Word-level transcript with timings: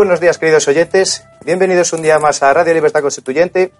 Buenos 0.00 0.18
días, 0.18 0.38
queridos 0.38 0.66
oyentes. 0.66 1.26
Bienvenidos 1.44 1.92
un 1.92 2.00
día 2.00 2.18
más 2.18 2.42
a 2.42 2.54
Radio 2.54 2.72
Libertad 2.72 3.02
Constituyente. 3.02 3.70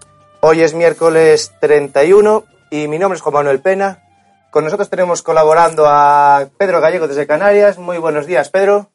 Hoy 0.41 0.61
es 0.61 0.75
miércoles 0.75 1.51
31 1.63 2.45
y 2.71 2.89
mi 2.89 2.99
nombre 2.99 3.17
es 3.17 3.23
Juan 3.23 3.37
Manuel 3.37 3.61
Pena. 3.61 4.07
Con 4.51 4.65
nosotros 4.65 4.91
tenemos 4.91 5.23
colaborando 5.23 5.87
a 5.87 6.47
Pedro 6.59 6.83
Gallego 6.83 7.09
desde 7.09 7.27
Canarias. 7.27 7.79
Muy 7.79 7.97
buenos 7.97 8.27
días, 8.27 8.51
Pedro. 8.51 8.91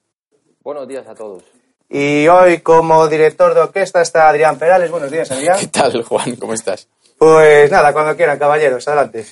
Buenos 0.61 0.87
días 0.87 1.07
a 1.07 1.15
todos. 1.15 1.41
Y 1.89 2.27
hoy 2.27 2.59
como 2.59 3.07
director 3.07 3.55
de 3.55 3.61
orquesta 3.61 4.03
está 4.03 4.29
Adrián 4.29 4.59
Perales. 4.59 4.91
Buenos 4.91 5.09
días, 5.09 5.31
Adrián. 5.31 5.57
¿Qué 5.59 5.65
tal, 5.65 6.03
Juan? 6.03 6.35
¿Cómo 6.35 6.53
estás? 6.53 6.87
Pues 7.17 7.71
nada, 7.71 7.91
cuando 7.91 8.15
quieran, 8.15 8.37
caballeros, 8.37 8.87
adelante. 8.87 9.25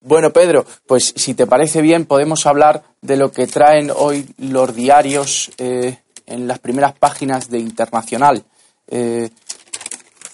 Bueno, 0.00 0.30
Pedro, 0.30 0.64
pues 0.86 1.12
si 1.14 1.34
te 1.34 1.46
parece 1.46 1.82
bien, 1.82 2.06
podemos 2.06 2.46
hablar 2.46 2.82
de 3.02 3.18
lo 3.18 3.30
que 3.30 3.46
traen 3.46 3.90
hoy 3.94 4.26
los 4.38 4.74
diarios 4.74 5.50
eh, 5.58 5.98
en 6.30 6.46
las 6.46 6.58
primeras 6.58 6.94
páginas 6.94 7.50
de 7.50 7.58
Internacional. 7.58 8.44
Eh, 8.86 9.30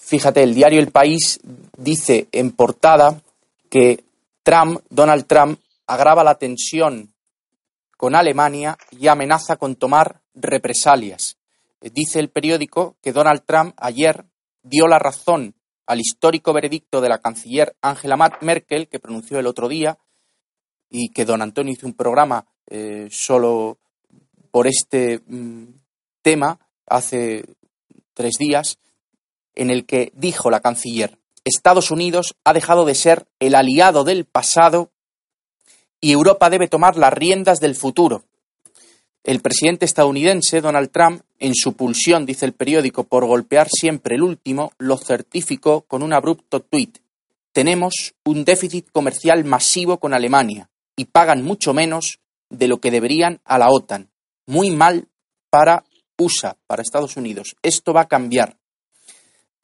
fíjate, 0.03 0.43
el 0.43 0.55
diario 0.55 0.81
El 0.81 0.93
País 0.93 1.41
dice 1.77 2.29
en 2.33 2.53
portada 2.53 3.21
que 3.69 4.05
Trump, 4.43 4.81
Donald 4.91 5.27
Trump, 5.27 5.59
agrava 5.87 6.23
la 6.23 6.37
tensión 6.37 7.13
con 7.97 8.15
Alemania 8.15 8.77
y 8.91 9.09
amenaza 9.09 9.57
con 9.57 9.77
tomar 9.77 10.21
represalias. 10.35 11.39
Eh, 11.81 11.91
dice 11.93 12.21
el 12.21 12.29
periódico 12.29 12.97
que 13.03 13.13
Donald 13.13 13.43
Trump 13.45 13.75
ayer 13.79 14.25
dio 14.63 14.87
la 14.87 14.99
razón 14.99 15.55
al 15.87 16.01
histórico 16.01 16.53
veredicto 16.53 17.01
de 17.01 17.09
la 17.09 17.19
canciller 17.19 17.77
Angela 17.81 18.17
Merkel, 18.41 18.89
que 18.89 18.99
pronunció 18.99 19.39
el 19.39 19.47
otro 19.47 19.69
día, 19.69 19.99
y 20.91 21.11
que 21.11 21.25
don 21.25 21.43
Antonio 21.43 21.73
hizo 21.73 21.87
un 21.87 21.95
programa 21.95 22.47
eh, 22.67 23.09
solo 23.11 23.79
por 24.51 24.67
este 24.67 25.21
mm, 25.27 25.65
tema 26.27 26.59
hace 26.89 27.45
tres 28.13 28.35
días, 28.37 28.79
en 29.55 29.71
el 29.71 29.87
que 29.87 30.11
dijo 30.17 30.51
la 30.51 30.59
canciller, 30.59 31.21
Estados 31.45 31.93
Unidos 31.93 32.35
ha 32.43 32.53
dejado 32.53 32.85
de 32.85 32.97
ser 32.97 33.29
el 33.39 33.55
aliado 33.55 34.03
del 34.03 34.25
pasado 34.25 34.91
y 36.01 36.11
Europa 36.11 36.51
debe 36.51 36.67
tomar 36.67 36.97
las 36.97 37.13
riendas 37.13 37.61
del 37.61 37.77
futuro. 37.77 38.25
El 39.23 39.41
presidente 39.41 39.85
estadounidense, 39.85 40.61
Donald 40.61 40.91
Trump, 40.91 41.23
en 41.39 41.55
su 41.55 41.75
pulsión, 41.75 42.27
dice 42.27 42.45
el 42.45 42.55
periódico, 42.55 43.05
por 43.05 43.25
golpear 43.25 43.69
siempre 43.69 44.17
el 44.17 44.23
último, 44.23 44.73
lo 44.79 44.99
certificó 44.99 45.83
con 45.83 46.03
un 46.03 46.13
abrupto 46.13 46.59
tuit. 46.59 46.99
Tenemos 47.53 48.17
un 48.25 48.45
déficit 48.45 48.91
comercial 48.91 49.45
masivo 49.45 49.99
con 49.99 50.13
Alemania 50.13 50.71
y 50.97 51.05
pagan 51.05 51.45
mucho 51.45 51.73
menos 51.73 52.19
de 52.51 52.67
lo 52.67 52.79
que 52.79 52.91
deberían 52.91 53.41
a 53.45 53.59
la 53.59 53.69
OTAN. 53.69 54.11
Muy 54.45 54.73
mal 54.73 55.07
para 55.51 55.85
USA, 56.19 56.57
para 56.67 56.83
Estados 56.83 57.17
Unidos. 57.17 57.57
Esto 57.63 57.93
va 57.93 58.03
a 58.03 58.09
cambiar. 58.09 58.57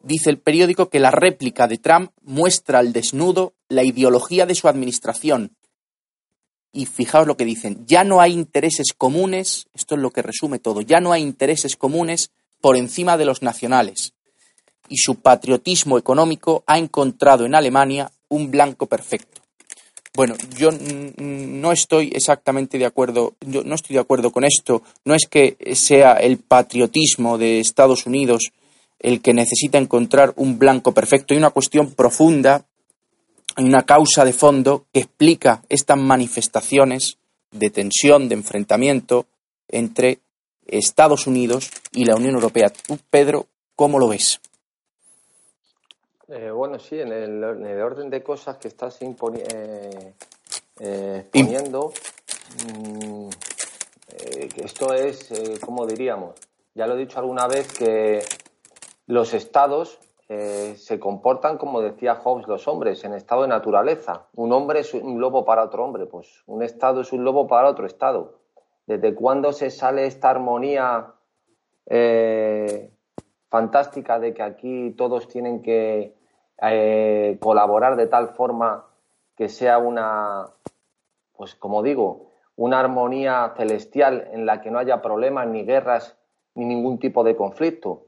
Dice 0.02 0.30
el 0.30 0.38
periódico 0.38 0.88
que 0.88 0.98
la 0.98 1.10
réplica 1.10 1.68
de 1.68 1.78
Trump 1.78 2.10
muestra 2.22 2.80
al 2.80 2.92
desnudo 2.92 3.54
la 3.68 3.84
ideología 3.84 4.46
de 4.46 4.54
su 4.54 4.68
administración. 4.68 5.56
Y 6.72 6.86
fijaos 6.86 7.26
lo 7.26 7.36
que 7.36 7.44
dicen, 7.44 7.84
ya 7.86 8.02
no 8.02 8.20
hay 8.20 8.32
intereses 8.32 8.92
comunes, 8.96 9.66
esto 9.74 9.94
es 9.94 10.00
lo 10.00 10.10
que 10.10 10.22
resume 10.22 10.58
todo, 10.58 10.80
ya 10.80 11.00
no 11.00 11.12
hay 11.12 11.22
intereses 11.22 11.76
comunes 11.76 12.30
por 12.60 12.76
encima 12.76 13.16
de 13.16 13.26
los 13.26 13.42
nacionales. 13.42 14.14
Y 14.88 14.96
su 14.96 15.16
patriotismo 15.16 15.98
económico 15.98 16.64
ha 16.66 16.78
encontrado 16.78 17.44
en 17.44 17.54
Alemania 17.54 18.10
un 18.28 18.50
blanco 18.50 18.86
perfecto. 18.86 19.41
Bueno, 20.14 20.34
yo 20.58 20.70
no 21.16 21.72
estoy 21.72 22.12
exactamente 22.14 22.76
de 22.76 22.84
acuerdo, 22.84 23.34
yo 23.40 23.64
no 23.64 23.74
estoy 23.74 23.94
de 23.94 24.00
acuerdo 24.00 24.30
con 24.30 24.44
esto. 24.44 24.82
No 25.06 25.14
es 25.14 25.26
que 25.26 25.56
sea 25.74 26.12
el 26.14 26.36
patriotismo 26.36 27.38
de 27.38 27.60
Estados 27.60 28.04
Unidos 28.04 28.52
el 28.98 29.20
que 29.22 29.32
necesita 29.32 29.78
encontrar 29.78 30.32
un 30.36 30.58
blanco 30.58 30.92
perfecto. 30.92 31.32
Hay 31.32 31.38
una 31.38 31.50
cuestión 31.50 31.92
profunda, 31.92 32.66
hay 33.56 33.64
una 33.64 33.84
causa 33.84 34.24
de 34.24 34.32
fondo 34.32 34.86
que 34.92 35.00
explica 35.00 35.62
estas 35.68 35.98
manifestaciones 35.98 37.16
de 37.50 37.70
tensión, 37.70 38.28
de 38.28 38.34
enfrentamiento 38.34 39.26
entre 39.68 40.20
Estados 40.66 41.26
Unidos 41.26 41.70
y 41.92 42.04
la 42.04 42.16
Unión 42.16 42.34
Europea. 42.34 42.70
Tú, 42.70 42.98
Pedro, 43.10 43.46
¿cómo 43.76 43.98
lo 43.98 44.08
ves? 44.08 44.40
Eh, 46.34 46.50
bueno, 46.50 46.78
sí, 46.78 46.98
en 46.98 47.12
el, 47.12 47.44
orden 47.44 48.08
de 48.08 48.22
cosas 48.22 48.56
que 48.56 48.68
estás 48.68 48.98
eh, 49.02 50.14
eh, 50.80 51.16
exponiendo, 51.18 51.92
mm, 52.74 53.28
esto 54.56 54.94
es, 54.94 55.60
como 55.62 55.86
diríamos, 55.86 56.34
ya 56.74 56.86
lo 56.86 56.94
he 56.94 57.00
dicho 57.00 57.18
alguna 57.18 57.46
vez, 57.48 57.70
que 57.76 58.22
los 59.06 59.34
estados 59.34 59.98
se 60.26 60.98
comportan 60.98 61.58
como 61.58 61.82
decía 61.82 62.14
Hobbes 62.14 62.48
los 62.48 62.66
hombres, 62.66 63.04
en 63.04 63.12
estado 63.12 63.42
de 63.42 63.48
naturaleza. 63.48 64.28
Un 64.34 64.52
hombre 64.52 64.80
es 64.80 64.94
un 64.94 65.20
lobo 65.20 65.44
para 65.44 65.62
otro 65.62 65.84
hombre, 65.84 66.06
pues 66.06 66.42
un 66.46 66.62
estado 66.62 67.02
es 67.02 67.12
un 67.12 67.22
lobo 67.22 67.46
para 67.46 67.68
otro 67.68 67.84
estado. 67.84 68.38
¿Desde 68.86 69.14
cuándo 69.14 69.52
se 69.52 69.68
sale 69.68 70.06
esta 70.06 70.30
armonía 70.30 71.12
fantástica 73.50 74.18
de 74.18 74.32
que 74.32 74.42
aquí 74.42 74.94
todos 74.96 75.28
tienen 75.28 75.60
que 75.60 76.21
eh, 76.70 77.38
colaborar 77.40 77.96
de 77.96 78.06
tal 78.06 78.28
forma 78.28 78.86
que 79.36 79.48
sea 79.48 79.78
una, 79.78 80.46
pues 81.32 81.54
como 81.54 81.82
digo, 81.82 82.30
una 82.56 82.80
armonía 82.80 83.52
celestial 83.56 84.28
en 84.32 84.46
la 84.46 84.60
que 84.60 84.70
no 84.70 84.78
haya 84.78 85.02
problemas 85.02 85.48
ni 85.48 85.64
guerras 85.64 86.16
ni 86.54 86.64
ningún 86.64 86.98
tipo 86.98 87.24
de 87.24 87.34
conflicto. 87.34 88.04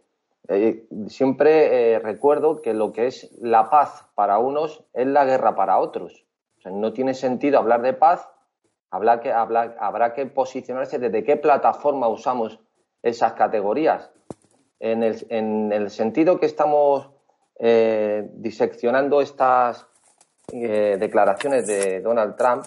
Eh, 0.49 0.87
siempre 1.09 1.99
recuerdo 1.99 2.61
que 2.61 2.75
lo 2.75 2.93
que 2.93 3.07
es 3.07 3.33
la 3.41 3.71
paz 3.71 4.07
para 4.15 4.39
unos 4.39 4.85
es 4.93 5.07
la 5.07 5.25
guerra 5.25 5.57
para 5.57 5.79
otros. 5.79 6.25
no 6.65 6.93
tiene 6.93 7.15
sentido 7.15 7.59
hablar 7.59 7.83
de 7.83 7.95
paz, 7.95 8.29
habrá 8.91 9.21
que, 9.21 9.33
habrá 9.33 10.15
que 10.15 10.27
posicionarse 10.27 10.99
desde 10.99 11.25
qué 11.25 11.37
plataforma 11.37 12.09
usamos 12.09 12.61
esas 13.03 13.35
categorías. 13.35 14.11
En 14.81 15.03
el, 15.03 15.27
en 15.31 15.73
el 15.73 15.91
sentido 15.91 16.41
que 16.41 16.47
estamos 16.47 17.11
diseccionando 17.57 19.21
estas 19.21 19.87
declaraciones 20.51 21.67
de 21.67 22.01
Donald 22.01 22.37
Trump, 22.37 22.65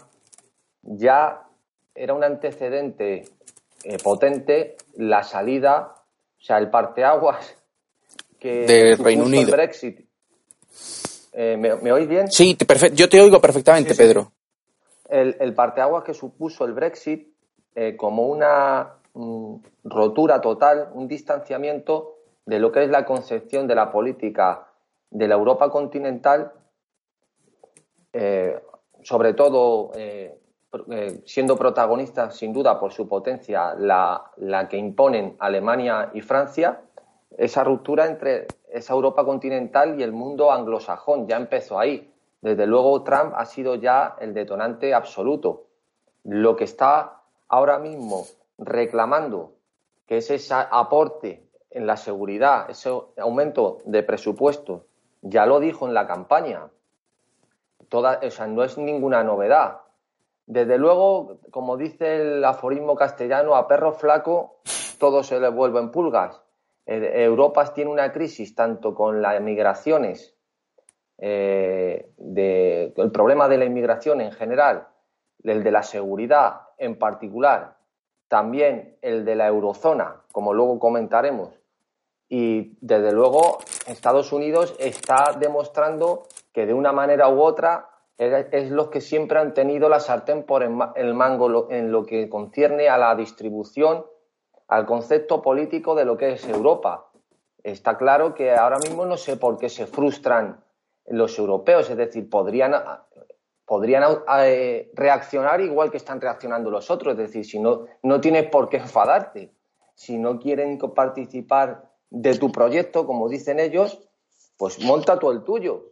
ya 0.82 1.48
era 1.94 2.14
un 2.14 2.24
antecedente 2.24 3.26
eh, 3.84 3.98
potente 4.04 4.78
la 4.96 5.24
salida, 5.24 5.94
o 6.40 6.42
sea, 6.42 6.58
el 6.58 6.70
parteaguas 6.70 7.56
que 8.40 8.66
del 8.66 8.98
Reino 8.98 9.26
Unido. 9.26 9.50
El 9.50 9.52
Brexit. 9.52 10.00
Eh, 11.34 11.58
¿me, 11.58 11.92
oís 11.92 12.08
bien? 12.08 12.32
Sí, 12.32 12.58
yo 12.94 13.10
te 13.10 13.22
oigo 13.22 13.40
perfectamente, 13.40 13.94
Pedro. 13.94 14.32
El, 15.08 15.38
el, 15.40 15.54
parteaguas 15.54 16.04
que 16.04 16.14
supuso 16.14 16.66
el 16.66 16.74
Brexit 16.74 17.28
eh, 17.76 17.96
como 17.96 18.28
una 18.28 18.96
mm, 19.14 19.56
rotura 19.84 20.42
total, 20.42 20.90
un 20.94 21.08
distanciamiento 21.08 22.16
de 22.46 22.60
lo 22.60 22.72
que 22.72 22.84
es 22.84 22.90
la 22.90 23.06
concepción 23.06 23.68
de 23.68 23.76
la 23.76 23.92
política 23.92 24.68
de 25.10 25.28
la 25.28 25.36
Europa 25.36 25.70
continental, 25.70 26.52
sobre 29.04 29.34
todo 29.34 29.92
eh, 30.90 31.22
siendo 31.26 31.56
protagonista, 31.56 32.30
sin 32.30 32.52
duda, 32.52 32.80
por 32.80 32.92
su 32.92 33.08
potencia, 33.08 33.74
la, 33.76 34.32
la, 34.38 34.68
que 34.68 34.78
imponen 34.78 35.36
Alemania 35.40 36.12
y 36.14 36.22
Francia, 36.22 36.82
esa 37.38 37.64
ruptura 37.64 38.06
entre 38.06 38.48
esa 38.70 38.94
Europa 38.94 39.24
continental 39.24 40.00
y 40.00 40.04
el 40.04 40.12
mundo 40.12 40.52
anglosajón 40.52 41.26
ya 41.28 41.38
empezó 41.38 41.80
ahí. 41.80 42.14
Desde 42.42 42.68
luego, 42.68 43.02
Trump 43.04 43.34
ha 43.36 43.46
sido 43.46 43.76
ya 43.76 44.18
el 44.20 44.34
detonante 44.34 44.94
absoluto. 44.94 45.68
Lo 46.24 46.56
que 46.56 46.66
está 46.66 47.22
ahora 47.48 47.80
mismo 47.80 48.26
reclamando, 48.58 49.54
que 50.06 50.18
es 50.18 50.30
ese 50.30 50.54
aporte 50.54 51.48
en 51.72 51.88
la 51.88 51.96
seguridad, 51.96 52.70
ese 52.70 52.92
aumento 53.18 53.80
de 53.86 54.04
presupuesto, 54.04 54.86
ya 55.30 55.46
lo 55.46 55.60
dijo 55.60 55.88
en 55.88 55.94
la 55.94 56.08
campaña. 56.08 56.70
Toda, 57.90 58.20
o 58.24 58.32
sea, 58.32 58.48
no 58.48 58.64
es 58.64 58.78
ninguna 58.78 59.24
novedad. 59.24 59.82
Desde 60.46 60.78
luego, 60.78 61.40
como 61.52 61.78
dice 61.78 62.22
el 62.22 62.44
aforismo 62.44 62.96
castellano, 62.96 63.56
a 63.56 63.68
perro 63.68 63.94
flaco 63.94 64.62
todo 64.98 65.24
se 65.24 65.40
le 65.40 65.50
vuelven 65.50 65.92
pulgas. 65.92 66.42
Eh, 66.86 67.24
Europa 67.24 67.74
tiene 67.74 67.92
una 67.92 68.12
crisis 68.12 68.56
tanto 68.56 68.96
con 68.96 69.22
las 69.22 69.40
migraciones, 69.42 70.36
eh, 71.18 72.10
el 72.18 73.12
problema 73.12 73.48
de 73.48 73.58
la 73.58 73.66
inmigración 73.66 74.22
en 74.22 74.32
general, 74.32 74.88
el 75.44 75.64
de 75.64 75.72
la 75.72 75.84
seguridad 75.84 76.62
en 76.78 76.98
particular, 76.98 77.78
también 78.28 78.98
el 79.02 79.26
de 79.26 79.36
la 79.36 79.48
eurozona, 79.48 80.22
como 80.32 80.54
luego 80.54 80.80
comentaremos. 80.80 81.50
Y 82.30 82.78
desde 82.82 83.12
luego 83.14 83.60
Estados 83.88 84.34
Unidos 84.34 84.76
está 84.80 85.36
demostrando 85.40 86.28
que 86.52 86.66
de 86.66 86.74
una 86.74 86.92
manera 86.92 87.30
u 87.30 87.42
otra 87.42 87.90
es 88.18 88.72
los 88.72 88.90
que 88.90 89.00
siempre 89.00 89.40
han 89.40 89.54
tenido 89.54 89.90
la 89.90 90.00
sartén 90.00 90.44
por 90.44 90.64
el 90.64 91.14
mango 91.14 91.70
en 91.70 91.92
lo 91.92 92.06
que 92.06 92.28
concierne 92.30 92.90
a 92.90 92.98
la 92.98 93.16
distribución, 93.16 94.06
al 94.68 94.86
concepto 94.86 95.42
político 95.42 95.96
de 95.96 96.06
lo 96.06 96.18
que 96.18 96.34
es 96.34 96.48
Europa. 96.50 97.10
Está 97.64 97.98
claro 97.98 98.34
que 98.34 98.54
ahora 98.54 98.80
mismo 98.80 99.06
no 99.06 99.18
sé 99.18 99.38
por 99.38 99.58
qué 99.58 99.70
se 99.70 99.86
frustran 99.86 100.64
los 101.06 101.38
europeos, 101.38 101.90
es 101.90 101.98
decir, 101.98 102.30
podrían, 102.30 102.74
podrían 103.66 104.04
eh, 104.40 104.92
reaccionar 104.94 105.62
igual 105.62 105.92
que 105.92 105.98
están 105.98 106.20
reaccionando 106.20 106.70
los 106.70 106.90
otros, 106.90 107.14
es 107.14 107.18
decir, 107.20 107.46
si 107.46 107.60
no, 107.60 107.86
no 108.04 108.20
tienes 108.20 108.50
por 108.50 108.68
qué 108.68 108.78
enfadarte, 108.78 109.54
si 109.94 110.18
no 110.18 110.40
quieren 110.40 110.78
participar 110.78 111.87
de 112.10 112.38
tu 112.38 112.52
proyecto, 112.52 113.06
como 113.06 113.30
dicen 113.30 113.60
ellos, 113.60 114.00
pues 114.58 114.80
monta 114.80 115.20
tú 115.20 115.32
el 115.32 115.44
tuyo. 115.44 115.92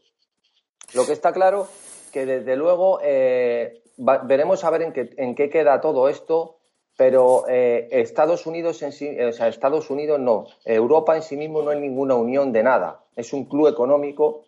Lo 0.93 1.05
que 1.05 1.13
está 1.13 1.33
claro 1.33 1.67
que 2.11 2.25
desde 2.25 2.55
luego 2.55 2.99
eh, 3.03 3.83
veremos 3.97 4.63
a 4.63 4.69
ver 4.69 4.81
en 4.83 4.93
qué, 4.93 5.09
en 5.17 5.35
qué 5.35 5.49
queda 5.49 5.81
todo 5.81 6.07
esto, 6.09 6.57
pero 6.97 7.45
eh, 7.49 7.87
Estados 7.91 8.45
Unidos 8.45 8.81
en 8.81 8.91
sí, 8.91 9.19
o 9.19 9.33
sea, 9.33 9.47
Estados 9.47 9.89
Unidos 9.89 10.19
no, 10.19 10.45
Europa 10.63 11.15
en 11.15 11.23
sí 11.23 11.35
mismo 11.35 11.61
no 11.61 11.71
es 11.71 11.79
ninguna 11.79 12.15
unión 12.15 12.53
de 12.53 12.63
nada, 12.63 13.03
es 13.15 13.33
un 13.33 13.45
club 13.45 13.67
económico 13.67 14.45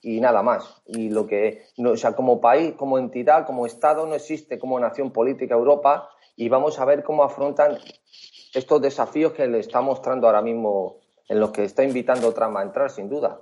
y 0.00 0.20
nada 0.20 0.42
más. 0.42 0.82
Y 0.86 1.10
lo 1.10 1.26
que, 1.26 1.64
o 1.78 1.96
sea, 1.96 2.14
como 2.14 2.40
país, 2.40 2.74
como 2.76 2.98
entidad, 2.98 3.46
como 3.46 3.66
Estado, 3.66 4.06
no 4.06 4.14
existe 4.14 4.58
como 4.58 4.80
nación 4.80 5.10
política 5.10 5.54
Europa 5.54 6.08
y 6.36 6.48
vamos 6.48 6.78
a 6.78 6.84
ver 6.84 7.02
cómo 7.02 7.22
afrontan 7.22 7.78
estos 8.52 8.80
desafíos 8.82 9.32
que 9.32 9.46
le 9.46 9.60
está 9.60 9.80
mostrando 9.80 10.26
ahora 10.26 10.42
mismo 10.42 10.96
en 11.28 11.38
los 11.38 11.50
que 11.50 11.64
está 11.64 11.84
invitando 11.84 12.32
Trump 12.32 12.56
a 12.56 12.62
entrar, 12.62 12.90
sin 12.90 13.08
duda. 13.08 13.40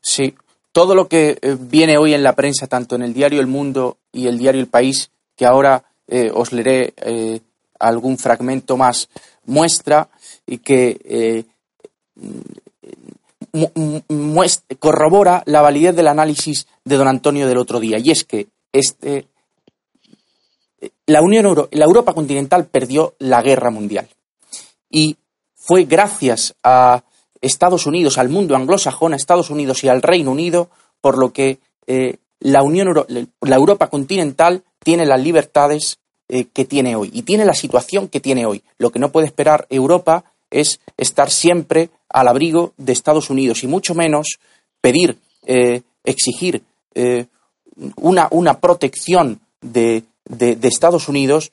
Sí, 0.00 0.34
todo 0.72 0.94
lo 0.94 1.08
que 1.08 1.38
eh, 1.40 1.56
viene 1.58 1.98
hoy 1.98 2.14
en 2.14 2.22
la 2.22 2.34
prensa, 2.34 2.66
tanto 2.66 2.96
en 2.96 3.02
el 3.02 3.14
diario 3.14 3.40
El 3.40 3.46
Mundo 3.46 3.98
y 4.12 4.26
el 4.26 4.38
diario 4.38 4.60
El 4.60 4.68
País, 4.68 5.10
que 5.36 5.46
ahora 5.46 5.84
eh, 6.08 6.30
os 6.34 6.52
leeré 6.52 6.92
eh, 6.96 7.40
algún 7.78 8.18
fragmento 8.18 8.76
más, 8.76 9.08
muestra 9.44 10.08
y 10.46 10.58
que 10.58 11.46
corrobora 14.78 15.42
la 15.46 15.62
validez 15.62 15.96
del 15.96 16.08
análisis 16.08 16.66
de 16.84 16.96
don 16.96 17.08
Antonio 17.08 17.46
del 17.48 17.58
otro 17.58 17.80
día. 17.80 17.98
Y 17.98 18.10
es 18.10 18.24
que 18.24 18.48
este, 18.72 19.26
la, 21.06 21.22
Unión 21.22 21.68
la 21.70 21.84
Europa 21.84 22.12
continental 22.12 22.66
perdió 22.66 23.14
la 23.18 23.42
guerra 23.42 23.70
mundial. 23.70 24.08
Y 24.90 25.16
fue 25.54 25.84
gracias 25.84 26.54
a 26.62 27.04
Estados 27.40 27.86
Unidos, 27.86 28.18
al 28.18 28.28
mundo 28.28 28.56
anglosajón, 28.56 29.12
a 29.12 29.16
Estados 29.16 29.50
Unidos 29.50 29.82
y 29.84 29.88
al 29.88 30.02
Reino 30.02 30.32
Unido, 30.32 30.68
por 31.00 31.18
lo 31.18 31.32
que 31.32 31.58
eh, 31.86 32.16
la, 32.40 32.62
Unión 32.62 32.88
la 33.40 33.56
Europa 33.56 33.88
continental 33.88 34.62
tiene 34.82 35.06
las 35.06 35.20
libertades 35.20 35.98
eh, 36.28 36.46
que 36.52 36.64
tiene 36.64 36.96
hoy 36.96 37.10
y 37.12 37.22
tiene 37.22 37.44
la 37.44 37.54
situación 37.54 38.08
que 38.08 38.20
tiene 38.20 38.46
hoy. 38.46 38.62
Lo 38.78 38.90
que 38.90 38.98
no 38.98 39.12
puede 39.12 39.26
esperar 39.26 39.66
Europa 39.70 40.24
es 40.50 40.80
estar 40.96 41.30
siempre 41.30 41.90
al 42.08 42.28
abrigo 42.28 42.72
de 42.76 42.92
Estados 42.92 43.30
Unidos 43.30 43.62
y 43.62 43.66
mucho 43.66 43.94
menos 43.94 44.38
pedir, 44.80 45.18
eh, 45.46 45.82
exigir 46.04 46.62
una, 47.96 48.28
una, 48.32 48.58
protección 48.58 49.40
de, 49.60 50.02
de 50.24 50.68
Estados 50.68 51.08
Unidos 51.08 51.52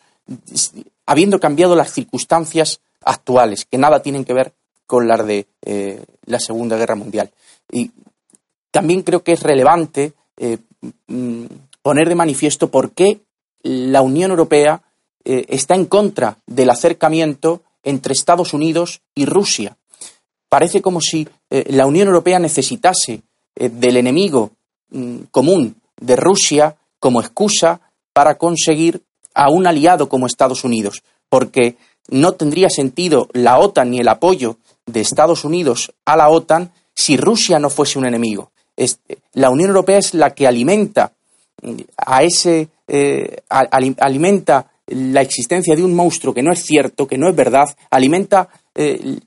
habiendo 1.06 1.40
cambiado 1.40 1.76
las 1.76 1.94
circunstancias 1.94 2.82
actuales, 3.08 3.66
que 3.66 3.78
nada 3.78 4.02
tienen 4.02 4.26
que 4.26 4.34
ver 4.34 4.54
con 4.86 5.08
las 5.08 5.26
de 5.26 5.48
eh, 5.66 6.04
la 6.26 6.40
Segunda 6.40 6.78
Guerra 6.78 6.96
Mundial. 6.96 7.32
Y 7.72 7.92
también 8.72 9.02
creo 9.02 9.24
que 9.24 9.34
es 9.34 9.42
relevante 9.42 10.14
eh, 10.38 10.58
mm, 11.08 11.46
poner 11.82 12.10
de 12.10 12.16
manifiesto 12.16 12.70
por 12.70 12.92
qué 12.92 13.22
la 13.64 14.02
Unión 14.02 14.32
Europea 14.32 14.82
eh, 15.24 15.46
está 15.50 15.76
en 15.76 15.86
contra 15.86 16.38
del 16.46 16.70
acercamiento 16.70 17.62
entre 17.84 18.14
Estados 18.14 18.54
Unidos 18.54 19.02
y 19.16 19.26
Rusia. 19.26 19.78
Parece 20.50 20.82
como 20.82 21.02
si 21.02 21.28
la 21.50 21.86
Unión 21.86 22.08
Europea 22.08 22.40
necesitase 22.40 23.22
del 23.56 23.98
enemigo 23.98 24.52
mm, 24.90 25.24
común 25.32 25.76
de 26.00 26.16
Rusia 26.16 26.76
como 27.00 27.22
excusa 27.22 27.82
para 28.14 28.38
conseguir 28.38 29.02
a 29.34 29.50
un 29.50 29.68
aliado 29.68 30.10
como 30.10 30.26
Estados 30.26 30.64
Unidos, 30.64 31.04
porque 31.30 31.78
no 32.10 32.34
tendría 32.34 32.70
sentido 32.70 33.28
la 33.34 33.60
OTAN 33.60 33.92
ni 33.92 34.00
el 34.00 34.08
apoyo 34.08 34.58
de 34.86 35.02
Estados 35.02 35.44
Unidos 35.44 35.94
a 36.06 36.16
la 36.16 36.30
OTAN 36.30 36.72
si 36.94 37.18
Rusia 37.18 37.60
no 37.60 37.70
fuese 37.70 38.00
un 38.00 38.06
enemigo. 38.06 38.52
la 39.34 39.50
Unión 39.50 39.70
Europea 39.70 39.98
es 39.98 40.14
la 40.14 40.34
que 40.34 40.48
alimenta 40.48 41.12
a 41.98 42.24
ese 42.24 42.70
eh, 42.88 43.42
alimenta 43.50 44.66
la 44.88 45.22
existencia 45.22 45.76
de 45.76 45.84
un 45.84 45.94
monstruo 45.94 46.34
que 46.34 46.44
no 46.44 46.54
es 46.54 46.64
cierto, 46.64 47.08
que 47.08 47.18
no 47.18 47.28
es 47.28 47.36
verdad, 47.36 47.68
alimenta 47.90 48.48
eh, 48.74 49.20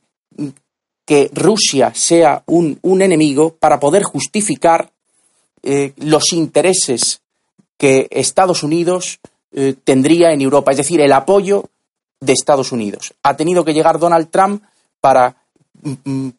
que 1.04 1.30
Rusia 1.34 1.92
sea 1.94 2.42
un, 2.46 2.78
enemigo 2.82 3.54
para 3.58 3.78
poder 3.78 4.02
justificar 4.02 4.90
eh, 5.62 5.92
los 5.96 6.32
intereses 6.32 7.20
que 7.76 8.08
Estados 8.10 8.62
Unidos 8.62 9.18
tendría 9.82 10.30
en 10.30 10.42
Europa, 10.42 10.70
es 10.70 10.76
decir, 10.76 11.00
el 11.00 11.12
apoyo 11.12 11.64
de 12.20 12.32
Estados 12.32 12.72
Unidos. 12.72 13.14
Ha 13.22 13.36
tenido 13.36 13.64
que 13.64 13.72
llegar 13.72 13.98
Donald 13.98 14.30
Trump 14.30 14.62
para 15.00 15.36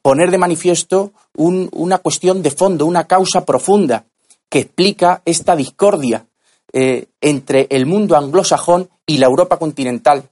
poner 0.01 0.29
de 0.29 0.37
manifiesto 0.37 1.11
una 1.35 1.97
cuestión 1.97 2.41
de 2.43 2.51
fondo, 2.51 2.85
una 2.85 3.07
causa 3.07 3.43
profunda 3.43 4.05
que 4.49 4.59
explica 4.59 5.21
esta 5.25 5.55
discordia 5.55 6.25
eh, 6.73 7.07
entre 7.21 7.67
el 7.69 7.85
mundo 7.85 8.15
anglosajón 8.15 8.89
y 9.05 9.17
la 9.17 9.25
Europa 9.25 9.57
continental, 9.57 10.29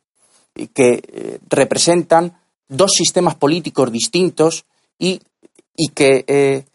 que 0.74 1.02
eh, 1.02 1.40
representan 1.50 2.38
dos 2.68 2.94
sistemas 2.94 3.36
políticos 3.36 3.92
distintos 3.92 4.66
y, 4.98 5.22
que 5.96 6.26
eh, 6.28 6.66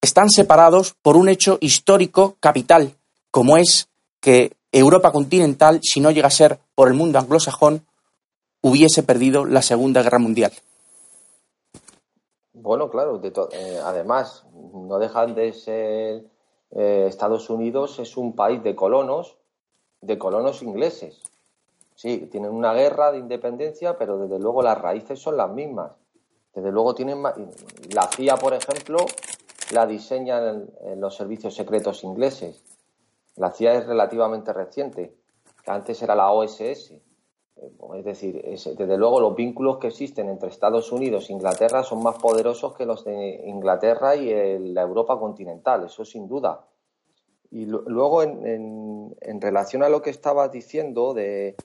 están 0.00 0.28
separados 0.30 0.94
por 1.00 1.16
un 1.16 1.28
hecho 1.28 1.58
histórico 1.60 2.36
capital, 2.40 2.94
como 3.30 3.56
es 3.56 3.88
que 4.20 4.52
Europa 4.72 5.12
continental, 5.12 5.80
si 5.82 6.00
no 6.00 6.10
llega 6.10 6.28
a 6.28 6.32
ser 6.32 6.58
por 6.74 6.88
el 6.88 6.94
mundo 6.94 7.18
anglosajón, 7.18 7.84
hubiese 8.62 9.02
perdido 9.02 9.44
la 9.44 9.62
Segunda 9.62 10.02
Guerra 10.02 10.18
Mundial. 10.18 10.52
Bueno, 12.52 12.90
claro, 12.90 13.20
eh, 13.22 13.80
además, 13.82 14.44
no 14.52 14.98
dejan 14.98 15.34
de 15.34 15.52
ser 15.52 16.24
eh, 16.72 17.06
Estados 17.08 17.50
Unidos 17.50 17.98
es 17.98 18.16
un 18.16 18.34
país 18.34 18.62
de 18.62 18.74
colonos, 18.74 19.38
de 20.00 20.18
colonos 20.18 20.62
ingleses. 20.62 21.22
Sí, 21.94 22.28
tienen 22.30 22.52
una 22.52 22.72
guerra 22.72 23.12
de 23.12 23.18
independencia, 23.18 23.96
pero 23.98 24.18
desde 24.18 24.38
luego 24.38 24.62
las 24.62 24.78
raíces 24.78 25.18
son 25.18 25.36
las 25.36 25.50
mismas. 25.50 25.92
Desde 26.54 26.70
luego 26.70 26.94
tienen 26.94 27.22
la 27.22 28.08
CIA, 28.14 28.36
por 28.36 28.54
ejemplo, 28.54 28.98
la 29.72 29.86
diseñan 29.86 30.70
los 30.96 31.14
servicios 31.14 31.54
secretos 31.54 32.02
ingleses. 32.02 32.62
La 33.36 33.52
CIA 33.52 33.74
es 33.74 33.86
relativamente 33.86 34.52
reciente, 34.52 35.14
antes 35.66 36.02
era 36.02 36.14
la 36.14 36.32
OSS. 36.32 36.94
Es 37.96 38.04
decir, 38.04 38.42
desde 38.42 38.96
luego 38.96 39.20
los 39.20 39.34
vínculos 39.34 39.78
que 39.78 39.88
existen 39.88 40.28
entre 40.28 40.48
Estados 40.48 40.92
Unidos 40.92 41.28
e 41.28 41.34
Inglaterra 41.34 41.82
son 41.82 42.02
más 42.02 42.16
poderosos 42.16 42.74
que 42.74 42.86
los 42.86 43.04
de 43.04 43.42
Inglaterra 43.44 44.16
y 44.16 44.72
la 44.72 44.82
Europa 44.82 45.18
continental, 45.18 45.84
eso 45.84 46.04
sin 46.04 46.26
duda. 46.26 46.64
Y 47.50 47.66
luego, 47.66 48.22
en, 48.22 49.40
relación 49.40 49.82
a 49.82 49.88
lo 49.88 50.00
que 50.00 50.10
estabas 50.10 50.52
diciendo 50.52 51.12
de, 51.12 51.56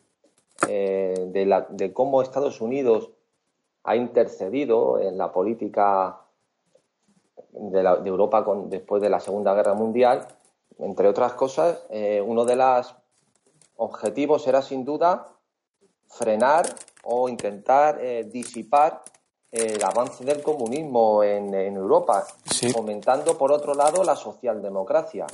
eh, 0.67 1.13
de, 1.69 1.93
cómo 1.93 2.21
Estados 2.21 2.59
Unidos 2.59 3.11
ha 3.83 3.95
intercedido 3.95 4.99
en 4.99 5.17
la 5.17 5.31
política 5.31 6.21
de, 7.51 7.81
Europa 8.05 8.45
después 8.65 9.01
de 9.01 9.09
la 9.09 9.19
Segunda 9.19 9.53
Guerra 9.53 9.75
Mundial, 9.75 10.27
entre 10.79 11.07
otras 11.07 11.33
cosas, 11.33 11.85
eh, 11.89 12.21
uno 12.25 12.43
de 12.43 12.55
los 12.57 12.95
objetivos 13.77 14.47
era 14.47 14.61
sin 14.61 14.83
duda 14.83 15.34
frenar 16.15 16.65
o 17.03 17.29
intentar 17.29 17.99
eh, 18.01 18.23
disipar 18.23 19.03
el 19.51 19.81
avance 19.83 20.25
del 20.25 20.41
comunismo 20.41 21.23
en, 21.23 21.53
Europa, 21.53 22.25
fomentando 22.73 23.37
por 23.37 23.51
otro 23.53 23.73
lado 23.73 24.03
la 24.03 24.15
socialdemocracia. 24.15 25.27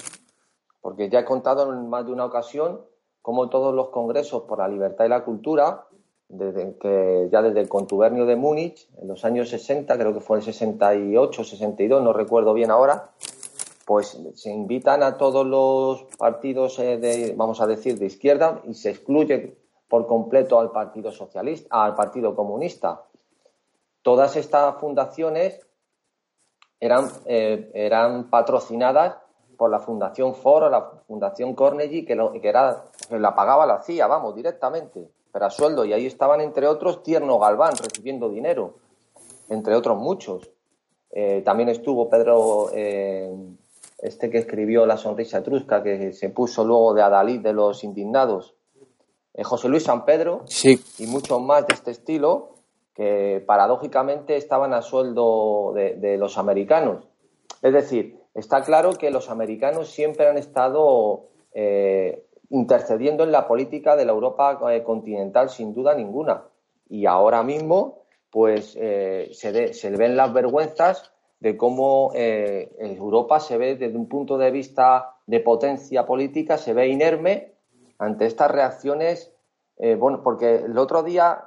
Porque 0.79 1.09
ya 1.09 1.19
he 1.19 1.25
contado 1.25 1.71
en 1.73 1.89
más 1.89 2.05
de 2.05 2.11
una 2.11 2.25
ocasión 2.25 2.81
cómo 3.21 3.49
todos 3.49 3.73
los 3.73 3.89
congresos 3.89 4.43
por 4.43 4.59
la 4.59 4.67
libertad 4.67 5.05
y 5.05 5.09
la 5.09 5.23
cultura, 5.23 5.87
desde 6.27 6.77
que 6.77 7.29
ya 7.31 7.41
desde 7.41 7.61
el 7.61 7.69
contubernio 7.69 8.25
de 8.25 8.35
Múnich, 8.35 8.87
en 8.99 9.07
los 9.07 9.25
años 9.25 9.49
60, 9.49 9.97
creo 9.97 10.13
que 10.13 10.19
fue 10.19 10.37
el 10.37 10.43
68, 10.43 11.43
62, 11.43 12.03
no 12.03 12.13
recuerdo 12.13 12.53
bien 12.53 12.69
ahora, 12.69 13.11
pues 13.85 14.19
se 14.35 14.51
invitan 14.51 15.01
a 15.01 15.17
todos 15.17 15.45
los 15.45 16.03
partidos 16.17 16.77
eh, 16.79 16.97
de, 16.97 17.33
vamos 17.35 17.59
a 17.59 17.67
decir, 17.67 17.97
de 17.97 18.05
izquierda 18.05 18.61
y 18.67 18.75
se 18.75 18.91
excluye 18.91 19.60
por 19.91 20.07
completo 20.07 20.57
al 20.57 20.71
Partido 20.71 21.11
Socialista, 21.11 21.83
al 21.83 21.95
Partido 21.95 22.33
Comunista. 22.33 23.03
Todas 24.01 24.37
estas 24.37 24.79
fundaciones 24.79 25.67
eran, 26.79 27.09
eh, 27.25 27.69
eran 27.73 28.29
patrocinadas 28.29 29.17
por 29.57 29.69
la 29.69 29.79
Fundación 29.79 30.33
Ford 30.33 30.63
o 30.63 30.69
la 30.69 30.91
Fundación 31.05 31.53
Carnegie, 31.55 32.05
que, 32.05 32.15
que, 32.41 32.47
era, 32.47 32.85
la 33.09 33.35
pagaba 33.35 33.65
la 33.65 33.81
CIA, 33.81 34.07
vamos, 34.07 34.33
directamente, 34.33 35.09
pero 35.29 35.45
a 35.47 35.49
sueldo. 35.49 35.83
Y 35.83 35.91
ahí 35.91 36.05
estaban, 36.05 36.39
entre 36.39 36.67
otros, 36.67 37.03
Tierno 37.03 37.37
Galván 37.37 37.73
recibiendo 37.75 38.29
dinero, 38.29 38.75
entre 39.49 39.75
otros 39.75 39.97
muchos. 39.97 40.49
Eh, 41.11 41.41
también 41.43 41.67
estuvo 41.67 42.09
Pedro, 42.09 42.69
eh, 42.73 43.29
este 43.99 44.29
que 44.29 44.37
escribió 44.37 44.85
La 44.85 44.95
sonrisa 44.95 45.39
etrusca, 45.39 45.83
que 45.83 46.13
se 46.13 46.29
puso 46.29 46.63
luego 46.63 46.93
de 46.93 47.01
Adalid 47.01 47.41
de 47.41 47.51
los 47.51 47.83
indignados. 47.83 48.55
Eh, 49.33 49.43
José 49.43 49.69
Luis 49.69 49.83
San 49.83 50.03
Pedro 50.05 50.43
y 50.97 51.07
muchos 51.07 51.41
más 51.41 51.65
de 51.65 51.73
este 51.73 51.91
estilo 51.91 52.55
que 52.93 53.41
paradójicamente 53.45 54.35
estaban 54.35 54.73
a 54.73 54.81
sueldo 54.81 55.73
de, 55.73 56.17
los 56.17 56.37
americanos. 56.37 57.07
Es 57.61 57.71
decir, 57.71 58.19
está 58.33 58.63
claro 58.63 58.93
que 58.93 59.11
los 59.11 59.29
americanos 59.29 59.89
siempre 59.89 60.27
han 60.27 60.37
estado 60.37 61.27
eh, 61.53 62.25
intercediendo 62.49 63.23
en 63.23 63.31
la 63.31 63.47
política 63.47 63.95
de 63.95 64.05
la 64.05 64.11
Europa 64.11 64.59
eh, 64.73 64.83
continental 64.83 65.49
sin 65.49 65.73
duda 65.73 65.95
ninguna. 65.95 66.43
Y 66.89 67.05
ahora 67.05 67.43
mismo, 67.43 67.99
pues 68.29 68.73
se, 68.73 69.73
se, 69.73 69.89
ven 69.91 70.17
las 70.17 70.33
vergüenzas 70.33 71.13
de 71.39 71.55
cómo 71.55 72.11
Europa 72.13 73.39
se 73.39 73.57
ve 73.57 73.77
desde 73.77 73.97
un 73.97 74.09
punto 74.09 74.37
de 74.37 74.51
vista 74.51 75.15
de 75.25 75.39
potencia 75.39 76.05
política, 76.05 76.57
se 76.57 76.73
ve 76.73 76.89
inerme 76.89 77.50
ante 78.01 78.25
estas 78.25 78.49
reacciones, 78.49 79.31
eh, 79.77 79.95
bueno, 79.95 80.21
porque 80.23 80.55
el 80.55 80.77
otro 80.77 81.03
día 81.03 81.45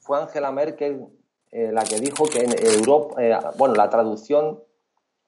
fue 0.00 0.20
Angela 0.20 0.52
Merkel 0.52 1.06
eh, 1.50 1.70
la 1.72 1.82
que 1.84 1.98
dijo 1.98 2.24
que 2.26 2.40
en 2.40 2.52
Europa, 2.62 3.22
eh, 3.22 3.34
bueno, 3.56 3.74
la 3.74 3.88
traducción 3.88 4.60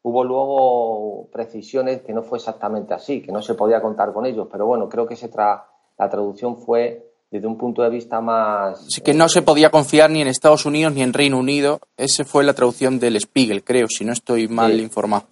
hubo 0.03 0.23
luego 0.23 1.29
precisiones 1.33 2.03
que 2.03 2.13
no 2.13 2.23
fue 2.23 2.39
exactamente 2.39 2.93
así, 2.93 3.23
que 3.23 3.33
no 3.33 3.41
se 3.41 3.55
podía 3.55 3.81
contar 3.81 4.13
con 4.13 4.27
ellos, 4.27 4.49
pero 4.53 4.67
bueno, 4.67 4.89
creo 4.89 5.07
que 5.07 5.17
se 5.17 5.31
la 5.35 6.11
traducción 6.11 6.59
fue 6.59 7.11
desde 7.31 7.47
un 7.47 7.57
punto 7.57 7.83
de 7.83 7.89
vista 7.89 8.21
más... 8.21 8.85
Sí, 8.93 9.01
que 9.01 9.15
no 9.15 9.31
se 9.31 9.41
podía 9.41 9.71
confiar 9.71 10.11
ni 10.11 10.21
en 10.21 10.29
Estados 10.29 10.67
Unidos 10.67 10.93
ni 10.93 11.03
en 11.03 11.15
Reino 11.15 11.39
Unido. 11.39 11.81
Esa 11.97 12.25
fue 12.25 12.45
la 12.45 12.53
traducción 12.53 12.99
del 12.99 13.19
Spiegel, 13.19 13.65
creo, 13.65 13.89
si 13.89 14.05
no 14.05 14.13
estoy 14.13 14.47
mal 14.47 14.79
informado. 14.79 15.25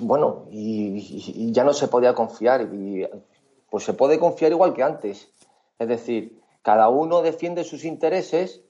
Bueno, 0.00 0.46
y, 0.50 1.34
y, 1.36 1.52
ya 1.52 1.64
no 1.64 1.74
se 1.74 1.88
podía 1.88 2.14
confiar. 2.14 2.62
Y 2.72 3.06
pues 3.72 3.84
se 3.84 3.94
puede 3.94 4.18
confiar 4.18 4.52
igual 4.52 4.74
que 4.74 4.82
antes. 4.82 5.32
Es 5.78 5.88
decir, 5.88 6.42
cada 6.60 6.90
uno 6.90 7.22
defiende 7.22 7.64
sus 7.64 7.86
intereses 7.86 8.60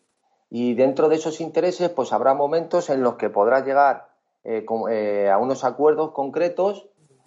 y 0.49 0.75
dentro 0.75 1.09
de 1.09 1.17
esos 1.17 1.41
intereses 1.41 1.91
pues 1.91 2.13
habrá 2.13 2.35
momentos 2.35 2.89
en 2.89 3.03
los 3.03 3.17
que 3.17 3.29
podrás 3.29 3.67
llegar 3.67 4.07
eh, 4.45 4.65
eh, 4.91 5.29
a 5.29 5.39
unos 5.39 5.65
acuerdos 5.65 6.13
concretos 6.13 6.87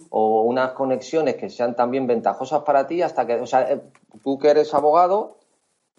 o 0.10 0.44
unas 0.44 0.72
conexiones 0.72 1.36
que 1.36 1.50
sean 1.50 1.76
también 1.76 2.08
ventajosas 2.08 2.64
para 2.64 2.88
ti 2.88 3.02
hasta 3.02 3.28
que, 3.28 3.42
o 3.42 3.46
sea, 3.46 3.70
eh, 3.70 3.82
tú 4.24 4.38
que 4.38 4.52
eres 4.52 4.74
abogado, 4.74 5.40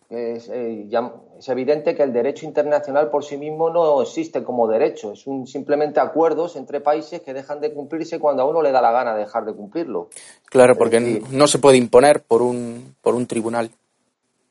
es, 0.09 0.49
es, 0.49 1.49
evidente 1.49 1.97
que 1.97 2.03
el 2.03 2.13
derecho 2.13 2.47
internacional 2.47 3.11
por 3.11 3.25
sí 3.25 3.37
mismo 3.37 3.71
no 3.71 4.03
existe 4.03 4.45
como 4.45 4.69
derecho, 4.69 5.13
es 5.13 5.27
un, 5.27 5.47
simplemente 5.47 5.99
acuerdos 5.99 6.57
entre 6.57 6.81
países 6.81 7.23
que 7.23 7.35
dejan 7.35 7.61
de 7.61 7.73
cumplirse 7.73 8.21
cuando 8.21 8.43
a 8.43 8.47
uno 8.47 8.63
le 8.63 8.71
da 8.71 8.81
la 8.81 8.93
gana 8.93 9.17
dejar 9.17 9.45
de 9.45 9.55
cumplirlo. 9.55 10.09
Claro, 10.45 10.77
porque 10.77 11.23
no 11.31 11.47
se 11.47 11.59
puede 11.59 11.77
imponer 11.77 12.23
por 12.23 12.43
un, 12.43 12.95
por 13.03 13.15
un 13.15 13.27
tribunal. 13.27 13.71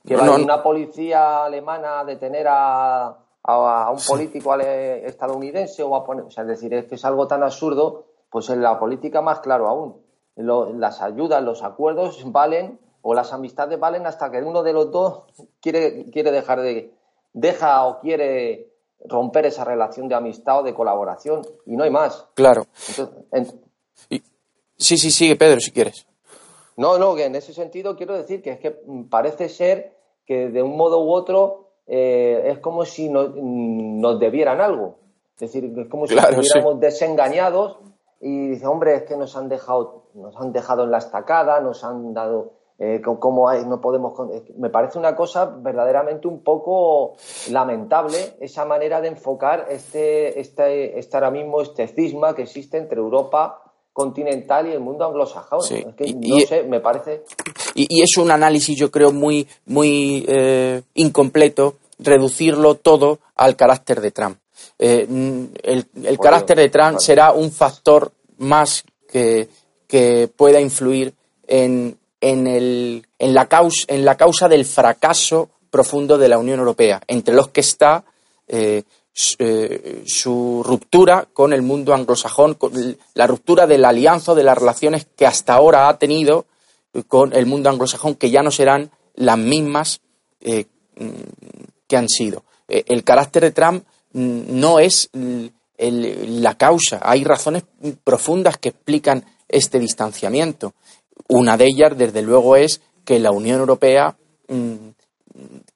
Que 0.06 0.16
va 0.16 0.36
una 0.36 0.62
policía 0.62 1.46
alemana 1.46 2.02
a 2.02 2.06
detener 2.06 2.46
a, 2.48 3.18
a, 3.44 3.92
un 3.92 4.00
político 4.08 4.56
estadounidense 4.60 5.82
o 5.84 5.96
a 5.96 6.04
poner, 6.04 6.26
o 6.26 6.32
sea, 6.32 6.44
es 6.44 6.50
decir, 6.50 6.74
es 6.74 6.86
que 6.86 6.96
es 6.96 7.06
algo 7.06 7.28
tan 7.28 7.42
absurdo, 7.44 8.06
pues 8.30 8.50
en 8.50 8.62
la 8.62 8.78
política 8.78 9.22
más 9.22 9.40
claro 9.40 9.68
aún. 9.68 9.96
las 10.36 11.02
ayudas, 11.02 11.42
los 11.42 11.64
acuerdos 11.64 12.22
valen 12.32 12.80
o 13.08 13.14
las 13.14 13.32
amistades 13.34 13.80
valen 13.80 14.08
hasta 14.08 14.32
que 14.32 14.42
uno 14.42 14.64
de 14.64 14.74
los 14.74 14.90
dos 14.90 15.26
quiere, 15.62 16.10
quiere 16.10 16.32
dejar 16.32 16.62
de, 16.62 16.92
deja 17.34 17.86
o 17.86 18.00
quiere 18.00 18.72
romper 19.08 19.46
esa 19.46 19.64
relación 19.64 20.08
de 20.08 20.16
amistad 20.16 20.62
o 20.62 20.64
de 20.64 20.74
colaboración 20.74 21.44
y 21.68 21.78
no 21.78 21.84
hay 21.84 21.92
más. 21.92 22.26
Claro. 22.34 22.66
Sí, 24.76 24.98
sí, 24.98 25.12
sigue 25.12 25.36
Pedro, 25.36 25.60
si 25.60 25.70
quieres. 25.72 26.08
No, 26.78 26.98
no, 26.98 27.14
que 27.14 27.26
en 27.26 27.36
ese 27.36 27.54
sentido 27.54 27.96
quiero 27.96 28.16
decir 28.16 28.42
que 28.42 28.54
es 28.54 28.60
que 28.60 28.76
parece 29.08 29.50
ser 29.50 29.96
que 30.26 30.50
de 30.50 30.64
un 30.64 30.76
modo 30.76 31.06
u 31.06 31.12
otro 31.14 31.74
eh, 31.86 32.42
es 32.46 32.58
como 32.58 32.86
si 32.86 33.08
nos 33.08 34.20
debieran 34.20 34.62
algo. 34.62 34.98
Es 35.36 35.42
decir, 35.42 35.72
es 35.78 35.88
como 35.90 36.08
si 36.08 36.16
estuviéramos 36.16 36.80
desengañados 36.80 37.78
y 38.20 38.48
dice, 38.48 38.66
hombre, 38.66 38.96
es 38.96 39.04
que 39.04 39.16
nos 39.16 39.38
han 39.38 39.48
dejado, 39.48 40.06
nos 40.16 40.36
han 40.38 40.52
dejado 40.52 40.86
en 40.86 40.92
la 40.92 40.98
estacada, 40.98 41.62
nos 41.62 41.84
han 41.84 42.12
dado 42.16 42.65
eh, 42.78 43.02
hay, 43.48 43.66
no 43.66 43.80
podemos. 43.80 44.14
Me 44.58 44.70
parece 44.70 45.00
una 45.00 45.16
cosa 45.16 45.46
verdaderamente 45.46 46.28
un 46.28 46.44
poco 46.44 47.16
lamentable 47.50 48.36
esa 48.42 48.66
manera 48.66 49.00
de 49.00 49.08
enfocar 49.10 49.68
este, 49.70 50.40
este, 50.40 51.00
este 51.00 51.16
ahora 51.16 51.32
mismo 51.32 51.62
este 51.62 51.88
cisma 51.88 52.36
que 52.36 52.42
existe 52.42 52.78
entre 52.78 53.00
Europa 53.00 53.62
continental 53.94 54.68
y 54.68 54.74
el 54.74 54.82
mundo 54.82 55.06
anglosajón. 55.06 55.60
no 55.60 56.40
sé, 56.42 56.64
me 56.64 56.82
parece. 56.82 57.24
Y, 57.76 58.02
es 58.02 58.18
un 58.18 58.30
análisis, 58.30 58.78
yo 58.78 58.92
creo, 58.92 59.14
muy, 59.14 59.48
muy 59.68 60.26
eh, 60.28 60.82
incompleto 60.96 61.76
reducirlo 61.98 62.76
todo 62.76 63.20
al 63.36 63.56
carácter 63.56 64.02
de 64.02 64.12
Trump. 64.12 64.38
Eh, 64.78 65.08
el, 65.64 65.86
el 66.04 66.20
carácter 66.20 66.58
de 66.58 66.68
Trump 66.68 67.00
será 67.00 67.32
un 67.32 67.52
factor 67.52 68.12
más 68.38 68.84
que, 69.08 69.48
que 69.88 70.30
pueda 70.36 70.60
influir 70.60 71.14
en, 71.48 71.98
en, 72.26 72.48
el, 72.48 73.06
en, 73.20 73.36
la 73.36 73.46
causa, 73.46 73.86
en 73.88 74.04
la 74.04 74.18
causa 74.18 74.50
del 74.50 74.66
fracaso 74.66 75.50
profundo 75.70 76.18
de 76.18 76.28
la 76.28 76.40
Unión 76.40 76.58
Europea, 76.58 77.00
entre 77.08 77.36
los 77.36 77.50
que 77.50 77.62
está 77.62 78.04
eh, 78.48 78.82
eh, 79.38 80.02
su 80.08 80.64
ruptura 80.66 81.28
con 81.32 81.54
el 81.54 81.62
mundo 81.62 81.94
anglosajón, 81.94 82.58
la 83.14 83.28
ruptura 83.28 83.68
de 83.68 83.78
la 83.78 83.90
alianza, 83.90 84.34
de 84.34 84.44
las 84.44 84.58
relaciones 84.58 85.06
que 85.16 85.28
hasta 85.28 85.54
ahora 85.54 85.88
ha 85.88 86.00
tenido 86.00 86.48
con 87.08 87.32
el 87.34 87.46
mundo 87.46 87.70
anglosajón, 87.70 88.16
que 88.16 88.32
ya 88.32 88.42
no 88.42 88.50
serán 88.50 88.90
las 89.14 89.38
mismas 89.38 90.02
eh, 90.42 90.66
que 91.88 91.98
han 91.98 92.10
sido. 92.10 92.44
Eh, 92.68 92.86
el 92.88 93.04
carácter 93.04 93.44
de 93.44 93.52
Trump 93.52 93.86
mm, 94.14 94.60
no 94.60 94.80
es 94.80 95.12
la 95.78 96.58
causa, 96.58 97.02
hay 97.04 97.24
razones 97.24 97.66
profundas 98.04 98.58
que 98.58 98.70
explican 98.70 99.24
este 99.48 99.80
distanciamiento. 99.80 100.74
Una 101.28 101.58
de 101.58 101.66
ellas, 101.66 101.98
desde 101.98 102.22
luego, 102.22 102.56
es 102.56 102.82
que 103.04 103.20
la 103.20 103.32
Unión 103.32 103.60
Europea 103.60 104.16
mm, 104.48 104.74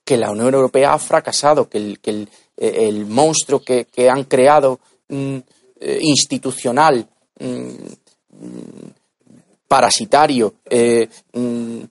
que 0.04 0.18
la 0.18 0.32
Unión 0.32 0.54
Europea 0.54 0.94
ha 0.94 1.00
fracasado, 1.00 1.70
que 1.70 1.78
el, 1.78 2.30
el, 2.58 3.06
monstruo 3.06 3.62
que, 3.62 3.88
han 4.10 4.24
creado 4.24 4.80
mm, 5.08 5.38
eh, 5.82 6.00
institucional, 6.02 7.08
parasitario, 9.68 10.56
eh, 10.70 11.08
mm, 11.34 11.82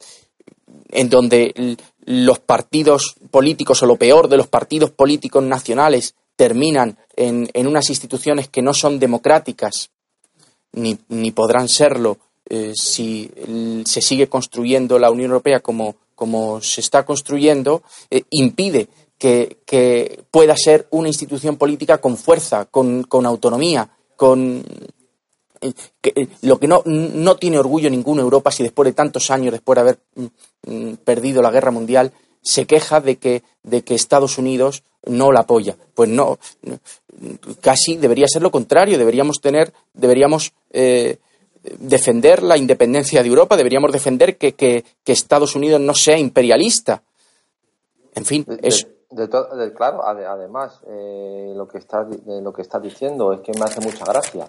en 0.90 1.08
donde 1.08 1.76
los 2.06 2.38
partidos 2.40 3.14
políticos 3.30 3.82
o 3.82 3.86
lo 3.86 3.96
peor 3.96 4.28
de 4.28 4.36
los 4.36 4.48
partidos 4.48 4.90
políticos 4.90 5.44
nacionales 5.44 6.14
terminan 6.34 6.98
en, 7.14 7.48
unas 7.66 7.88
instituciones 7.88 8.48
que 8.48 8.62
no 8.62 8.74
son 8.74 8.98
democráticas, 8.98 9.90
ni, 10.72 11.30
podrán 11.30 11.68
serlo 11.68 12.18
eh, 12.48 12.72
si 12.74 13.30
se 13.84 14.00
sigue 14.00 14.28
construyendo 14.28 14.98
la 14.98 15.10
Unión 15.10 15.30
Europea 15.30 15.60
como, 15.60 15.96
como 16.14 16.60
se 16.62 16.80
está 16.80 17.04
construyendo, 17.04 17.82
eh, 18.10 18.22
impide 18.30 18.88
que, 19.18 20.24
pueda 20.30 20.56
ser 20.56 20.86
una 20.90 21.08
institución 21.08 21.56
política 21.56 21.98
con 21.98 22.16
fuerza, 22.16 22.64
con, 22.66 23.04
con 23.04 23.26
autonomía, 23.26 23.90
con, 24.16 24.64
eh, 25.60 26.28
lo 26.42 26.58
que 26.58 26.68
no, 26.68 26.82
no 26.86 27.36
tiene 27.36 27.58
orgullo 27.58 27.90
ninguna 27.90 28.22
Europa 28.22 28.50
si 28.50 28.62
después 28.62 28.86
de 28.86 28.92
tantos 28.94 29.30
años, 29.30 29.52
después 29.52 29.76
de 29.76 29.80
haber 29.80 29.98
mm, 30.14 30.26
mm, 30.66 30.96
perdido 31.04 31.42
la 31.42 31.50
guerra 31.50 31.70
mundial, 31.70 32.12
se 32.40 32.66
queja 32.66 33.00
de 33.00 33.16
que, 33.16 33.42
de 33.62 33.82
que 33.82 33.94
Estados 33.94 34.38
Unidos 34.38 34.82
no 35.04 35.32
la 35.32 35.40
apoya. 35.40 35.76
Pues 35.94 36.08
no, 36.08 36.38
casi 37.60 37.96
debería 37.96 38.26
ser 38.26 38.42
lo 38.42 38.50
contrario. 38.50 38.96
Deberíamos 38.96 39.40
tener, 39.40 39.72
deberíamos 39.92 40.52
defender 41.78 42.42
la 42.42 42.56
independencia 42.56 43.22
de 43.22 43.28
Europa, 43.28 43.56
deberíamos 43.56 43.92
defender 43.92 44.36
que, 44.36 44.54
que, 44.54 44.84
Estados 45.06 45.56
Unidos 45.56 45.80
no 45.80 45.94
sea 45.94 46.18
imperialista. 46.18 47.02
En 48.14 48.24
fin, 48.24 48.46
eso. 48.62 48.86
claro, 49.76 50.04
además, 50.04 50.80
lo, 50.86 51.68
que 51.68 51.78
está, 51.78 52.06
lo 52.26 52.52
que 52.52 52.62
está 52.62 52.78
diciendo 52.78 53.32
es 53.32 53.40
que 53.40 53.52
me 53.58 53.64
hace 53.64 53.80
mucha 53.80 54.04
gracia 54.04 54.46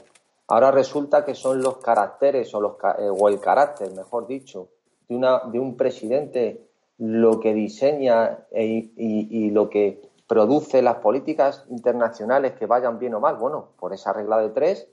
Ahora 0.50 0.72
resulta 0.72 1.24
que 1.24 1.36
son 1.36 1.62
los 1.62 1.78
caracteres 1.78 2.54
o, 2.56 2.60
los, 2.60 2.74
eh, 2.98 3.08
o 3.08 3.30
el 3.30 3.40
carácter, 3.40 3.94
mejor 3.94 4.26
dicho, 4.26 4.70
de, 5.08 5.16
una, 5.16 5.42
de 5.46 5.60
un 5.60 5.78
presidente 5.78 6.66
lo 6.98 7.40
que 7.40 7.54
diseña 7.54 8.46
e, 8.52 8.90
y, 8.98 9.52
lo 9.52 9.70
que 9.70 10.02
produce 10.28 10.82
las 10.82 10.96
políticas 10.96 11.66
internacionales 11.70 12.54
que 12.54 12.66
vayan 12.66 12.98
bien 12.98 13.14
o 13.14 13.20
mal. 13.20 13.36
Bueno, 13.36 13.70
por 13.80 13.94
esa 13.94 14.12
regla 14.12 14.40
de 14.40 14.50
tres, 14.50 14.88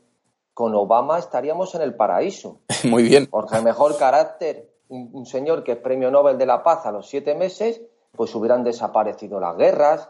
con 0.56 0.74
Obama 0.74 1.18
estaríamos 1.18 1.74
en 1.74 1.82
el 1.82 1.94
paraíso. 1.94 2.60
Muy 2.84 3.02
bien. 3.02 3.26
Porque 3.26 3.58
el 3.58 3.62
mejor 3.62 3.98
carácter, 3.98 4.72
un, 4.88 5.26
señor 5.26 5.62
que 5.62 5.72
es 5.72 5.78
premio 5.78 6.10
Nobel 6.10 6.38
de 6.38 6.46
la 6.46 6.62
Paz 6.62 6.86
a 6.86 6.92
los 6.92 7.06
siete 7.06 7.34
meses, 7.34 7.82
pues 8.12 8.34
hubieran 8.34 8.64
desaparecido 8.64 9.38
las 9.38 9.54
guerras, 9.58 10.08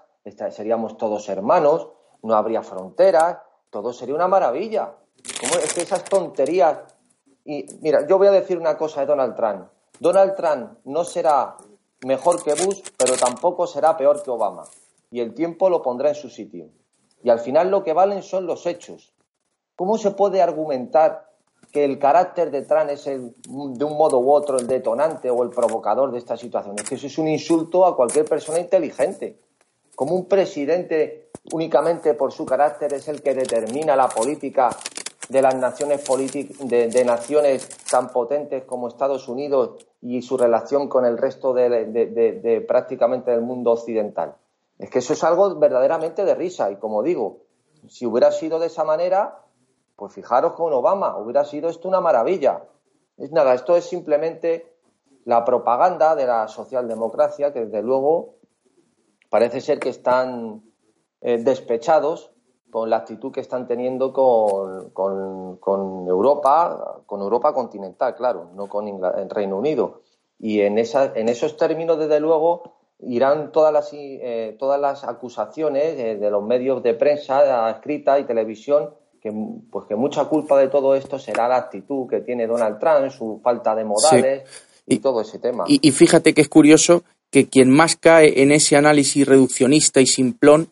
seríamos 0.50 0.96
todos 0.96 1.28
hermanos, 1.28 1.88
no 2.22 2.36
habría 2.36 2.62
fronteras, 2.62 3.38
todo 3.70 3.92
sería 3.92 4.14
una 4.14 4.28
maravilla. 4.28 4.94
¿Cómo 5.40 5.56
es 5.56 5.74
que 5.74 5.82
esas 5.82 6.04
tonterías? 6.04 6.78
Y 7.44 7.66
mira, 7.80 8.06
yo 8.06 8.16
voy 8.16 8.28
a 8.28 8.30
decir 8.30 8.56
una 8.56 8.78
cosa 8.78 9.00
de 9.00 9.06
Donald 9.06 9.34
Trump. 9.34 9.66
Donald 9.98 10.36
Trump 10.36 10.78
no 10.84 11.02
será 11.02 11.56
mejor 12.04 12.40
que 12.44 12.54
Bush, 12.54 12.82
pero 12.96 13.16
tampoco 13.16 13.66
será 13.66 13.96
peor 13.96 14.22
que 14.22 14.30
Obama. 14.30 14.62
Y 15.10 15.18
el 15.18 15.34
tiempo 15.34 15.68
lo 15.68 15.82
pondrá 15.82 16.10
en 16.10 16.14
su 16.14 16.30
sitio. 16.30 16.68
Y 17.24 17.30
al 17.30 17.40
final 17.40 17.68
lo 17.68 17.82
que 17.82 17.94
valen 17.94 18.22
son 18.22 18.46
los 18.46 18.64
hechos. 18.66 19.12
¿Cómo 19.76 19.98
se 19.98 20.10
puede 20.10 20.42
argumentar 20.42 21.30
que 21.70 21.84
el 21.84 21.98
carácter 21.98 22.50
de 22.50 22.62
Trump 22.62 22.90
es 22.90 23.06
el, 23.06 23.34
de 23.44 23.84
un 23.84 23.96
modo 23.96 24.18
u 24.18 24.32
otro 24.32 24.58
el 24.58 24.66
detonante 24.66 25.30
o 25.30 25.42
el 25.42 25.50
provocador 25.50 26.10
de 26.10 26.18
esta 26.18 26.36
situación? 26.36 26.76
Es 26.78 26.88
que 26.88 26.94
eso 26.94 27.06
es 27.06 27.18
un 27.18 27.28
insulto 27.28 27.84
a 27.84 27.94
cualquier 27.94 28.24
persona 28.24 28.58
inteligente. 28.58 29.38
Como 29.94 30.14
un 30.14 30.26
presidente 30.26 31.30
únicamente 31.52 32.14
por 32.14 32.32
su 32.32 32.44
carácter 32.44 32.94
es 32.94 33.06
el 33.08 33.22
que 33.22 33.34
determina 33.34 33.94
la 33.94 34.08
política 34.08 34.70
de 35.28 35.42
las 35.42 35.54
naciones 35.56 36.04
de, 36.04 36.88
de, 36.88 37.04
naciones 37.04 37.68
tan 37.90 38.10
potentes 38.10 38.64
como 38.64 38.88
Estados 38.88 39.28
Unidos 39.28 39.86
y 40.00 40.22
su 40.22 40.36
relación 40.36 40.88
con 40.88 41.04
el 41.04 41.18
resto 41.18 41.52
de, 41.52 42.64
prácticamente 42.66 43.30
del 43.30 43.42
mundo 43.42 43.72
occidental. 43.72 44.36
Es 44.78 44.90
que 44.90 45.00
eso 45.00 45.14
es 45.14 45.24
algo 45.24 45.54
verdaderamente 45.56 46.24
de 46.24 46.34
risa 46.34 46.70
y 46.70 46.76
como 46.76 47.02
digo, 47.02 47.38
si 47.88 48.06
hubiera 48.06 48.30
sido 48.30 48.58
de 48.58 48.66
esa 48.66 48.84
manera, 48.84 49.40
pues 49.96 50.12
fijaros 50.12 50.52
con 50.52 50.72
Obama, 50.72 51.16
hubiera 51.16 51.44
sido 51.44 51.68
esto 51.68 51.88
una 51.88 52.00
maravilla. 52.00 52.64
Es 53.16 53.32
nada, 53.32 53.54
esto 53.54 53.76
es 53.76 53.86
simplemente 53.86 54.76
la 55.24 55.44
propaganda 55.44 56.14
de 56.14 56.26
la 56.26 56.46
socialdemocracia 56.48 57.52
que 57.52 57.64
desde 57.64 57.82
luego 57.82 58.34
parece 59.30 59.60
ser 59.60 59.80
que 59.80 59.88
están 59.88 60.62
eh, 61.22 61.38
despechados 61.38 62.30
con 62.70 62.90
la 62.90 62.98
actitud 62.98 63.32
que 63.32 63.40
están 63.40 63.66
teniendo 63.66 64.12
con, 64.12 64.90
con, 64.90 66.06
Europa, 66.06 67.00
con 67.06 67.20
Europa 67.22 67.54
continental, 67.54 68.14
claro, 68.14 68.50
no 68.54 68.68
con 68.68 68.86
el 68.86 69.30
Reino 69.30 69.56
Unido. 69.56 70.02
Y 70.38 70.60
en, 70.60 70.76
en 70.76 71.28
esos 71.28 71.56
términos, 71.56 71.98
desde 71.98 72.20
luego, 72.20 72.74
irán 72.98 73.52
todas 73.52 73.72
las, 73.72 73.90
eh, 73.92 74.56
todas 74.58 74.80
las 74.80 75.04
acusaciones 75.04 75.98
eh, 75.98 76.16
de 76.16 76.30
los 76.30 76.42
medios 76.42 76.82
de 76.82 76.94
prensa 76.94 77.70
escrita 77.70 78.18
y 78.18 78.24
televisión 78.24 78.94
que, 79.26 79.32
pues 79.70 79.86
que 79.88 79.96
mucha 79.96 80.24
culpa 80.26 80.56
de 80.58 80.68
todo 80.68 80.94
esto 80.94 81.18
será 81.18 81.48
la 81.48 81.56
actitud 81.56 82.08
que 82.08 82.20
tiene 82.20 82.46
Donald 82.46 82.78
Trump, 82.78 83.10
su 83.10 83.40
falta 83.42 83.74
de 83.74 83.84
modales 83.84 84.42
y, 84.86 84.98
todo 84.98 85.22
ese 85.22 85.40
tema. 85.40 85.64
Y, 85.66 85.80
y, 85.86 85.90
fíjate 85.90 86.32
que 86.32 86.42
es 86.42 86.48
curioso 86.48 87.02
que 87.30 87.48
quien 87.48 87.68
más 87.70 87.96
cae 87.96 88.42
en 88.42 88.52
ese 88.52 88.76
análisis 88.76 89.26
reduccionista 89.26 90.00
y 90.00 90.06
simplón 90.06 90.68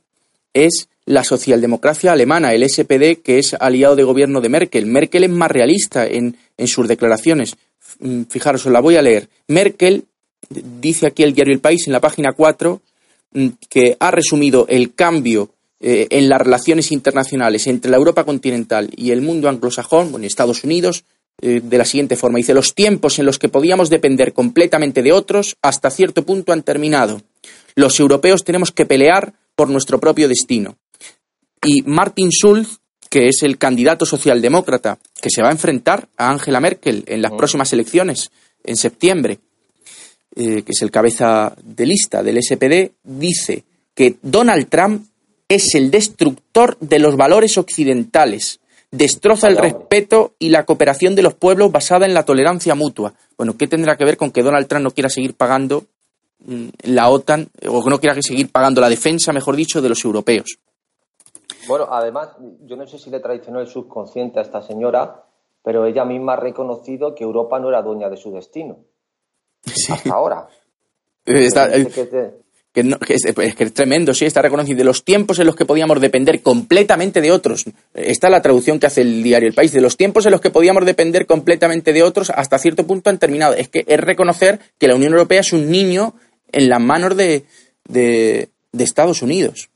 es 0.52 0.88
la 1.04 1.24
socialdemocracia 1.24 2.12
alemana, 2.12 2.54
el 2.54 2.68
SPD, 2.68 3.22
que 3.22 3.38
es 3.38 3.54
aliado 3.54 3.96
de 3.96 4.04
gobierno 4.04 4.40
de 4.40 4.48
Merkel. 4.48 4.86
Merkel 4.86 5.24
es 5.24 5.30
más 5.30 5.50
realista 5.50 6.06
en, 6.06 6.36
sus 6.66 6.86
declaraciones. 6.86 7.56
Mm, 7.98 8.22
fijaros, 8.28 8.64
os 8.66 8.72
la 8.72 8.80
voy 8.80 8.96
a 8.96 9.02
leer. 9.02 9.28
Merkel 9.48 10.04
dice 10.48 11.08
aquí 11.08 11.24
el 11.24 11.34
diario 11.34 11.52
El 11.52 11.60
País 11.60 11.86
en 11.88 11.92
la 11.92 12.00
página 12.00 12.32
4 12.32 12.80
mm, 13.32 13.48
que 13.68 13.96
ha 13.98 14.10
resumido 14.12 14.66
el 14.68 14.94
cambio 14.94 15.50
eh, 15.80 16.06
en 16.10 16.28
las 16.28 16.40
relaciones 16.40 16.92
internacionales 16.92 17.66
entre 17.66 17.90
la 17.90 17.96
Europa 17.96 18.24
continental 18.24 18.90
y 18.96 19.10
el 19.10 19.22
mundo 19.22 19.48
anglosajón, 19.48 20.10
bueno, 20.12 20.26
Estados 20.26 20.64
Unidos, 20.64 21.04
eh, 21.42 21.60
de 21.62 21.78
la 21.78 21.84
siguiente 21.84 22.16
forma. 22.16 22.38
Dice, 22.38 22.54
los 22.54 22.74
tiempos 22.74 23.18
en 23.18 23.26
los 23.26 23.38
que 23.38 23.48
podíamos 23.48 23.90
depender 23.90 24.32
completamente 24.32 25.02
de 25.02 25.12
otros 25.12 25.56
hasta 25.62 25.90
cierto 25.90 26.24
punto 26.24 26.52
han 26.52 26.62
terminado. 26.62 27.22
Los 27.74 27.98
europeos 27.98 28.44
tenemos 28.44 28.70
que 28.70 28.87
pelear 28.87 29.34
por 29.56 29.68
nuestro 29.68 29.98
propio 29.98 30.28
destino. 30.28 30.76
Y 31.62 31.82
Martin 31.82 32.30
Schulz, 32.30 32.78
que 33.10 33.28
es 33.28 33.42
el 33.42 33.58
candidato 33.58 34.06
socialdemócrata 34.06 34.98
que 35.20 35.30
se 35.30 35.42
va 35.42 35.48
a 35.48 35.52
enfrentar 35.52 36.08
a 36.16 36.30
Angela 36.30 36.60
Merkel 36.60 37.04
en 37.06 37.20
las 37.20 37.32
mm. 37.32 37.37
próximas 37.37 37.72
elecciones 37.72 38.30
en 38.62 38.76
septiembre, 38.76 39.40
eh, 40.37 40.62
que 40.62 40.72
es 40.72 40.82
el 40.82 40.90
cabeza 40.90 41.54
de 41.62 41.87
lista 41.87 42.22
del 42.22 42.42
SPD, 42.42 42.92
dice 43.02 43.64
que 43.94 44.16
Donald 44.22 44.68
Trump 44.68 45.06
es 45.48 45.74
el 45.74 45.90
destructor 45.90 46.76
de 46.78 46.98
los 46.98 47.16
valores 47.16 47.59
occidentales, 47.59 48.61
destroza 48.90 49.48
el 49.48 49.57
respeto 49.57 50.33
y 50.38 50.50
la 50.50 50.64
cooperación 50.64 51.14
de 51.14 51.22
los 51.22 51.35
pueblos 51.35 51.72
basada 51.72 52.07
en 52.07 52.14
la 52.14 52.24
tolerancia 52.24 52.74
mutua. 52.74 53.14
Bueno, 53.37 53.57
¿qué 53.57 53.66
tendrá 53.66 53.96
que 53.96 54.04
ver 54.04 54.16
con 54.16 54.30
que 54.30 54.42
Donald 54.42 54.66
Trump 54.66 54.85
no 54.85 54.90
quiera 54.90 55.09
seguir 55.09 55.35
pagando 55.35 55.85
mm, 56.46 56.68
la 56.85 57.11
OTAN 57.11 57.48
o 57.68 57.83
que 57.83 57.90
no 57.90 57.98
quiera 57.98 58.20
seguir 58.22 58.50
pagando 58.50 58.80
la 58.80 58.88
defensa, 58.88 59.33
mejor 59.33 59.57
dicho, 59.57 59.83
de 59.83 59.88
los 59.88 60.04
europeos? 60.04 60.59
Bueno, 61.66 61.88
además, 61.90 62.30
yo 62.62 62.76
no 62.76 62.87
sé 62.87 62.98
si 62.98 63.11
le 63.11 63.20
traicionó 63.20 63.61
el 63.61 63.66
subconsciente 63.66 64.38
a 64.38 64.42
esta 64.42 64.62
señora, 64.62 65.24
pero 65.62 65.87
ella 65.87 66.04
misma 66.04 66.35
ha 66.35 66.37
reconocido 66.37 67.14
que 67.14 67.24
Europa 67.24 67.59
no 67.59 67.70
era 67.70 67.83
dueña 67.83 68.09
de 68.11 68.16
su 68.16 68.30
destino. 68.33 68.78
Hasta 69.90 70.12
ahora. 70.12 70.48
Que, 71.24 72.43
es, 72.74 73.72
tremendo, 73.72 74.14
sí, 74.14 74.24
está 74.24 74.42
reconocido. 74.42 74.78
De 74.78 74.84
los 74.84 75.04
tiempos 75.04 75.38
en 75.38 75.46
los 75.46 75.54
que 75.54 75.64
podíamos 75.64 76.00
depender 76.00 76.42
completamente 76.42 77.20
de 77.20 77.30
otros. 77.30 77.64
Esta 77.94 78.26
es 78.26 78.30
la 78.30 78.42
traducción 78.42 78.80
que 78.80 78.87
hace 78.87 79.02
el 79.02 79.22
diario 79.22 79.48
El 79.48 79.54
País. 79.54 79.72
De 79.72 79.80
los 79.80 79.96
tiempos 79.96 80.26
en 80.26 80.32
los 80.32 80.40
que 80.40 80.50
podíamos 80.50 80.84
depender 80.84 81.26
completamente 81.26 81.92
de 81.92 82.02
otros, 82.02 82.30
hasta 82.30 82.58
cierto 82.58 82.87
punto 82.87 83.10
han 83.10 83.18
terminado. 83.18 83.54
Es 83.54 83.68
que 83.68 83.84
es 83.87 84.00
reconocer 84.00 84.58
que 84.78 84.88
la 84.88 84.96
Unión 84.96 85.12
Europea 85.12 85.40
es 85.40 85.52
un 85.52 85.70
niño 85.70 86.14
en 86.50 86.68
las 86.68 86.80
manos 86.80 87.16
de 87.16 87.44
Estados 88.72 89.22
Unidos 89.22 89.70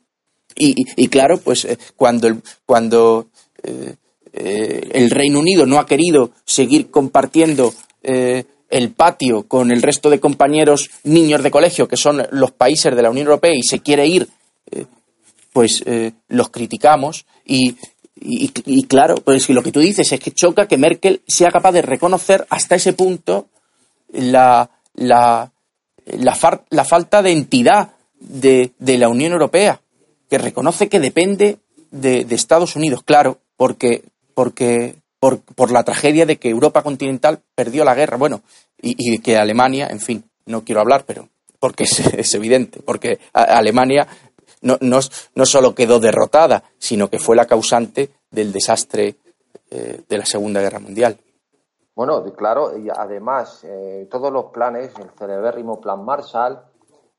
Y, 0.56 1.08
claro, 1.08 1.38
pues 1.38 1.64
eh, 1.64 1.78
cuando, 1.94 2.37
cuando 2.66 3.28
eh, 3.62 3.94
eh, 4.32 4.88
el 4.92 5.11
Reino 5.11 5.38
Unido 5.38 5.66
no 5.66 5.78
ha 5.78 5.87
querido 5.87 6.32
seguir 6.44 6.90
compartiendo 6.90 7.72
el 8.68 8.90
patio 8.90 9.44
con 9.44 9.70
el 9.70 9.83
resto 9.83 10.11
de 10.11 10.20
compañeros 10.20 10.90
niños 11.04 11.42
de 11.42 11.50
colegio, 11.50 11.88
que 11.88 11.96
son 11.96 12.26
los 12.31 12.52
países 12.52 12.94
de 12.94 13.02
la 13.02 13.11
Unión 13.11 13.26
Europea, 13.26 13.54
y 13.54 13.62
se 13.62 13.81
quiere 13.81 14.07
ir, 14.07 14.28
pues 15.52 15.83
los 16.28 16.50
criticamos. 16.50 17.24
Y, 17.44 17.76
y, 18.20 18.85
claro, 18.85 19.16
pues 19.16 19.48
lo 19.48 19.62
que 19.62 19.72
tú 19.72 19.81
dices 19.81 20.11
es 20.12 20.20
que 20.20 20.33
choca 20.33 20.66
que 20.66 20.76
Merkel 20.76 21.22
sea 21.26 21.50
capaz 21.50 21.72
de 21.72 21.83
reconocer 21.83 22.46
hasta 22.50 22.74
ese 22.74 22.92
punto 22.92 23.48
la, 24.12 24.70
la, 24.94 25.52
la, 26.07 26.85
falta 26.85 27.22
de 27.22 27.33
entidad 27.33 27.92
de, 28.18 28.72
la 28.78 29.09
Unión 29.09 29.33
Europea, 29.33 29.81
que 30.28 30.38
reconoce 30.38 30.88
que 30.88 31.00
depende 31.00 31.59
de, 31.90 32.26
Estados 32.31 32.76
Unidos, 32.76 33.02
claro, 33.04 33.38
porque, 33.57 34.04
porque 34.35 34.96
por, 35.20 35.40
por, 35.40 35.70
la 35.70 35.83
tragedia 35.83 36.26
de 36.26 36.38
que 36.38 36.48
Europa 36.48 36.83
continental 36.83 37.40
perdió 37.54 37.85
la 37.85 37.94
guerra, 37.94 38.16
bueno, 38.16 38.42
y, 38.81 39.18
que 39.18 39.37
Alemania, 39.37 39.88
en 39.90 40.00
fin, 40.00 40.24
no 40.46 40.64
quiero 40.64 40.81
hablar, 40.81 41.04
pero 41.07 41.28
porque 41.59 41.85
es, 41.85 42.35
evidente, 42.35 42.81
porque 42.83 43.18
Alemania 43.33 44.07
no, 44.62 44.76
no, 44.81 45.00
no, 45.35 45.46
solo 45.46 45.74
quedó 45.74 45.98
derrotada, 45.98 46.62
sino 46.78 47.09
que 47.09 47.18
fue 47.18 47.37
la 47.37 47.46
causante 47.46 48.11
del 48.31 48.52
desastre 48.52 49.16
eh, 49.70 50.02
de 50.09 50.18
la 50.18 50.24
Segunda 50.24 50.61
Guerra 50.61 50.78
Mundial. 50.78 51.18
Bueno, 51.94 52.22
claro, 52.35 52.78
y 52.78 52.88
además 52.88 53.64
eh, 53.64 54.07
todos 54.09 54.33
los 54.33 54.46
planes, 54.46 54.92
el 55.00 55.11
celebérrimo 55.18 55.81
Plan 55.81 56.04
Marshall, 56.04 56.61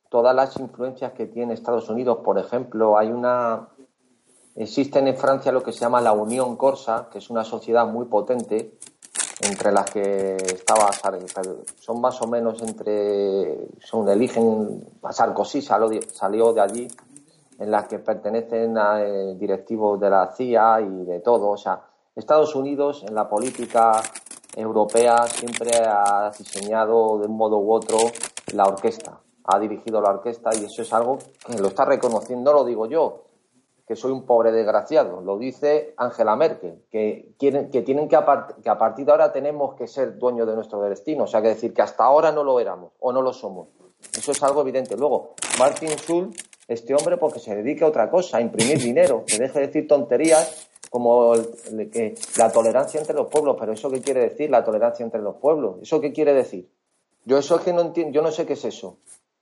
todas 0.09 0.33
las 0.33 0.57
influencias 0.57 1.11
que 1.11 1.25
tiene 1.25 1.53
Estados 1.53 1.89
Unidos, 1.89 2.19
por 2.23 2.39
ejemplo, 2.39 2.97
hay 2.97 3.09
una 3.09 3.67
existen 4.63 5.07
en 5.07 5.17
Francia 5.17 5.51
lo 5.51 5.63
que 5.63 5.71
se 5.71 5.79
llama 5.79 6.01
la 6.01 6.11
Unión 6.11 6.55
Corsa, 6.57 7.07
que 7.11 7.19
es 7.19 7.29
una 7.29 7.43
sociedad 7.43 7.87
muy 7.87 8.05
potente 8.05 8.77
entre 9.41 9.71
las 9.71 9.89
que 9.89 10.35
estaba 10.35 10.89
son 11.79 12.01
más 12.01 12.21
o 12.21 12.27
menos 12.27 12.61
entre 12.61 13.69
son 13.79 14.09
eligen 14.09 14.85
Sarkozy 15.09 15.61
salió, 15.61 16.01
salió 16.11 16.51
de 16.51 16.61
allí 16.61 16.87
en 17.57 17.71
las 17.71 17.87
que 17.87 17.99
pertenecen 17.99 18.77
a 18.77 19.01
eh, 19.01 19.35
directivos 19.35 19.99
de 19.99 20.09
la 20.09 20.31
CIA 20.35 20.81
y 20.81 21.05
de 21.05 21.19
todo, 21.19 21.49
o 21.49 21.57
sea, 21.57 21.81
Estados 22.15 22.55
Unidos 22.55 23.03
en 23.07 23.15
la 23.15 23.29
política 23.29 24.01
europea 24.55 25.27
siempre 25.27 25.71
ha 25.85 26.31
diseñado 26.37 27.17
de 27.19 27.27
un 27.27 27.37
modo 27.37 27.59
u 27.59 27.71
otro 27.71 27.97
la 28.53 28.65
orquesta, 28.65 29.19
ha 29.43 29.59
dirigido 29.59 30.01
la 30.01 30.09
orquesta 30.09 30.51
y 30.53 30.65
eso 30.65 30.81
es 30.81 30.93
algo 30.93 31.17
que 31.45 31.57
lo 31.59 31.69
está 31.69 31.85
reconociendo, 31.85 32.53
lo 32.53 32.63
digo 32.63 32.87
yo, 32.87 33.28
que 33.89 33.95
soy 33.95 34.11
un 34.11 34.27
pobre 34.27 34.51
desgraciado, 34.51 35.19
lo 35.21 35.39
dice 35.39 35.95
Angela 35.97 36.35
Merkel, 36.35 36.83
que, 36.91 37.33
quieren, 37.39 37.71
que 37.71 37.81
tienen 37.81 38.07
que 38.07 38.15
a, 38.15 38.47
que 38.61 38.69
a 38.69 38.77
partir 38.77 39.03
de 39.03 39.13
ahora 39.13 39.31
tenemos 39.31 39.73
que 39.73 39.87
ser 39.87 40.19
dueños 40.19 40.45
de 40.45 40.53
nuestro 40.53 40.79
destino, 40.83 41.23
o 41.23 41.27
sea, 41.27 41.41
que 41.41 41.47
decir 41.47 41.73
que 41.73 41.81
hasta 41.81 42.03
ahora 42.03 42.31
no 42.31 42.43
lo 42.43 42.59
éramos 42.59 42.91
o 42.99 43.11
no 43.11 43.23
lo 43.23 43.33
somos. 43.33 43.69
Eso 44.15 44.31
es 44.31 44.43
algo 44.43 44.61
evidente. 44.61 44.95
Luego, 44.95 45.33
Martin 45.57 45.89
Schulz, 45.97 46.37
este 46.67 46.93
hombre, 46.93 47.17
porque 47.17 47.39
se 47.39 47.55
dedica 47.55 47.85
a 47.85 47.87
otra 47.87 48.11
cosa, 48.11 48.37
a 48.37 48.41
imprimir 48.41 48.77
dinero, 48.77 49.23
que 49.25 49.39
deje 49.39 49.59
de 49.59 49.65
decir 49.65 49.87
tonterías 49.87 50.69
como 50.91 51.33
que 51.91 52.13
la 52.37 52.51
tolerancia 52.51 52.99
entre 52.99 53.15
los 53.15 53.25
pueblos, 53.25 53.57
pero 53.59 53.73
¿eso 53.73 53.89
qué 53.89 54.01
quiere 54.01 54.19
decir, 54.19 54.51
la 54.51 54.63
tolerancia 54.63 55.03
entre 55.03 55.19
los 55.19 55.37
pueblos? 55.37 55.77
¿Eso 55.81 55.99
qué 55.99 56.13
quiere 56.13 56.35
decir? 56.35 56.69
Yo 57.25 57.39
eso 57.39 57.55
es 57.55 57.61
que 57.63 57.73
no 57.73 57.81
entiendo, 57.81 58.13
yo 58.13 58.21
no 58.21 58.29
sé 58.29 58.45
qué 58.45 58.53
es 58.53 58.65
eso. 58.65 58.97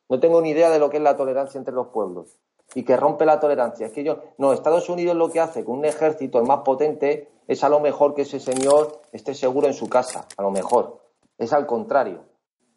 No 0.08 0.22
tengo 0.22 0.42
ni 0.42 0.52
idea 0.52 0.70
de 0.70 0.80
lo 0.80 0.90
que 0.90 0.96
es 0.96 1.04
la 1.04 1.18
tolerancia 1.18 1.60
entre 1.60 1.74
los 1.74 1.88
pueblos 1.88 2.38
y 2.76 2.84
que 2.84 2.98
rompe 2.98 3.26
la 3.26 3.40
tolerancia. 3.40 3.88
Es 3.88 3.94
que 3.94 4.04
yo, 4.04 4.20
no, 4.38 4.54
Estados 4.54 4.90
Unidos 4.90 5.16
lo 5.16 5.30
que 5.30 5.40
hace 5.40 5.64
con 5.64 5.80
un 5.80 5.86
ejército 5.86 6.40
el 6.40 6.46
más 6.46 6.60
potente 6.60 7.30
es 7.48 7.64
a 7.64 7.70
lo 7.70 7.80
mejor 7.80 8.14
que 8.14 8.24
ese 8.24 8.40
señor 8.40 9.02
esté 9.12 9.34
seguro 9.34 9.68
en 9.68 9.74
su 9.74 9.88
casa, 9.88 10.28
a 10.36 10.42
lo 10.42 10.52
mejor. 10.52 11.00
Es 11.38 11.54
al 11.54 11.66
contrario. 11.66 12.26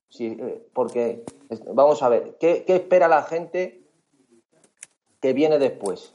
Sí, 0.09 0.37
eh, 0.41 0.67
porque, 0.73 1.25
vamos 1.73 2.03
a 2.03 2.09
ver, 2.09 2.37
¿qué, 2.39 2.65
espera 2.67 3.09
la 3.09 3.23
gente 3.23 3.83
que 5.21 5.33
viene 5.33 5.59
después? 5.59 6.13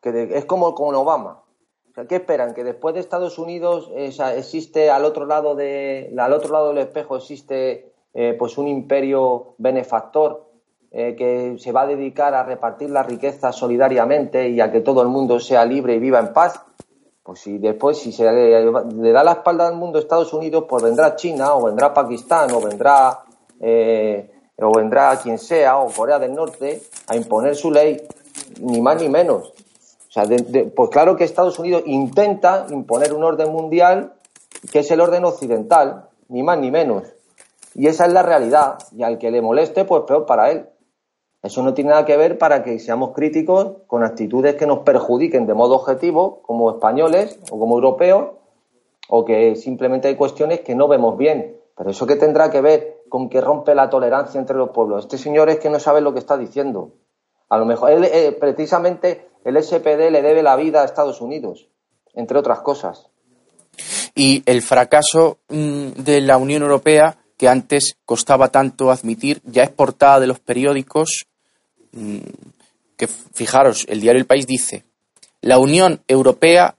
Que 0.00 0.36
es 0.36 0.44
como 0.44 0.74
con 0.74 0.94
Obama. 0.94 1.42
¿Qué 2.08 2.16
esperan? 2.16 2.54
Que 2.54 2.64
después 2.64 2.94
de 2.94 3.00
Estados 3.00 3.38
Unidos 3.38 3.90
eh, 3.94 4.10
existe 4.36 4.90
al 4.90 5.04
otro 5.04 5.26
lado 5.26 5.54
de, 5.54 6.14
al 6.16 6.32
otro 6.32 6.52
lado 6.52 6.68
del 6.68 6.78
espejo 6.78 7.16
existe 7.16 7.92
eh, 8.14 8.34
pues 8.38 8.56
un 8.56 8.66
imperio 8.66 9.54
benefactor 9.58 10.51
eh, 10.92 11.16
que 11.16 11.56
se 11.58 11.72
va 11.72 11.82
a 11.82 11.86
dedicar 11.86 12.34
a 12.34 12.44
repartir 12.44 12.90
la 12.90 13.02
riqueza 13.02 13.50
solidariamente 13.52 14.48
y 14.48 14.60
a 14.60 14.70
que 14.70 14.80
todo 14.80 15.02
el 15.02 15.08
mundo 15.08 15.40
sea 15.40 15.64
libre 15.64 15.94
y 15.94 15.98
viva 15.98 16.20
en 16.20 16.32
paz. 16.32 16.60
Pues 17.22 17.40
si 17.40 17.58
después, 17.58 17.98
si 17.98 18.12
se 18.12 18.30
le, 18.30 19.12
da 19.12 19.24
la 19.24 19.32
espalda 19.32 19.68
al 19.68 19.76
mundo 19.76 19.98
Estados 19.98 20.32
Unidos, 20.34 20.64
pues 20.68 20.82
vendrá 20.82 21.16
China 21.16 21.54
o 21.54 21.64
vendrá 21.64 21.94
Pakistán 21.94 22.50
o 22.52 22.60
vendrá 22.60 23.22
o 24.58 24.72
vendrá 24.76 25.16
quien 25.22 25.38
sea 25.38 25.78
o 25.78 25.90
Corea 25.90 26.18
del 26.18 26.34
Norte 26.34 26.82
a 27.08 27.16
imponer 27.16 27.54
su 27.54 27.70
ley, 27.70 28.00
ni 28.60 28.80
más 28.80 29.00
ni 29.00 29.08
menos. 29.08 29.52
O 30.08 30.12
sea, 30.12 30.24
pues 30.76 30.90
claro 30.90 31.16
que 31.16 31.24
Estados 31.24 31.58
Unidos 31.58 31.84
intenta 31.86 32.66
imponer 32.68 33.14
un 33.14 33.24
orden 33.24 33.50
mundial 33.50 34.12
que 34.70 34.80
es 34.80 34.90
el 34.90 35.00
orden 35.00 35.24
occidental, 35.24 36.08
ni 36.28 36.42
más 36.42 36.58
ni 36.58 36.70
menos. 36.70 37.04
Y 37.74 37.86
esa 37.86 38.06
es 38.06 38.12
la 38.12 38.22
realidad. 38.22 38.78
Y 38.94 39.02
al 39.02 39.18
que 39.18 39.30
le 39.30 39.40
moleste, 39.40 39.84
pues 39.84 40.02
peor 40.06 40.26
para 40.26 40.50
él. 40.50 40.68
Eso 41.42 41.62
no 41.62 41.74
tiene 41.74 41.90
nada 41.90 42.04
que 42.04 42.16
ver 42.16 42.38
para 42.38 42.62
que 42.62 42.78
seamos 42.78 43.10
críticos 43.12 43.78
con 43.88 44.04
actitudes 44.04 44.54
que 44.54 44.66
nos 44.66 44.80
perjudiquen 44.80 45.46
de 45.46 45.54
modo 45.54 45.74
objetivo, 45.74 46.40
como 46.42 46.70
españoles 46.70 47.38
o 47.50 47.58
como 47.58 47.74
europeos, 47.74 48.30
o 49.08 49.24
que 49.24 49.56
simplemente 49.56 50.06
hay 50.06 50.14
cuestiones 50.14 50.60
que 50.60 50.76
no 50.76 50.86
vemos 50.86 51.18
bien. 51.18 51.56
Pero 51.76 51.90
eso 51.90 52.06
que 52.06 52.14
tendrá 52.14 52.50
que 52.50 52.60
ver 52.60 53.02
con 53.08 53.28
que 53.28 53.40
rompe 53.40 53.74
la 53.74 53.90
tolerancia 53.90 54.38
entre 54.38 54.56
los 54.56 54.70
pueblos. 54.70 55.04
Este 55.04 55.18
señor 55.18 55.50
es 55.50 55.58
que 55.58 55.68
no 55.68 55.80
sabe 55.80 56.00
lo 56.00 56.12
que 56.12 56.20
está 56.20 56.38
diciendo. 56.38 56.92
A 57.48 57.58
lo 57.58 57.66
mejor 57.66 57.90
él 57.90 58.04
eh, 58.04 58.32
precisamente 58.38 59.28
el 59.44 59.60
SPD 59.60 60.10
le 60.10 60.22
debe 60.22 60.42
la 60.42 60.54
vida 60.54 60.82
a 60.82 60.84
Estados 60.84 61.20
Unidos, 61.20 61.68
entre 62.14 62.38
otras 62.38 62.60
cosas. 62.60 63.10
Y 64.14 64.42
el 64.46 64.62
fracaso 64.62 65.38
mm, 65.48 65.88
de 66.02 66.20
la 66.20 66.36
Unión 66.36 66.62
Europea, 66.62 67.18
que 67.36 67.48
antes 67.48 67.96
costaba 68.04 68.48
tanto 68.48 68.90
admitir, 68.90 69.42
ya 69.44 69.64
es 69.64 69.70
portada 69.70 70.20
de 70.20 70.28
los 70.28 70.38
periódicos, 70.38 71.26
que 72.96 73.06
fijaros, 73.06 73.84
el 73.88 74.00
diario 74.00 74.20
El 74.20 74.26
País 74.26 74.46
dice, 74.46 74.84
la 75.40 75.58
Unión 75.58 76.00
Europea 76.06 76.76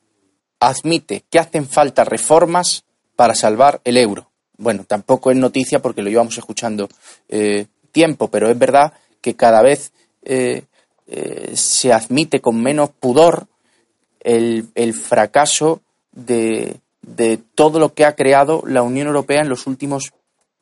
admite 0.60 1.24
que 1.30 1.40
hacen 1.40 1.68
falta 1.68 2.06
reformas 2.06 2.86
para 3.16 3.36
salvar 3.36 3.82
el 3.84 3.98
euro. 3.98 4.32
Bueno, 4.58 4.86
tampoco 4.86 5.32
es 5.32 5.38
noticia 5.38 5.82
porque 5.82 6.02
lo 6.02 6.10
llevamos 6.10 6.38
escuchando 6.38 6.88
eh, 7.28 7.66
tiempo, 7.92 8.30
pero 8.30 8.50
es 8.50 8.58
verdad 8.58 8.94
que 9.22 9.36
cada 9.36 9.62
vez 9.62 9.92
eh, 10.24 10.64
eh, 11.08 11.52
se 11.56 11.92
admite 11.92 12.40
con 12.40 12.62
menos 12.62 12.90
pudor 12.92 13.48
el, 14.22 14.94
fracaso 14.94 15.82
de, 16.14 16.78
todo 17.56 17.80
lo 17.80 17.94
que 17.94 18.06
ha 18.06 18.16
creado 18.16 18.64
la 18.66 18.84
Unión 18.84 19.08
Europea 19.08 19.42
en 19.42 19.50
los 19.50 19.68
últimos 19.68 20.14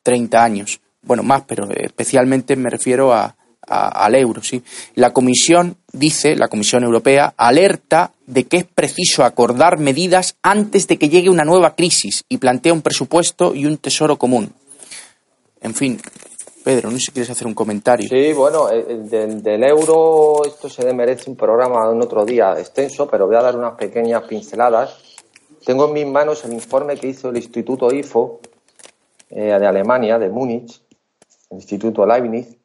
30 0.02 0.42
años. 0.42 0.80
Bueno, 1.02 1.22
más, 1.22 1.42
pero 1.46 1.70
especialmente 1.70 2.56
me 2.56 2.70
refiero 2.70 3.12
a, 3.12 3.36
al 3.66 4.14
euro. 4.14 4.42
¿sí? 4.42 4.62
La 4.94 5.12
Comisión 5.12 5.76
dice, 5.92 6.36
la 6.36 6.48
Comisión 6.48 6.84
Europea, 6.84 7.34
alerta 7.36 8.12
de 8.26 8.44
que 8.44 8.58
es 8.58 8.64
preciso 8.64 9.24
acordar 9.24 9.78
medidas 9.78 10.36
antes 10.42 10.88
de 10.88 10.98
que 10.98 11.08
llegue 11.08 11.30
una 11.30 11.44
nueva 11.44 11.74
crisis 11.74 12.24
y 12.28 12.38
plantea 12.38 12.72
un 12.72 12.82
presupuesto 12.82 13.54
y 13.54 13.66
un 13.66 13.78
tesoro 13.78 14.16
común. 14.16 14.52
En 15.60 15.74
fin, 15.74 16.00
Pedro, 16.64 16.90
no 16.90 16.98
sé 16.98 17.06
si 17.06 17.12
quieres 17.12 17.30
hacer 17.30 17.46
un 17.46 17.54
comentario. 17.54 18.08
Sí, 18.08 18.32
bueno, 18.32 18.66
del, 18.68 19.64
euro 19.64 20.44
esto 20.44 20.68
se 20.68 20.92
merece 20.92 21.30
un 21.30 21.36
programa 21.36 21.90
en 21.90 22.00
otro 22.00 22.24
día 22.24 22.54
extenso, 22.58 23.08
pero 23.08 23.26
voy 23.26 23.36
a 23.36 23.42
dar 23.42 23.56
unas 23.56 23.74
pequeñas 23.74 24.22
pinceladas. 24.24 24.96
Tengo 25.64 25.86
en 25.86 25.92
mis 25.92 26.06
manos 26.06 26.44
el 26.44 26.52
informe 26.52 26.96
que 26.96 27.08
hizo 27.08 27.30
el 27.30 27.36
Instituto 27.36 27.92
IFO 27.92 28.40
eh, 29.30 29.58
de 29.58 29.66
Alemania, 29.66 30.18
de 30.18 30.28
Múnich, 30.28 30.80
el 31.50 31.58
Instituto 31.58 32.04
Leibniz, 32.06 32.56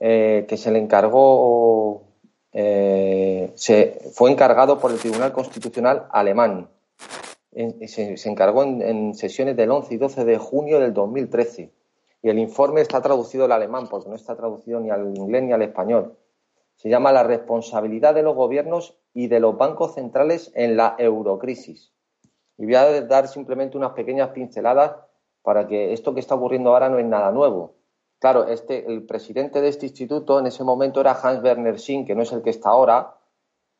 eh, 0.00 0.46
que 0.48 0.56
se 0.56 0.70
le 0.70 0.78
encargó, 0.78 2.04
eh, 2.52 3.52
se, 3.54 3.98
fue 4.12 4.30
encargado 4.30 4.78
por 4.78 4.90
el 4.90 4.98
Tribunal 4.98 5.32
Constitucional 5.32 6.06
alemán. 6.10 6.68
se, 7.52 8.16
se, 8.16 8.28
encargó 8.28 8.62
en, 8.62 8.82
en 8.82 9.14
sesiones 9.14 9.56
del 9.56 9.70
11 9.70 9.94
y 9.94 9.96
12 9.96 10.24
de 10.24 10.38
junio 10.38 10.80
del 10.80 10.92
2013 10.92 11.72
y 12.22 12.28
el 12.28 12.38
informe 12.38 12.80
está 12.80 13.00
traducido 13.00 13.44
al 13.44 13.52
alemán, 13.52 13.86
porque 13.88 14.08
no 14.08 14.16
está 14.16 14.36
traducido 14.36 14.80
ni 14.80 14.90
al 14.90 15.16
inglés 15.16 15.42
ni 15.44 15.52
al 15.52 15.62
español. 15.62 16.16
Se 16.74 16.88
llama 16.88 17.12
La 17.12 17.22
responsabilidad 17.22 18.14
de 18.14 18.22
los 18.22 18.34
gobiernos 18.34 18.96
y 19.14 19.28
de 19.28 19.40
los 19.40 19.56
bancos 19.56 19.94
centrales 19.94 20.52
en 20.54 20.76
la 20.76 20.94
eurocrisis. 20.98 21.92
Y 22.56 22.64
voy 22.64 22.74
a 22.74 23.02
dar 23.02 23.28
simplemente 23.28 23.76
unas 23.76 23.92
pequeñas 23.92 24.30
pinceladas 24.30 24.96
para 25.42 25.66
que 25.66 25.92
esto 25.92 26.14
que 26.14 26.20
está 26.20 26.34
ocurriendo 26.34 26.70
ahora 26.70 26.88
no 26.88 26.98
es 26.98 27.06
nada 27.06 27.30
nuevo. 27.30 27.74
Claro, 28.18 28.48
este, 28.48 28.90
el 28.90 29.04
presidente 29.04 29.60
de 29.60 29.68
este 29.68 29.86
instituto 29.86 30.38
en 30.38 30.46
ese 30.46 30.64
momento 30.64 31.00
era 31.00 31.12
Hans 31.12 31.42
Werner 31.42 31.78
Sinn, 31.78 32.04
que 32.04 32.14
no 32.14 32.22
es 32.22 32.32
el 32.32 32.42
que 32.42 32.50
está 32.50 32.70
ahora, 32.70 33.14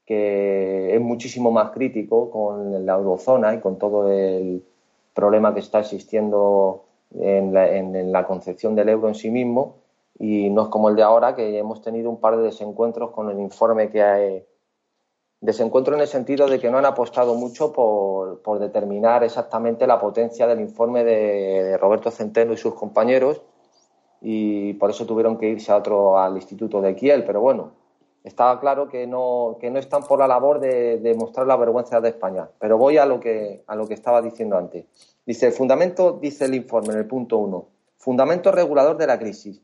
que 0.06 0.94
es 0.94 1.00
muchísimo 1.00 1.50
más 1.50 1.70
crítico 1.70 2.30
con 2.30 2.86
la 2.86 2.94
eurozona 2.94 3.54
y 3.54 3.60
con 3.60 3.78
todo 3.78 4.10
el 4.10 4.64
problema 5.12 5.52
que 5.52 5.60
está 5.60 5.80
existiendo 5.80 6.84
en 7.12 7.52
la, 7.52 7.68
en 7.76 8.12
la 8.12 8.26
concepción 8.26 8.74
del 8.74 8.88
euro 8.88 9.08
en 9.08 9.14
sí 9.14 9.30
mismo. 9.30 9.76
Y 10.18 10.50
no 10.50 10.62
es 10.62 10.68
como 10.68 10.88
el 10.88 10.96
de 10.96 11.02
ahora 11.02 11.34
que 11.34 11.58
hemos 11.58 11.82
tenido 11.82 12.10
un 12.10 12.20
par 12.20 12.36
de 12.36 12.44
desencuentros 12.44 13.10
con 13.10 13.30
el 13.30 13.38
informe 13.40 13.90
que 13.90 14.02
hay 14.02 14.44
Desencuentro 15.40 15.94
en 15.94 16.00
el 16.00 16.08
sentido 16.08 16.48
de 16.48 16.58
que 16.58 16.68
no 16.68 16.78
han 16.78 16.84
apostado 16.84 17.36
mucho 17.36 17.72
por, 17.72 18.58
determinar 18.58 19.22
exactamente 19.22 19.86
la 19.86 20.00
potencia 20.00 20.48
del 20.48 20.60
informe 20.60 21.04
de, 21.04 21.78
Roberto 21.78 22.10
Centeno 22.10 22.52
y 22.52 22.56
sus 22.56 22.74
compañeros 22.74 23.40
y 24.20 24.72
por 24.74 24.90
eso 24.90 25.06
tuvieron 25.06 25.38
que 25.38 25.48
irse 25.48 25.70
a 25.72 25.76
otro 25.76 26.18
al 26.18 26.36
Instituto 26.36 26.80
de 26.80 26.94
Kiel. 26.94 27.24
Pero 27.24 27.40
bueno, 27.40 27.72
estaba 28.24 28.60
claro 28.60 28.88
que 28.88 29.06
no, 29.06 29.58
que 29.60 29.70
no 29.70 29.78
están 29.78 30.02
por 30.02 30.18
la 30.18 30.26
labor 30.26 30.60
de, 30.60 31.14
mostrar 31.18 31.46
la 31.46 31.56
vergüenza 31.56 32.00
de 32.00 32.10
España. 32.10 32.48
Pero 32.58 32.78
voy 32.78 32.98
a 32.98 33.06
lo 33.06 33.20
que, 33.20 33.64
a 33.66 33.76
lo 33.76 33.86
que 33.86 33.94
estaba 33.94 34.20
diciendo 34.20 34.56
antes. 34.56 34.86
Dice, 35.24 35.46
el 35.46 35.52
fundamento, 35.52 36.18
dice 36.20 36.46
el 36.46 36.54
informe 36.54 36.92
en 36.92 36.98
el 37.00 37.06
punto 37.06 37.38
uno, 37.38 37.68
fundamento 37.96 38.50
regulador 38.52 38.96
de 38.96 39.06
la 39.06 39.18
crisis. 39.18 39.62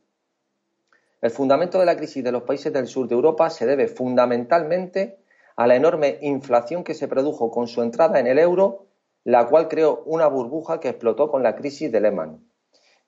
El 1.20 1.30
fundamento 1.30 1.78
de 1.78 1.86
la 1.86 1.96
crisis 1.96 2.22
de 2.22 2.32
los 2.32 2.42
países 2.42 2.72
del 2.72 2.86
sur 2.86 3.08
de 3.08 3.14
Europa 3.14 3.48
se 3.48 3.66
debe 3.66 3.88
fundamentalmente 3.88 5.18
a 5.56 5.66
la 5.66 5.76
enorme 5.76 6.18
inflación 6.20 6.84
que 6.84 6.94
se 6.94 7.08
produjo 7.08 7.50
con 7.50 7.66
su 7.66 7.80
entrada 7.80 8.20
en 8.20 8.26
el 8.26 8.38
euro, 8.38 8.86
la 9.24 9.46
cual 9.46 9.68
creó 9.68 10.02
una 10.04 10.26
burbuja 10.26 10.80
que 10.80 10.90
explotó 10.90 11.30
con 11.30 11.42
la 11.42 11.54
crisis 11.54 11.90
de 11.90 12.00
Lehman. 12.00 12.40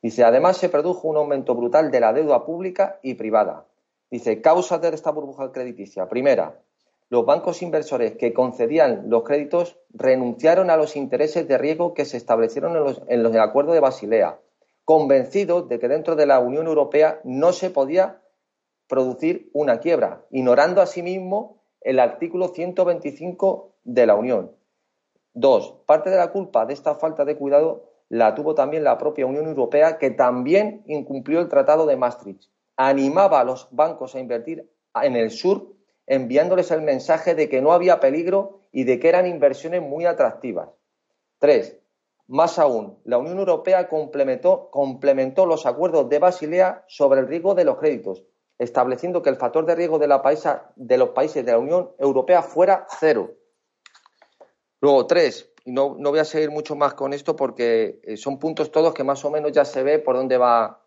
Dice, 0.03 0.25
además 0.25 0.57
se 0.57 0.69
produjo 0.69 1.09
un 1.09 1.17
aumento 1.17 1.55
brutal 1.55 1.91
de 1.91 2.01
la 2.01 2.13
deuda 2.13 2.45
pública 2.45 3.01
y 3.03 3.15
privada. 3.15 3.67
Dice, 4.11 4.41
causas 4.41 4.81
de 4.81 4.89
esta 4.89 5.11
burbuja 5.11 5.51
crediticia. 5.53 6.09
Primera, 6.09 6.61
los 7.09 7.25
bancos 7.25 7.63
inversores 7.63 8.17
que 8.17 8.33
concedían 8.33 9.09
los 9.09 9.23
créditos 9.23 9.79
renunciaron 9.91 10.71
a 10.71 10.77
los 10.77 10.97
intereses 10.97 11.47
de 11.47 11.59
riesgo 11.59 11.95
que 11.95 12.05
se 12.05 12.17
establecieron 12.17 12.77
en 12.77 12.85
los, 12.85 13.03
en 13.09 13.23
del 13.23 13.41
Acuerdo 13.41 13.73
de 13.73 13.81
Basilea, 13.81 14.41
convencidos 14.85 15.69
de 15.69 15.79
que 15.79 15.89
dentro 15.89 16.17
de 16.17 16.27
la 16.27 16.41
Unión 16.41 16.67
Europea 16.67 17.21
no 17.25 17.53
se 17.53 17.71
podía 17.71 18.23
producir 18.89 19.51
una 19.53 19.79
quiebra, 19.79 20.25
ignorando 20.31 20.81
asimismo 20.81 21.63
el 21.81 22.01
artículo 22.01 22.49
125 22.49 23.73
de 23.85 24.07
la 24.07 24.17
Unión. 24.17 24.53
Dos, 25.33 25.75
parte 25.87 26.11
de 26.11 26.17
la 26.17 26.33
culpa 26.33 26.67
de 26.67 26.75
esta 26.75 26.95
falta 26.95 27.25
de 27.25 27.37
cuidado 27.37 27.91
la 28.09 28.35
tuvo 28.35 28.55
también 28.55 28.85
la 28.85 28.99
propia 28.99 29.27
Unión 29.27 29.47
Europea, 29.47 29.99
que 29.99 30.11
también 30.11 30.83
incumplió 30.87 31.41
el 31.41 31.49
Tratado 31.49 31.87
de 31.87 31.97
Maastricht. 31.97 32.51
Animaba 32.77 33.41
a 33.41 33.45
los 33.45 33.69
bancos 33.71 34.15
a 34.15 34.21
invertir 34.21 34.71
en 35.03 35.17
el 35.17 35.31
sur, 35.31 35.75
enviándoles 36.07 36.71
el 36.71 36.83
mensaje 36.83 37.35
de 37.35 37.49
que 37.49 37.61
no 37.61 37.73
había 37.73 38.01
peligro 38.01 38.61
y 38.71 38.85
de 38.85 39.01
que 39.01 39.09
eran 39.09 39.27
inversiones 39.27 39.83
muy 39.83 40.07
atractivas. 40.07 40.69
Tres, 41.39 41.79
más 42.29 42.59
aún, 42.59 42.99
la 43.05 43.19
Unión 43.19 43.39
Europea 43.39 43.89
complementó, 43.89 44.69
complementó 44.71 45.47
los 45.47 45.65
acuerdos 45.65 46.09
de 46.09 46.19
Basilea 46.19 46.85
sobre 46.89 47.21
el 47.21 47.29
riesgo 47.29 47.55
de 47.55 47.65
los 47.65 47.79
créditos, 47.79 48.25
estableciendo 48.59 49.23
que 49.23 49.31
el 49.31 49.37
factor 49.37 49.67
de 49.67 49.75
riesgo 49.75 49.99
de, 49.99 50.09
la 50.09 50.23
paisa, 50.23 50.73
de 50.77 50.99
los 50.99 51.11
países 51.11 51.45
de 51.45 51.53
la 51.53 51.59
Unión 51.59 51.93
Europea 51.99 52.43
fuera 52.43 52.87
cero. 52.99 53.35
Luego, 54.81 55.07
tres, 55.07 55.53
no, 55.67 55.97
no, 55.99 56.11
voy 56.11 56.21
a 56.21 56.25
seguir 56.25 56.51
mucho 56.51 56.75
más 56.77 56.95
con 56.95 57.13
esto 57.13 57.37
porque 57.37 58.01
eh, 58.03 58.17
son 58.17 58.39
puntos 58.39 58.71
todos 58.71 58.95
que 58.95 59.05
más 59.05 59.25
o 59.25 59.31
menos 59.31 59.53
ya 59.53 59.65
se 59.65 59.83
ve 59.83 59.99
por 59.99 60.17
dónde 60.17 60.39
va 60.39 60.83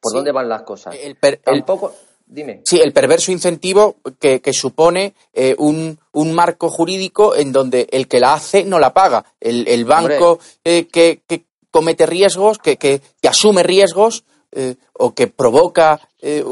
por 0.00 0.12
dónde 0.14 0.32
van 0.32 0.48
las 0.48 0.62
cosas. 0.62 0.96
El, 0.98 1.16
Tampoco, 1.38 1.92
dime. 2.26 2.62
Sí, 2.64 2.80
el 2.80 2.92
perverso 2.92 3.32
incentivo 3.32 3.96
que, 4.18 4.40
supone 4.52 5.14
eh, 5.34 5.54
un, 5.58 5.98
un, 6.12 6.32
marco 6.32 6.70
jurídico 6.70 7.36
en 7.36 7.52
donde 7.52 7.86
el 7.92 8.08
que 8.08 8.18
la 8.18 8.32
hace 8.32 8.64
no 8.64 8.78
la 8.78 8.94
paga. 8.94 9.26
El, 9.38 9.84
banco 9.84 10.38
eh, 10.64 10.86
que, 10.86 11.20
que, 11.26 11.44
comete 11.70 12.06
riesgos, 12.06 12.58
que, 12.58 12.76
que, 12.78 13.02
asume 13.28 13.62
riesgos, 13.62 14.24
eh, 14.52 14.74
o 14.94 15.14
que 15.14 15.28
provoca 15.28 16.00
eh, 16.20 16.42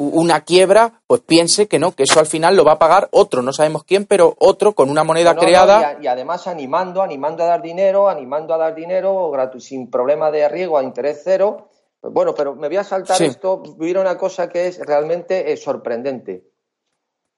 una 0.00 0.40
quiebra, 0.40 1.02
pues 1.06 1.20
piense 1.20 1.68
que 1.68 1.78
no, 1.78 1.92
que 1.92 2.04
eso 2.04 2.20
al 2.20 2.26
final 2.26 2.56
lo 2.56 2.64
va 2.64 2.72
a 2.72 2.78
pagar 2.78 3.08
otro, 3.12 3.42
no 3.42 3.52
sabemos 3.52 3.84
quién, 3.84 4.06
pero 4.06 4.34
otro 4.38 4.72
con 4.72 4.88
una 4.88 5.04
moneda 5.04 5.36
creada. 5.36 5.98
y, 6.00 6.06
además 6.06 6.46
animando, 6.46 7.02
animando 7.02 7.42
a 7.42 7.46
dar 7.46 7.62
dinero, 7.62 8.08
animando 8.08 8.54
a 8.54 8.56
dar 8.56 8.74
dinero 8.74 9.30
sin 9.58 9.90
problema 9.90 10.30
de 10.30 10.48
riesgo 10.48 10.78
a 10.78 10.82
interés 10.82 11.20
cero. 11.22 11.68
Pues 12.00 12.14
bueno, 12.14 12.34
pero 12.34 12.54
me 12.54 12.68
voy 12.68 12.78
a 12.78 12.84
saltar 12.84 13.20
esto, 13.20 13.62
vivir 13.78 13.98
una 13.98 14.16
cosa 14.16 14.48
que 14.48 14.68
es 14.68 14.78
realmente 14.78 15.52
eh, 15.52 15.56
sorprendente. 15.58 16.46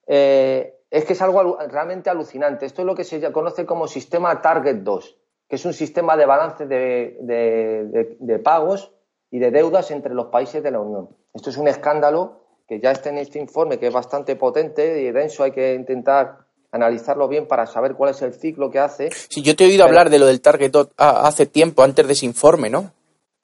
es 0.06 1.04
que 1.04 1.12
es 1.12 1.22
algo 1.22 1.58
realmente 1.68 2.10
alucinante. 2.10 2.66
Esto 2.66 2.82
es 2.82 2.86
lo 2.86 2.94
que 2.94 3.02
se 3.02 3.32
conoce 3.32 3.66
como 3.66 3.88
sistema 3.88 4.40
Target 4.40 4.76
2, 4.76 5.18
que 5.48 5.56
es 5.56 5.64
un 5.64 5.72
sistema 5.72 6.16
de 6.16 6.26
balance 6.26 6.66
de 6.66 8.40
pagos 8.44 8.92
y 9.32 9.40
de 9.40 9.50
deudas 9.50 9.90
entre 9.90 10.14
los 10.14 10.26
países 10.26 10.62
de 10.62 10.70
la 10.70 10.78
Unión. 10.78 11.08
Esto 11.34 11.50
es 11.50 11.56
un 11.56 11.66
escándalo 11.66 12.41
que 12.72 12.80
ya 12.80 12.92
está 12.92 13.10
en 13.10 13.18
este 13.18 13.38
informe, 13.38 13.78
que 13.78 13.88
es 13.88 13.92
bastante 13.92 14.34
potente 14.34 15.02
y 15.02 15.12
denso, 15.12 15.44
hay 15.44 15.50
que 15.50 15.74
intentar 15.74 16.38
analizarlo 16.70 17.28
bien 17.28 17.46
para 17.46 17.66
saber 17.66 17.92
cuál 17.92 18.12
es 18.12 18.22
el 18.22 18.32
ciclo 18.32 18.70
que 18.70 18.78
hace. 18.78 19.10
Sí, 19.28 19.42
yo 19.42 19.54
te 19.54 19.64
he 19.64 19.66
oído 19.66 19.84
hablar 19.84 20.08
de 20.08 20.18
lo 20.18 20.24
del 20.24 20.40
Target 20.40 20.72
hace 20.96 21.44
tiempo, 21.44 21.82
antes 21.82 22.06
de 22.06 22.14
ese 22.14 22.24
informe, 22.24 22.70
¿no? 22.70 22.90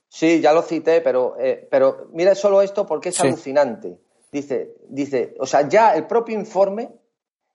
Sí, 0.08 0.40
ya 0.40 0.54
lo 0.54 0.62
cité, 0.62 1.02
pero, 1.02 1.36
eh, 1.38 1.68
pero 1.70 2.08
mira 2.14 2.34
solo 2.34 2.62
esto 2.62 2.86
porque 2.86 3.10
es 3.10 3.20
alucinante. 3.20 3.98
Dice, 4.32 4.76
dice, 4.88 5.34
o 5.38 5.44
sea, 5.44 5.68
ya 5.68 5.94
el 5.94 6.06
propio 6.06 6.34
informe 6.34 6.88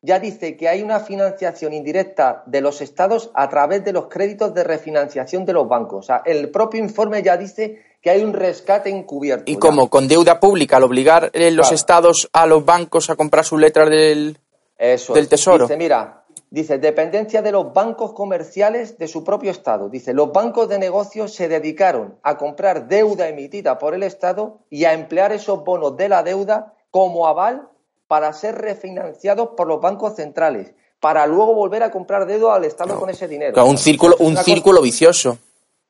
ya 0.03 0.19
dice 0.19 0.55
que 0.55 0.69
hay 0.69 0.83
una 0.83 0.99
financiación 0.99 1.73
indirecta 1.73 2.43
de 2.45 2.61
los 2.61 2.81
estados 2.81 3.31
a 3.33 3.49
través 3.49 3.83
de 3.83 3.93
los 3.93 4.09
créditos 4.09 4.53
de 4.53 4.63
refinanciación 4.63 5.43
de 5.43 5.53
los 5.53 5.67
bancos. 5.67 6.05
O 6.05 6.07
sea, 6.07 6.21
el 6.23 6.51
propio 6.51 6.83
informe 6.83 7.23
ya 7.23 7.35
dice 7.35 7.81
que 8.03 8.09
hay 8.09 8.21
un 8.21 8.33
rescate 8.33 8.89
encubierto. 8.89 9.49
¿Y 9.49 9.55
cómo? 9.55 9.89
¿Con 9.89 10.09
deuda 10.09 10.41
pública 10.41 10.75
al 10.75 10.83
obligar 10.83 11.31
eh, 11.33 11.49
los 11.51 11.71
estados 11.71 12.29
a 12.33 12.45
los 12.45 12.65
bancos 12.65 13.09
a 13.09 13.15
comprar 13.15 13.45
sus 13.45 13.61
letras 13.61 13.89
del, 13.89 14.37
del 14.77 15.29
tesoro? 15.29 15.63
Dice, 15.63 15.77
mira, 15.77 16.25
dice, 16.49 16.79
dependencia 16.79 17.41
de 17.41 17.53
los 17.53 17.73
bancos 17.73 18.11
comerciales 18.11 18.97
de 18.97 19.07
su 19.07 19.23
propio 19.23 19.51
estado. 19.51 19.87
Dice, 19.87 20.13
los 20.13 20.33
bancos 20.33 20.67
de 20.67 20.79
negocios 20.79 21.33
se 21.33 21.47
dedicaron 21.47 22.19
a 22.23 22.37
comprar 22.37 22.89
deuda 22.89 23.29
emitida 23.29 23.79
por 23.79 23.95
el 23.95 24.03
estado 24.03 24.59
y 24.69 24.83
a 24.83 24.91
emplear 24.91 25.31
esos 25.31 25.63
bonos 25.63 25.95
de 25.95 26.09
la 26.09 26.23
deuda 26.23 26.73
como 26.91 27.25
aval 27.25 27.69
para 28.07 28.33
ser 28.33 28.55
refinanciados 28.55 29.51
por 29.55 29.65
los 29.65 29.79
bancos 29.79 30.17
centrales, 30.17 30.73
para 30.99 31.25
luego 31.25 31.55
volver 31.55 31.83
a 31.83 31.91
comprar 31.91 32.25
deuda 32.25 32.55
al 32.55 32.65
estado 32.65 32.99
con 32.99 33.09
ese 33.09 33.29
dinero. 33.29 33.65
un 33.65 33.77
círculo, 33.77 34.17
un 34.19 34.35
círculo 34.35 34.81
vicioso. 34.81 35.37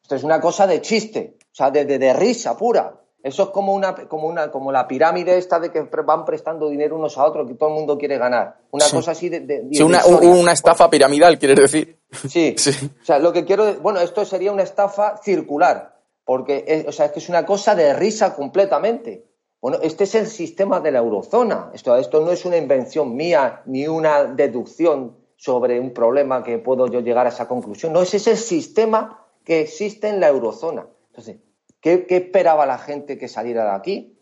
Esto 0.03 0.15
es 0.15 0.23
una 0.23 0.39
cosa 0.39 0.67
de 0.67 0.79
chiste. 0.79 1.37
O 1.53 1.55
sea, 1.55 1.69
de, 1.69 2.13
risa 2.13 2.57
pura. 2.57 2.99
Eso 3.21 3.43
es 3.43 3.49
como 3.49 3.73
una, 3.73 3.93
como 4.07 4.27
una, 4.27 4.51
como 4.51 4.71
la 4.71 4.87
pirámide 4.87 5.37
esta 5.37 5.59
de 5.59 5.71
que 5.71 5.81
van 5.81 6.25
prestando 6.25 6.67
dinero 6.67 6.97
unos 6.97 7.17
a 7.17 7.25
otros, 7.25 7.47
que 7.47 7.53
todo 7.53 7.69
el 7.69 7.75
mundo 7.75 7.97
quiere 7.97 8.17
ganar. 8.17 8.57
Una 8.71 8.89
cosa 8.89 9.11
así 9.11 9.29
de. 9.29 9.67
sí, 9.71 9.83
una, 9.83 10.51
estafa 10.51 10.89
piramidal, 10.89 11.37
quieres 11.37 11.59
decir. 11.59 11.99
Sí. 12.27 12.55
O 13.01 13.05
sea, 13.05 13.19
lo 13.19 13.31
que 13.31 13.45
quiero. 13.45 13.75
Bueno, 13.75 13.99
esto 13.99 14.25
sería 14.25 14.51
una 14.51 14.63
estafa 14.63 15.17
circular. 15.17 15.93
Porque 16.25 16.63
es, 16.67 16.87
o 16.87 16.91
sea, 16.91 17.07
es 17.07 17.11
que 17.11 17.19
es 17.19 17.29
una 17.29 17.45
cosa 17.45 17.75
de 17.75 17.93
risa 17.93 18.33
completamente. 18.33 19.25
Bueno, 19.61 19.77
este 19.81 20.05
es 20.05 20.15
el 20.15 20.27
sistema 20.27 20.79
de 20.79 20.91
la 20.91 20.99
eurozona. 20.99 21.69
Esto, 21.73 21.95
esto 21.95 22.19
no 22.21 22.31
es 22.31 22.45
una 22.45 22.57
invención 22.57 23.15
mía 23.15 23.61
ni 23.65 23.87
una 23.87 24.23
deducción 24.23 25.17
sobre 25.37 25.79
un 25.79 25.93
problema 25.93 26.43
que 26.43 26.57
puedo 26.57 26.87
yo 26.87 27.01
llegar 27.01 27.25
a 27.25 27.29
esa 27.29 27.47
conclusión. 27.47 27.93
No, 27.93 28.01
ese 28.01 28.17
es 28.17 28.27
el 28.27 28.37
sistema 28.37 29.25
que 29.43 29.61
existe 29.61 30.07
en 30.07 30.19
la 30.19 30.29
eurozona. 30.29 30.87
Entonces, 31.13 31.37
¿qué, 31.79 32.05
esperaba 32.09 32.65
la 32.65 32.79
gente 32.79 33.19
que 33.19 33.27
saliera 33.27 33.65
de 33.65 33.75
aquí? 33.75 34.17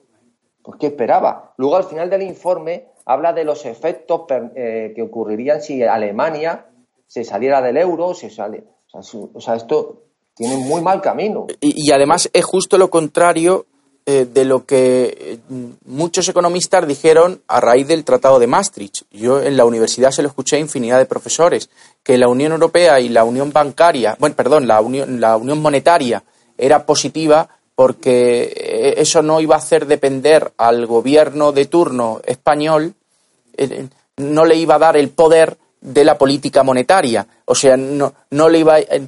Pues 0.62 0.78
¿qué 0.78 0.88
esperaba? 0.88 1.54
Luego, 1.56 1.78
al 1.78 1.86
final 1.86 2.10
del 2.10 2.22
informe, 2.22 2.90
habla 3.06 3.32
de 3.32 3.46
los 3.46 3.66
efectos 3.66 4.24
eh, 4.56 4.92
que 4.94 5.02
ocurrirían 5.02 5.62
si 5.62 5.82
Alemania 5.82 6.66
se 7.08 7.24
saliera 7.24 7.62
del 7.62 7.78
euro. 7.78 8.08
O 8.08 8.14
sea, 8.14 9.56
esto 9.56 10.04
tiene 10.36 10.58
muy 10.58 10.82
mal 10.82 11.02
camino. 11.02 11.48
Y, 11.62 11.92
además 11.94 12.30
es 12.34 12.44
justo 12.44 12.78
lo 12.78 12.90
contrario 12.90 13.66
eh, 14.06 14.26
de 14.26 14.44
lo 14.44 14.66
que 14.66 15.16
eh, 15.18 15.40
muchos 15.86 16.28
economistas 16.28 16.86
dijeron 16.86 17.42
a 17.48 17.62
raíz 17.62 17.88
del 17.88 18.04
Tratado 18.04 18.38
de 18.38 18.48
Maastricht. 18.48 19.04
Yo 19.12 19.42
en 19.42 19.56
la 19.56 19.64
universidad 19.64 20.12
se 20.12 20.24
lo 20.24 20.28
escuché 20.28 20.58
a 20.58 20.60
infinidad 20.60 20.98
de 20.98 21.06
profesores, 21.06 21.70
que 22.04 22.18
la 22.18 22.28
Unión 22.28 22.52
Europea 22.52 23.00
y 23.00 23.08
la 23.08 23.24
Unión 23.24 23.54
Bancaria, 23.54 24.18
bueno, 24.20 24.36
perdón, 24.36 24.68
la 24.68 24.82
Unión, 24.82 25.22
la 25.22 25.38
Unión 25.38 25.62
Monetaria 25.62 26.22
era 26.62 26.86
positiva 26.86 27.50
porque 27.76 28.54
eh, 28.56 28.94
eso 28.98 29.24
no 29.24 29.42
iba 29.42 29.56
a 29.56 29.58
hacer 29.58 29.88
depender 29.88 30.52
al 30.58 30.86
gobierno 30.86 31.52
de 31.52 31.66
turno 31.66 32.22
español, 32.24 32.94
eh, 33.58 33.88
no 34.18 34.46
le 34.46 34.56
iba 34.56 34.76
a 34.76 34.80
dar 34.80 34.98
el 34.98 35.10
poder 35.10 35.58
de 35.82 36.06
la 36.06 36.16
política 36.16 36.62
monetaria. 36.62 37.26
O 37.46 37.56
sea, 37.56 37.76
no, 37.76 38.14
no 38.30 38.50
le 38.50 38.60
iba 38.60 38.76
a, 38.76 38.80
eh, 38.80 39.08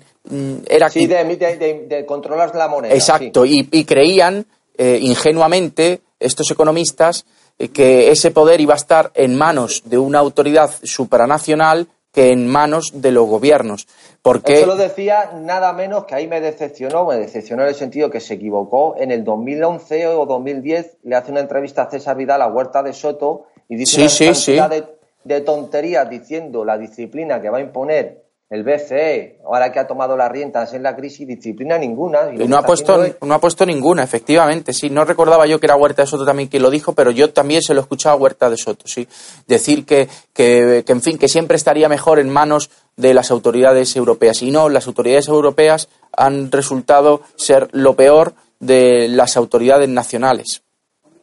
era 0.67 0.89
sí, 0.89 1.05
de, 1.05 2.03
controlar 2.07 2.55
la 2.55 2.67
moneda. 2.67 2.95
Exacto, 2.95 3.45
y, 3.45 3.85
creían 3.85 4.45
ingenuamente 4.75 6.01
estos 6.19 6.49
economistas 6.49 7.25
que 7.73 8.09
ese 8.09 8.31
poder 8.31 8.59
iba 8.59 8.73
a 8.73 8.77
estar 8.77 9.11
en 9.13 9.35
manos 9.35 9.83
de 9.85 9.99
una 9.99 10.17
autoridad 10.17 10.71
supranacional 10.81 11.87
que 12.13 12.31
en 12.31 12.47
manos 12.47 13.01
de 13.01 13.11
los 13.11 13.27
gobiernos. 13.27 13.87
Porque... 14.21 14.53
Eso 14.53 14.67
lo 14.67 14.75
decía 14.75 15.31
nada 15.33 15.73
menos 15.73 16.05
que 16.05 16.15
ahí 16.15 16.27
me 16.27 16.39
decepcionó, 16.39 17.05
me 17.05 17.17
decepcionó 17.17 17.63
en 17.63 17.69
el 17.69 17.75
sentido 17.75 18.09
que 18.09 18.19
se 18.19 18.35
equivocó. 18.35 18.95
En 18.97 19.11
el 19.11 19.23
2011 19.23 20.07
o 20.07 20.25
2010 20.25 20.97
le 21.03 21.15
hace 21.15 21.31
una 21.31 21.41
entrevista 21.41 21.81
a 21.81 21.89
César 21.89 22.15
Vidal 22.15 22.41
a 22.43 22.47
Huerta 22.47 22.83
de 22.83 22.93
Soto 22.93 23.47
y 23.67 23.75
dice 23.75 24.01
una 24.01 24.33
cantidad 24.33 24.69
de, 24.69 24.83
de 25.23 25.41
tonterías 25.41 26.07
diciendo 26.07 26.63
la 26.63 26.77
disciplina 26.77 27.41
que 27.41 27.49
va 27.49 27.57
a 27.57 27.61
imponer 27.61 28.22
el 28.53 28.63
BCE, 28.63 29.39
ahora 29.45 29.71
que 29.71 29.79
ha 29.79 29.87
tomado 29.87 30.15
las 30.15 30.31
riendas 30.31 30.75
en 30.75 30.83
la 30.83 30.95
crisis, 30.95 31.27
disciplina 31.27 31.75
ninguna. 31.79 32.31
Y 32.31 32.47
no, 32.47 32.55
ha 32.55 32.61
puesto, 32.61 33.03
no 33.25 33.33
ha 33.33 33.41
puesto 33.41 33.65
ninguna, 33.65 34.03
efectivamente, 34.03 34.73
sí. 34.73 34.91
No 34.91 35.05
recordaba 35.05 35.47
yo 35.47 35.59
que 35.59 35.65
era 35.65 35.75
Huerta 35.75 36.03
de 36.03 36.07
Soto 36.07 36.23
también 36.23 36.49
quien 36.49 36.61
lo 36.61 36.69
dijo, 36.69 36.93
pero 36.93 37.09
yo 37.09 37.33
también 37.33 37.63
se 37.63 37.73
lo 37.73 37.79
he 37.79 37.81
escuchado 37.81 38.15
a 38.15 38.19
Huerta 38.19 38.51
de 38.51 38.57
Soto, 38.57 38.87
sí. 38.87 39.07
Decir 39.47 39.87
que, 39.87 40.07
que, 40.33 40.83
que, 40.85 40.93
en 40.93 41.01
fin, 41.01 41.17
que 41.17 41.27
siempre 41.27 41.57
estaría 41.57 41.89
mejor 41.89 42.19
en 42.19 42.29
manos 42.29 42.69
de 42.95 43.15
las 43.15 43.31
autoridades 43.31 43.95
europeas. 43.95 44.43
Y 44.43 44.51
no, 44.51 44.69
las 44.69 44.85
autoridades 44.85 45.29
europeas 45.29 45.89
han 46.15 46.51
resultado 46.51 47.21
ser 47.35 47.69
lo 47.71 47.95
peor 47.95 48.33
de 48.59 49.07
las 49.07 49.35
autoridades 49.35 49.89
nacionales. 49.89 50.61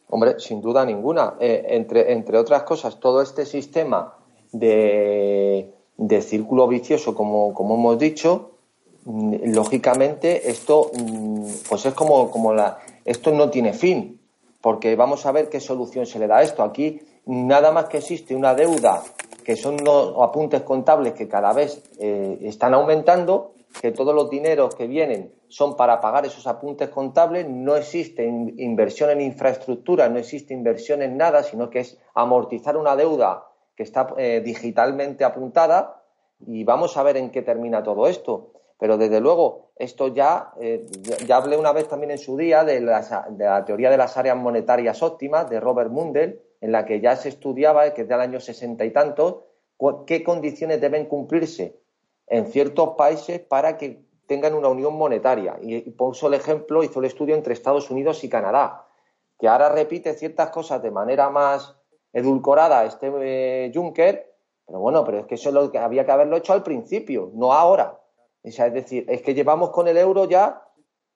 Hombre, 0.09 0.41
sin 0.41 0.61
duda 0.61 0.85
ninguna. 0.85 1.35
Eh, 1.39 1.65
entre, 1.69 2.13
entre 2.13 2.39
otras 2.39 2.65
cosas, 2.65 2.99
todo 2.99 3.23
este 3.23 3.47
sistema 3.47 4.15
de 4.51 5.80
de 6.01 6.23
círculo 6.23 6.67
vicioso, 6.67 7.15
como, 7.15 7.53
como 7.53 7.75
hemos 7.75 7.99
dicho, 7.99 8.53
mm, 9.05 9.53
lógicamente 9.53 10.51
esto 10.51 10.91
mm, 10.99 11.45
pues 11.69 11.85
es 11.85 11.93
como, 11.93 12.31
como 12.31 12.55
la 12.55 12.79
esto 13.05 13.33
no 13.33 13.51
tiene 13.51 13.75
fin, 13.75 14.19
porque 14.63 14.97
vamos 14.97 15.27
a 15.27 15.33
ver 15.33 15.51
qué 15.51 15.61
solución 15.61 16.07
se 16.07 16.19
le 16.19 16.27
da 16.27 16.39
a 16.39 16.43
esto. 16.43 16.63
Aquí 16.63 17.01
nada 17.27 17.71
más 17.71 17.87
que 17.87 17.99
existe 17.99 18.35
una 18.35 18.55
deuda 18.55 19.03
que 19.45 19.57
son 19.57 19.77
los 19.85 20.15
apuntes 20.23 20.63
contables 20.63 21.13
que 21.13 21.29
cada 21.29 21.53
vez 21.53 21.83
eh, 21.99 22.39
están 22.43 22.73
aumentando, 22.73 23.53
que 23.81 23.93
todos 23.93 24.15
los 24.15 24.31
dineros 24.31 24.75
que 24.75 24.87
vienen 24.87 25.35
son 25.49 25.77
para 25.77 26.01
pagar 26.01 26.25
esos 26.25 26.47
apuntes 26.47 26.89
contables, 26.89 27.47
no 27.49 27.77
existe 27.77 28.25
inversión 28.25 29.11
en 29.11 29.21
infraestructura, 29.21 30.09
no 30.09 30.19
existe 30.19 30.55
inversión 30.55 31.03
en 31.03 31.17
nada, 31.19 31.43
sino 31.43 31.69
que 31.69 31.81
es 31.81 31.99
amortizar 32.15 32.77
una 32.77 32.97
deuda 32.97 33.50
que 33.81 33.85
está 33.85 34.13
eh, 34.19 34.43
digitalmente 34.45 35.25
apuntada 35.25 36.03
y 36.47 36.65
vamos 36.65 36.99
a 36.99 37.03
ver 37.03 37.17
en 37.17 37.31
qué 37.31 37.41
termina 37.41 37.83
todo 37.83 38.09
esto. 38.09 38.53
Pero 38.79 38.99
desde 38.99 39.23
luego, 39.23 39.71
esto 39.77 40.09
ya, 40.09 40.53
eh, 40.61 40.85
ya 41.27 41.39
hablé 41.39 41.57
una 41.57 41.73
vez 41.73 41.89
también 41.89 42.11
en 42.11 42.19
su 42.19 42.37
día 42.37 42.63
de 42.63 42.83
la, 42.83 43.01
de 43.31 43.43
la, 43.47 43.65
teoría 43.65 43.89
de 43.89 43.97
las 43.97 44.19
áreas 44.19 44.37
monetarias 44.37 45.03
óptimas 45.03 45.49
de 45.49 45.61
Robert 45.61 45.91
Mundell, 45.91 46.43
en 46.61 46.73
la 46.73 46.85
que 46.85 47.01
ya 47.01 47.17
se 47.17 47.31
estudiaba, 47.31 47.95
que 47.95 48.03
es 48.03 48.09
del 48.09 48.21
año 48.21 48.39
sesenta 48.39 48.85
y 48.85 48.91
tantos, 48.91 49.45
qué 50.07 50.23
condiciones 50.23 50.79
deben 50.79 51.07
cumplirse 51.07 51.81
en 52.27 52.49
ciertos 52.49 52.97
países 52.99 53.41
para 53.41 53.79
que 53.79 54.03
tengan 54.27 54.53
una 54.53 54.69
unión 54.69 54.93
monetaria. 54.93 55.57
Y 55.63 55.81
puso 55.93 56.27
el 56.27 56.35
ejemplo, 56.35 56.85
hizo 56.85 57.01
el 57.01 57.07
estudio 57.07 57.35
entre 57.35 57.55
Estados 57.55 57.91
Unidos 57.91 58.25
y 58.25 58.29
Canadá, 58.29 58.89
que 59.39 59.49
ahora 59.49 59.71
repite 59.71 60.13
ciertas 60.13 60.51
cosas 60.51 60.83
de 60.83 60.91
manera 60.91 61.31
más 61.31 61.80
edulcorada 62.13 62.85
este 62.85 63.13
eh, 63.21 63.73
Juncker, 63.75 64.35
pero 64.67 64.81
bueno, 64.81 65.05
pero 65.05 65.19
es 65.19 65.27
que 65.27 65.35
eso 65.35 65.49
es 65.49 65.55
lo 65.55 65.71
que 65.71 65.79
había 65.79 66.05
que 66.05 66.13
haberlo 66.13 66.37
hecho 66.37 66.53
al 66.53 66.63
principio, 66.63 67.31
no 67.35 67.53
ahora. 67.53 67.99
es 68.43 68.57
decir, 68.73 69.05
es 69.09 69.23
que 69.23 69.35
llevamos 69.35 69.71
con 69.71 69.89
el 69.89 69.97
euro 69.97 70.29
ya 70.29 70.63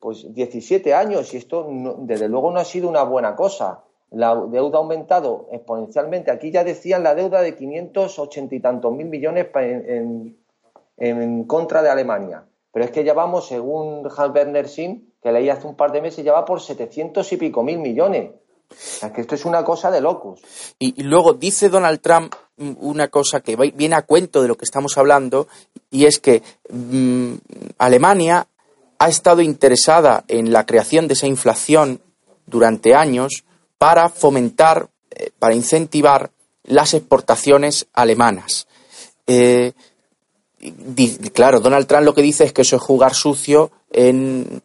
pues 0.04 0.34
17 0.34 0.92
años 0.92 1.32
y 1.32 1.38
esto 1.38 1.66
desde 2.00 2.28
luego 2.28 2.50
no 2.50 2.60
ha 2.60 2.64
sido 2.66 2.90
una 2.90 3.04
buena 3.04 3.34
cosa. 3.34 3.84
La 4.10 4.34
deuda 4.34 4.76
ha 4.76 4.82
aumentado 4.82 5.48
exponencialmente. 5.50 6.30
Aquí 6.30 6.50
ya 6.50 6.62
decían 6.62 7.02
la 7.02 7.14
deuda 7.14 7.40
de 7.40 7.56
580 7.56 8.54
y 8.54 8.60
tantos 8.60 8.92
mil 8.92 9.06
millones 9.06 9.46
en, 9.54 10.36
en, 10.98 11.44
contra 11.44 11.82
de 11.82 11.88
Alemania. 11.88 12.44
Pero 12.70 12.84
es 12.84 12.90
que 12.90 13.02
ya 13.02 13.14
vamos, 13.14 13.48
según 13.48 14.06
Hans 14.14 14.34
Werner 14.34 14.68
Sinn, 14.68 15.10
que 15.22 15.32
leí 15.32 15.48
hace 15.48 15.66
un 15.66 15.74
par 15.74 15.90
de 15.90 16.02
meses, 16.02 16.22
ya 16.22 16.34
va 16.34 16.44
por 16.44 16.60
700 16.60 17.32
y 17.32 17.36
pico 17.38 17.62
mil 17.62 17.78
millones. 17.78 18.30
Que 19.14 19.20
esto 19.20 19.34
es 19.34 19.44
una 19.44 19.64
cosa 19.64 19.90
de 19.90 20.00
locos. 20.00 20.40
Y, 20.78 21.02
luego 21.02 21.34
dice 21.34 21.68
Donald 21.68 22.00
Trump 22.00 22.34
una 22.56 23.08
cosa 23.08 23.40
que 23.40 23.56
viene 23.56 23.96
a 23.96 24.02
cuento 24.02 24.40
de 24.40 24.48
lo 24.48 24.56
que 24.56 24.64
estamos 24.64 24.96
hablando, 24.96 25.48
y 25.90 26.06
es 26.06 26.20
que 26.20 26.42
mm, 26.70 27.34
Alemania 27.78 28.46
ha 28.98 29.08
estado 29.08 29.42
interesada 29.42 30.24
en 30.28 30.52
la 30.52 30.64
creación 30.64 31.08
de 31.08 31.14
esa 31.14 31.26
inflación 31.26 32.00
durante 32.46 32.94
años 32.94 33.44
para 33.78 34.08
fomentar, 34.08 34.88
eh, 35.10 35.30
para 35.38 35.54
incentivar 35.54 36.30
las 36.62 36.94
exportaciones 36.94 37.86
alemanas. 37.92 38.66
Eh, 39.26 39.72
claro, 41.32 41.60
Donald 41.60 41.86
Trump 41.86 42.04
lo 42.04 42.14
que 42.14 42.22
dice 42.22 42.44
es 42.44 42.52
que 42.52 42.62
eso 42.62 42.76
es 42.76 42.82
jugar 42.82 43.14
sucio 43.14 43.70
en, 43.90 44.62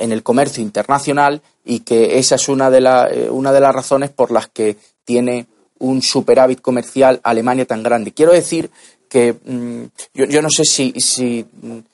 en 0.00 0.12
el 0.12 0.22
comercio 0.22 0.62
internacional 0.62 1.42
y 1.64 1.80
que 1.80 2.18
esa 2.18 2.34
es 2.34 2.48
una 2.48 2.70
de, 2.70 2.78
eh, 3.12 3.30
una 3.30 3.52
de 3.52 3.60
las 3.60 3.74
razones 3.74 4.10
por 4.10 4.30
las 4.30 4.48
que 4.48 4.76
tiene 5.04 5.46
un 5.78 6.02
superávit 6.02 6.60
comercial 6.60 7.20
Alemania 7.22 7.66
tan 7.66 7.82
grande. 7.82 8.12
Quiero 8.12 8.32
decir 8.32 8.70
que 9.08 9.32
mm, 9.32 9.84
yo, 10.14 10.42
no 10.42 10.50
sé 10.50 10.64
si, 10.64 10.92
si, 11.00 11.44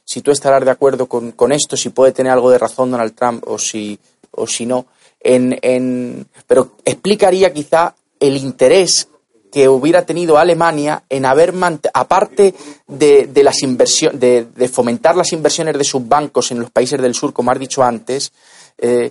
si, 0.04 0.20
tú 0.20 0.30
estarás 0.30 0.64
de 0.64 0.70
acuerdo 0.70 1.06
con, 1.06 1.32
con, 1.32 1.52
esto, 1.52 1.76
si 1.76 1.90
puede 1.90 2.12
tener 2.12 2.32
algo 2.32 2.50
de 2.50 2.58
razón 2.58 2.90
Donald 2.90 3.14
Trump 3.14 3.44
o 3.46 3.58
si, 3.58 3.98
o 4.32 4.46
si 4.46 4.66
no, 4.66 4.86
en, 5.20 5.58
en, 5.62 6.26
pero 6.46 6.72
explicaría 6.84 7.52
quizá 7.52 7.94
el 8.20 8.36
interés 8.36 9.08
que 9.50 9.68
hubiera 9.68 10.04
tenido 10.04 10.38
Alemania 10.38 11.04
en 11.08 11.24
haber 11.24 11.54
aparte 11.94 12.54
de, 12.86 13.26
de 13.26 13.42
las 13.42 13.62
inversiones 13.62 14.20
de, 14.20 14.68
fomentar 14.68 15.16
las 15.16 15.32
inversiones 15.32 15.78
de 15.78 15.84
sus 15.84 16.06
bancos 16.06 16.50
en 16.50 16.60
los 16.60 16.70
países 16.70 17.00
del 17.00 17.14
sur, 17.14 17.32
como 17.32 17.50
has 17.50 17.58
dicho 17.58 17.82
antes, 17.82 18.32
eh, 18.78 19.10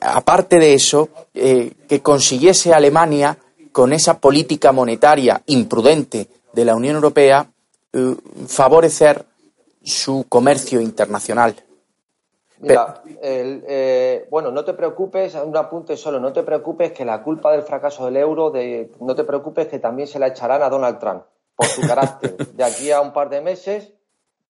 aparte 0.00 0.58
de 0.58 0.74
eso, 0.74 1.08
eh, 1.34 1.72
que 1.88 2.00
consiguiese 2.00 2.72
Alemania, 2.72 3.36
con 3.72 3.92
esa 3.92 4.18
política 4.18 4.72
monetaria 4.72 5.40
imprudente 5.46 6.28
de 6.52 6.64
la 6.64 6.74
Unión 6.74 6.96
Europea, 6.96 7.46
eh, 7.92 8.16
favorecer 8.48 9.24
su 9.82 10.26
comercio 10.28 10.80
internacional. 10.80 11.54
Mira, 12.60 13.02
eh, 13.22 14.26
bueno, 14.30 14.50
no 14.50 14.64
te 14.64 14.74
preocupes, 14.74 15.34
un 15.34 15.56
apunte 15.56 15.96
solo, 15.96 16.20
no 16.20 16.32
te 16.32 16.42
preocupes 16.42 16.92
que 16.92 17.04
la 17.04 17.22
culpa 17.22 17.52
del 17.52 17.62
fracaso 17.62 18.04
del 18.04 18.18
euro, 18.18 18.50
de, 18.50 18.90
no 19.00 19.14
te 19.14 19.24
preocupes 19.24 19.66
que 19.68 19.78
también 19.78 20.06
se 20.06 20.18
la 20.18 20.28
echarán 20.28 20.62
a 20.62 20.68
Donald 20.68 20.98
Trump 20.98 21.22
por 21.56 21.66
su 21.66 21.80
carácter. 21.80 22.36
De 22.54 22.64
aquí 22.64 22.90
a 22.90 23.00
un 23.00 23.12
par 23.12 23.30
de 23.30 23.40
meses 23.40 23.92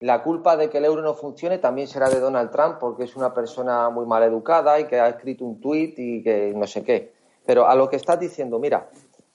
la 0.00 0.22
culpa 0.22 0.56
de 0.56 0.70
que 0.70 0.78
el 0.78 0.86
euro 0.86 1.02
no 1.02 1.14
funcione 1.14 1.58
también 1.58 1.86
será 1.86 2.08
de 2.08 2.20
Donald 2.20 2.50
Trump 2.50 2.78
porque 2.80 3.04
es 3.04 3.16
una 3.16 3.34
persona 3.34 3.90
muy 3.90 4.06
mal 4.06 4.22
educada 4.22 4.80
y 4.80 4.84
que 4.84 4.98
ha 4.98 5.08
escrito 5.08 5.44
un 5.44 5.60
tuit 5.60 5.98
y 5.98 6.22
que 6.22 6.54
no 6.56 6.66
sé 6.66 6.82
qué. 6.82 7.12
Pero 7.44 7.66
a 7.68 7.74
lo 7.74 7.90
que 7.90 7.96
estás 7.96 8.18
diciendo, 8.18 8.58
mira, 8.58 8.88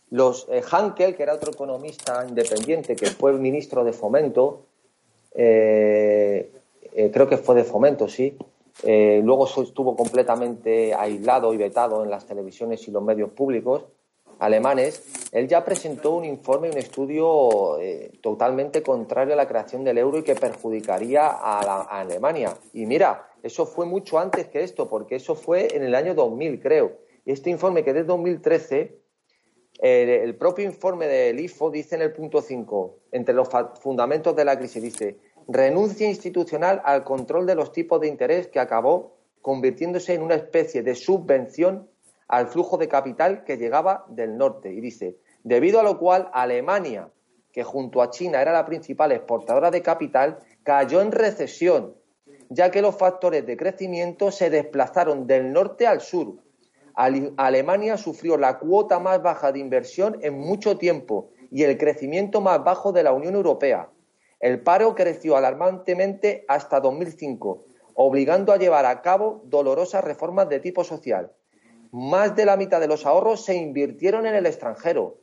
los 0.10 0.48
eh, 0.50 0.64
Hankel, 0.64 1.16
que 1.16 1.22
era 1.22 1.36
otro 1.36 1.52
economista 1.52 2.26
independiente 2.28 2.96
que 2.96 3.08
fue 3.08 3.34
ministro 3.34 3.84
de 3.84 3.94
Fomento, 3.94 4.66
eh, 5.36 6.52
eh, 6.96 7.12
creo 7.14 7.30
que 7.30 7.38
fue 7.38 7.54
de 7.54 7.64
Fomento, 7.64 8.08
sí, 8.08 8.36
luego 8.84 9.48
estuvo 9.48 9.96
completamente 9.96 10.94
aislado 10.94 11.54
y 11.54 11.58
vetado 11.58 12.04
en 12.04 12.10
las 12.10 12.26
televisiones 12.26 12.88
y 12.88 12.92
los 12.92 13.04
medios 13.04 13.32
públicos, 13.32 13.86
alemanes, 14.40 15.30
él 15.32 15.48
ya 15.48 15.64
presentó 15.64 16.12
un 16.12 16.26
informe, 16.26 16.70
un 16.70 16.78
estudio 16.78 17.80
eh, 17.80 18.12
totalmente 18.22 18.82
contrario 18.82 19.34
a 19.34 19.38
la 19.38 19.48
creación 19.48 19.84
del 19.84 19.98
euro 19.98 20.20
y 20.20 20.24
que 20.24 20.36
perjudicaría 20.36 21.28
a, 21.28 21.82
Alemania. 22.00 22.56
Y 22.74 22.86
mira, 22.86 23.30
eso 23.44 23.66
fue 23.66 23.86
mucho 23.86 24.20
antes 24.20 24.48
que 24.48 24.64
esto, 24.64 24.90
porque 24.90 25.16
eso 25.16 25.36
fue 25.36 25.76
en 25.76 25.84
el 25.84 25.96
año 25.96 26.14
2000, 26.14 26.60
creo. 26.62 26.98
Y 27.26 27.32
este 27.32 27.50
informe, 27.50 27.84
que 27.84 27.92
es 27.92 27.96
de 27.96 28.04
2013, 28.04 29.00
el 29.80 30.36
propio 30.38 30.66
informe 30.66 31.08
del 31.08 31.40
IFO 31.40 31.70
dice 31.70 31.96
en 31.96 32.02
el 32.02 32.14
punto 32.14 32.42
5, 32.42 33.00
entre 33.12 33.34
los 33.34 33.50
fundamentos 33.82 34.36
de 34.36 34.46
la 34.46 34.58
crisis, 34.58 34.82
dice, 34.82 35.18
renuncia 35.48 36.08
institucional 36.08 36.82
al 36.86 37.04
control 37.04 37.46
de 37.46 37.56
los 37.56 37.72
tipos 37.72 38.02
de 38.02 38.08
interés 38.08 38.48
que 38.48 38.60
acabó 38.60 39.16
convirtiéndose 39.42 40.14
en 40.14 40.24
una 40.24 40.36
especie 40.36 40.82
de 40.82 40.96
subvención 40.96 41.88
al 42.28 42.48
flujo 42.48 42.78
de 42.78 42.88
capital 42.88 43.44
que 43.44 43.58
llegaba 43.58 44.06
del 44.10 44.38
norte. 44.38 44.74
Y 44.74 44.82
dice, 44.82 45.18
debido 45.44 45.80
a 45.80 45.84
lo 45.84 46.00
cual 46.00 46.30
Alemania, 46.34 47.10
que 47.52 47.64
junto 47.64 48.02
a 48.02 48.10
China 48.10 48.42
era 48.42 48.52
la 48.52 48.66
principal 48.66 49.12
exportadora 49.12 49.70
de 49.70 49.82
capital, 49.82 50.40
cayó 50.64 51.02
en 51.02 51.12
recesión, 51.12 51.96
ya 52.50 52.72
que 52.72 52.82
los 52.82 52.96
factores 52.96 53.46
de 53.46 53.56
crecimiento 53.56 54.32
se 54.32 54.50
desplazaron 54.50 55.28
del 55.28 55.54
norte 55.54 55.86
al 55.86 56.02
sur. 56.02 56.38
Alemania 56.96 57.98
sufrió 57.98 58.38
la 58.38 58.58
cuota 58.58 59.00
más 59.00 59.22
baja 59.22 59.52
de 59.52 59.60
inversión 59.60 60.18
en 60.22 60.40
mucho 60.40 60.78
tiempo 60.78 61.30
y 61.52 61.64
el 61.64 61.78
crecimiento 61.78 62.42
más 62.42 62.64
bajo 62.64 62.92
de 62.92 63.04
la 63.04 63.14
Unión 63.14 63.36
Europea. 63.36 63.90
El 64.46 64.62
paro 64.62 64.94
creció 64.94 65.38
alarmantemente 65.38 66.46
hasta 66.48 66.80
2005, 66.80 67.66
obligando 67.96 68.54
a 68.54 68.58
llevar 68.58 68.86
a 68.86 69.02
cabo 69.02 69.42
dolorosas 69.46 70.04
reformas 70.04 70.50
de 70.50 70.60
tipo 70.60 70.84
social. 70.84 71.32
más 71.92 72.36
de 72.36 72.46
la 72.46 72.56
mitad 72.56 72.80
de 72.80 72.88
los 72.88 73.08
ahorros 73.08 73.44
se 73.44 73.56
invirtieron 73.56 74.28
en 74.28 74.36
el 74.36 74.46
extranjero. 74.46 75.18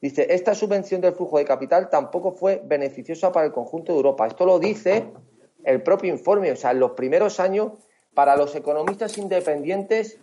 Dice, 0.00 0.28
esta 0.30 0.54
subvención 0.54 1.02
del 1.02 1.12
flujo 1.12 1.36
de 1.36 1.44
capital 1.44 1.90
tampoco 1.90 2.32
fue 2.32 2.62
beneficiosa 2.64 3.30
para 3.30 3.44
el 3.44 3.52
conjunto 3.52 3.92
de 3.92 3.98
Europa. 3.98 4.26
Esto 4.26 4.46
lo 4.46 4.58
dice 4.58 5.04
el 5.64 5.82
propio 5.82 6.10
informe. 6.10 6.50
O 6.50 6.56
sea, 6.56 6.70
en 6.70 6.80
los 6.80 6.92
primeros 6.92 7.40
años, 7.40 7.72
para 8.14 8.36
los 8.36 8.54
economistas 8.54 9.18
independientes 9.18 10.18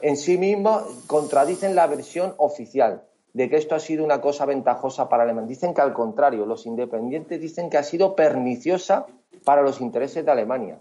en 0.00 0.16
sí 0.16 0.38
mismos 0.38 0.84
contradicen 1.08 1.74
la 1.74 1.88
versión 1.88 2.34
oficial 2.36 3.09
de 3.32 3.48
que 3.48 3.56
esto 3.56 3.74
ha 3.74 3.80
sido 3.80 4.04
una 4.04 4.20
cosa 4.20 4.46
ventajosa 4.46 5.08
para 5.08 5.22
Alemania. 5.22 5.48
Dicen 5.48 5.74
que 5.74 5.80
al 5.80 5.92
contrario, 5.92 6.46
los 6.46 6.66
independientes 6.66 7.40
dicen 7.40 7.70
que 7.70 7.78
ha 7.78 7.82
sido 7.82 8.14
perniciosa 8.16 9.06
para 9.44 9.62
los 9.62 9.80
intereses 9.80 10.24
de 10.24 10.30
Alemania. 10.30 10.78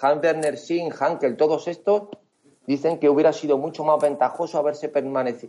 Hans 0.00 0.22
Werner 0.22 0.58
Sinn, 0.58 0.90
Hankel, 0.92 1.36
todos 1.36 1.68
estos 1.68 2.08
dicen 2.66 2.98
que 2.98 3.08
hubiera 3.08 3.32
sido 3.32 3.58
mucho 3.58 3.84
más 3.84 4.00
ventajoso 4.00 4.58
haberse 4.58 4.90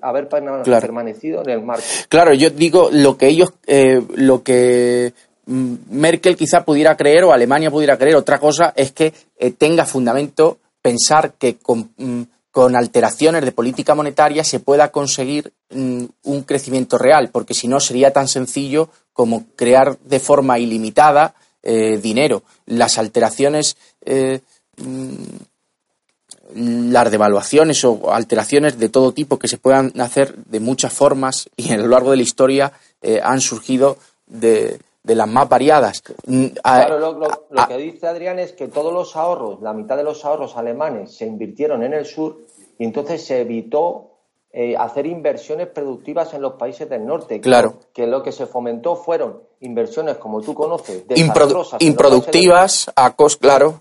haber 0.01 0.27
permanecido 0.27 1.41
en 1.41 1.49
el 1.49 1.61
marco. 1.61 1.83
Claro, 2.09 2.33
yo 2.33 2.49
digo 2.49 2.89
lo 2.91 3.17
que 3.17 3.27
ellos, 3.27 3.53
eh, 3.67 4.01
lo 4.15 4.43
que 4.43 5.13
mm, 5.45 5.75
Merkel 5.91 6.35
quizá 6.35 6.63
pudiera 6.63 6.97
creer 6.97 7.23
o 7.23 7.33
Alemania 7.33 7.71
pudiera 7.71 7.97
creer. 7.97 8.15
Otra 8.15 8.39
cosa 8.39 8.73
es 8.75 8.91
que 8.91 9.13
eh, 9.37 9.51
tenga 9.51 9.85
fundamento 9.85 10.57
pensar 10.81 11.33
que 11.33 11.57
mm, 11.97 12.21
con, 12.53 12.75
alteraciones 12.75 13.43
de 13.43 13.51
política 13.51 13.95
monetaria 13.95 14.43
se 14.43 14.59
pueda 14.59 14.91
conseguir 14.91 15.51
mm, 15.71 16.05
un 16.23 16.43
crecimiento 16.43 16.97
real, 16.97 17.29
porque 17.31 17.53
si 17.53 17.67
no 17.67 17.79
sería 17.79 18.13
tan 18.13 18.27
sencillo 18.27 18.89
como 19.11 19.45
crear 19.55 19.97
de 19.99 20.19
forma 20.19 20.59
ilimitada 20.59 21.33
eh, 21.63 21.97
dinero. 21.97 22.43
Las 22.65 22.97
alteraciones 22.97 23.75
las 26.55 27.11
devaluaciones 27.11 27.83
o 27.83 28.11
alteraciones 28.11 28.77
de 28.77 28.89
todo 28.89 29.13
tipo 29.13 29.39
que 29.39 29.47
se 29.47 29.57
puedan 29.57 29.99
hacer 29.99 30.35
de 30.35 30.59
muchas 30.59 30.93
formas 30.93 31.49
y 31.55 31.71
a 31.71 31.77
lo 31.77 31.87
largo 31.87 32.11
de 32.11 32.17
la 32.17 32.23
historia 32.23 32.73
eh, 33.01 33.19
han 33.23 33.41
surgido 33.41 33.97
de, 34.27 34.79
las 35.03 35.27
más 35.27 35.49
variadas. 35.49 36.01
Mm, 36.25 36.47
claro, 36.47 36.99
lo, 36.99 37.67
que 37.67 37.77
dice 37.77 38.07
Adrián 38.07 38.39
es 38.39 38.53
que 38.53 38.67
todos 38.67 38.93
los 38.93 39.15
ahorros, 39.15 39.61
la 39.61 39.73
mitad 39.73 39.97
de 39.97 40.03
los 40.03 40.23
ahorros 40.25 40.55
alemanes 40.57 41.15
se 41.15 41.25
invirtieron 41.25 41.83
en 41.83 41.93
el 41.93 42.05
sur 42.05 42.37
y 42.77 42.85
entonces 42.85 43.25
se 43.25 43.41
evitó 43.41 44.11
eh, 44.51 44.75
hacer 44.77 45.05
inversiones 45.05 45.67
productivas 45.67 46.33
en 46.33 46.41
los 46.41 46.53
países 46.53 46.89
del 46.89 47.05
norte. 47.05 47.41
Claro. 47.41 47.75
Que, 47.93 48.07
lo 48.07 48.23
que 48.23 48.31
se 48.31 48.45
fomentó 48.45 48.95
fueron 48.95 49.41
inversiones, 49.61 50.17
como 50.17 50.41
tú 50.41 50.53
conoces, 50.53 51.03
improductivas, 51.79 52.91
a 52.95 53.11
cost, 53.15 53.41
claro 53.41 53.79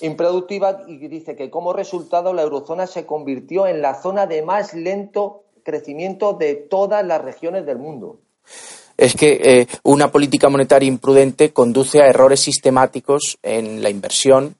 improductiva 0.00 0.82
y 0.86 0.98
dice 1.08 1.36
que 1.36 1.50
como 1.50 1.72
resultado 1.72 2.32
la 2.32 2.42
eurozona 2.42 2.86
se 2.86 3.06
convirtió 3.06 3.66
en 3.66 3.80
la 3.80 3.94
zona 3.94 4.26
de 4.26 4.42
más 4.42 4.74
lento 4.74 5.44
crecimiento 5.62 6.34
de 6.34 6.54
todas 6.54 7.04
las 7.04 7.22
regiones 7.22 7.64
del 7.64 7.78
mundo. 7.78 8.18
Es 8.96 9.14
que 9.14 9.40
eh, 9.42 9.66
una 9.82 10.12
política 10.12 10.48
monetaria 10.48 10.86
imprudente 10.88 11.52
conduce 11.52 12.00
a 12.00 12.06
errores 12.06 12.40
sistemáticos 12.40 13.38
en 13.42 13.82
la 13.82 13.90
inversión 13.90 14.54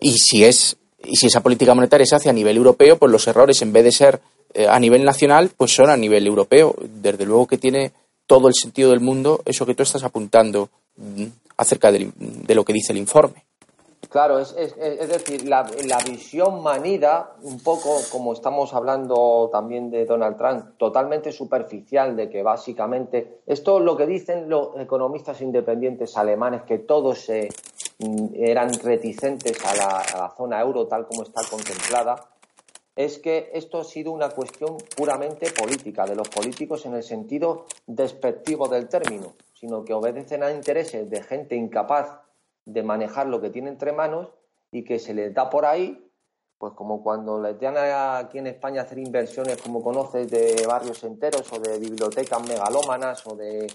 y 0.00 0.12
si 0.18 0.44
es 0.44 0.76
y 1.04 1.16
si 1.16 1.26
esa 1.26 1.42
política 1.42 1.74
monetaria 1.74 2.06
se 2.06 2.14
hace 2.14 2.30
a 2.30 2.32
nivel 2.32 2.56
europeo, 2.56 2.96
pues 2.96 3.10
los 3.10 3.26
errores 3.26 3.60
en 3.62 3.72
vez 3.72 3.82
de 3.82 3.92
ser 3.92 4.20
eh, 4.54 4.68
a 4.68 4.78
nivel 4.78 5.04
nacional, 5.04 5.50
pues 5.56 5.74
son 5.74 5.90
a 5.90 5.96
nivel 5.96 6.26
europeo. 6.26 6.76
Desde 6.80 7.26
luego 7.26 7.48
que 7.48 7.58
tiene 7.58 7.92
todo 8.26 8.48
el 8.48 8.54
sentido 8.54 8.90
del 8.90 9.00
mundo 9.00 9.42
eso 9.44 9.66
que 9.66 9.74
tú 9.74 9.82
estás 9.82 10.04
apuntando 10.04 10.70
mm, 10.96 11.24
acerca 11.56 11.90
de 11.90 12.54
lo 12.54 12.64
que 12.64 12.72
dice 12.72 12.92
el 12.92 12.98
informe. 12.98 13.44
Claro, 14.12 14.40
es, 14.40 14.54
decir, 14.54 15.48
la, 15.48 15.62
visión 16.06 16.62
manida, 16.62 17.34
un 17.44 17.58
poco 17.60 17.96
como 18.10 18.34
estamos 18.34 18.74
hablando 18.74 19.48
también 19.50 19.90
de 19.90 20.04
Donald 20.04 20.36
Trump, 20.36 20.76
totalmente 20.76 21.32
superficial 21.32 22.14
de 22.14 22.28
que 22.28 22.42
básicamente, 22.42 23.40
esto 23.46 23.78
es 23.78 23.84
lo 23.86 23.96
que 23.96 24.06
dicen 24.06 24.50
los 24.50 24.76
economistas 24.78 25.40
independientes 25.40 26.14
alemanes, 26.18 26.60
que 26.64 26.76
todos 26.76 27.30
mm, 27.30 28.34
eran 28.34 28.74
reticentes 28.74 29.64
a 29.64 29.76
la, 29.76 30.00
a 30.00 30.18
la 30.18 30.34
zona 30.36 30.60
euro 30.60 30.86
tal 30.86 31.06
como 31.06 31.22
está 31.22 31.40
contemplada, 31.50 32.16
es 32.94 33.18
que 33.18 33.50
esto 33.54 33.80
ha 33.80 33.84
sido 33.84 34.12
una 34.12 34.28
cuestión 34.28 34.76
puramente 34.94 35.50
política, 35.52 36.04
de 36.04 36.16
los 36.16 36.28
políticos 36.28 36.84
en 36.84 36.92
el 36.96 37.02
sentido 37.02 37.64
despectivo 37.86 38.68
del 38.68 38.90
término, 38.90 39.32
sino 39.54 39.82
que 39.82 39.94
obedecen 39.94 40.42
a 40.42 40.50
intereses 40.50 41.08
de 41.08 41.22
gente 41.22 41.56
incapaz 41.56 42.20
de 42.64 42.82
manejar 42.82 43.26
lo 43.26 43.40
que 43.40 43.50
tiene 43.50 43.70
entre 43.70 43.92
manos 43.92 44.28
y 44.70 44.84
que 44.84 44.98
se 44.98 45.14
les 45.14 45.34
da 45.34 45.50
por 45.50 45.64
ahí, 45.64 46.10
pues 46.58 46.74
como 46.74 47.02
cuando 47.02 47.40
les 47.40 47.58
dan 47.58 47.74
aquí 47.76 48.38
en 48.38 48.46
España 48.46 48.82
hacer 48.82 48.98
inversiones, 48.98 49.60
como 49.60 49.82
conoces, 49.82 50.30
de 50.30 50.64
barrios 50.66 51.02
enteros 51.02 51.52
o 51.52 51.58
de 51.58 51.78
bibliotecas 51.78 52.46
megalómanas 52.46 53.26
o 53.26 53.34
de 53.34 53.66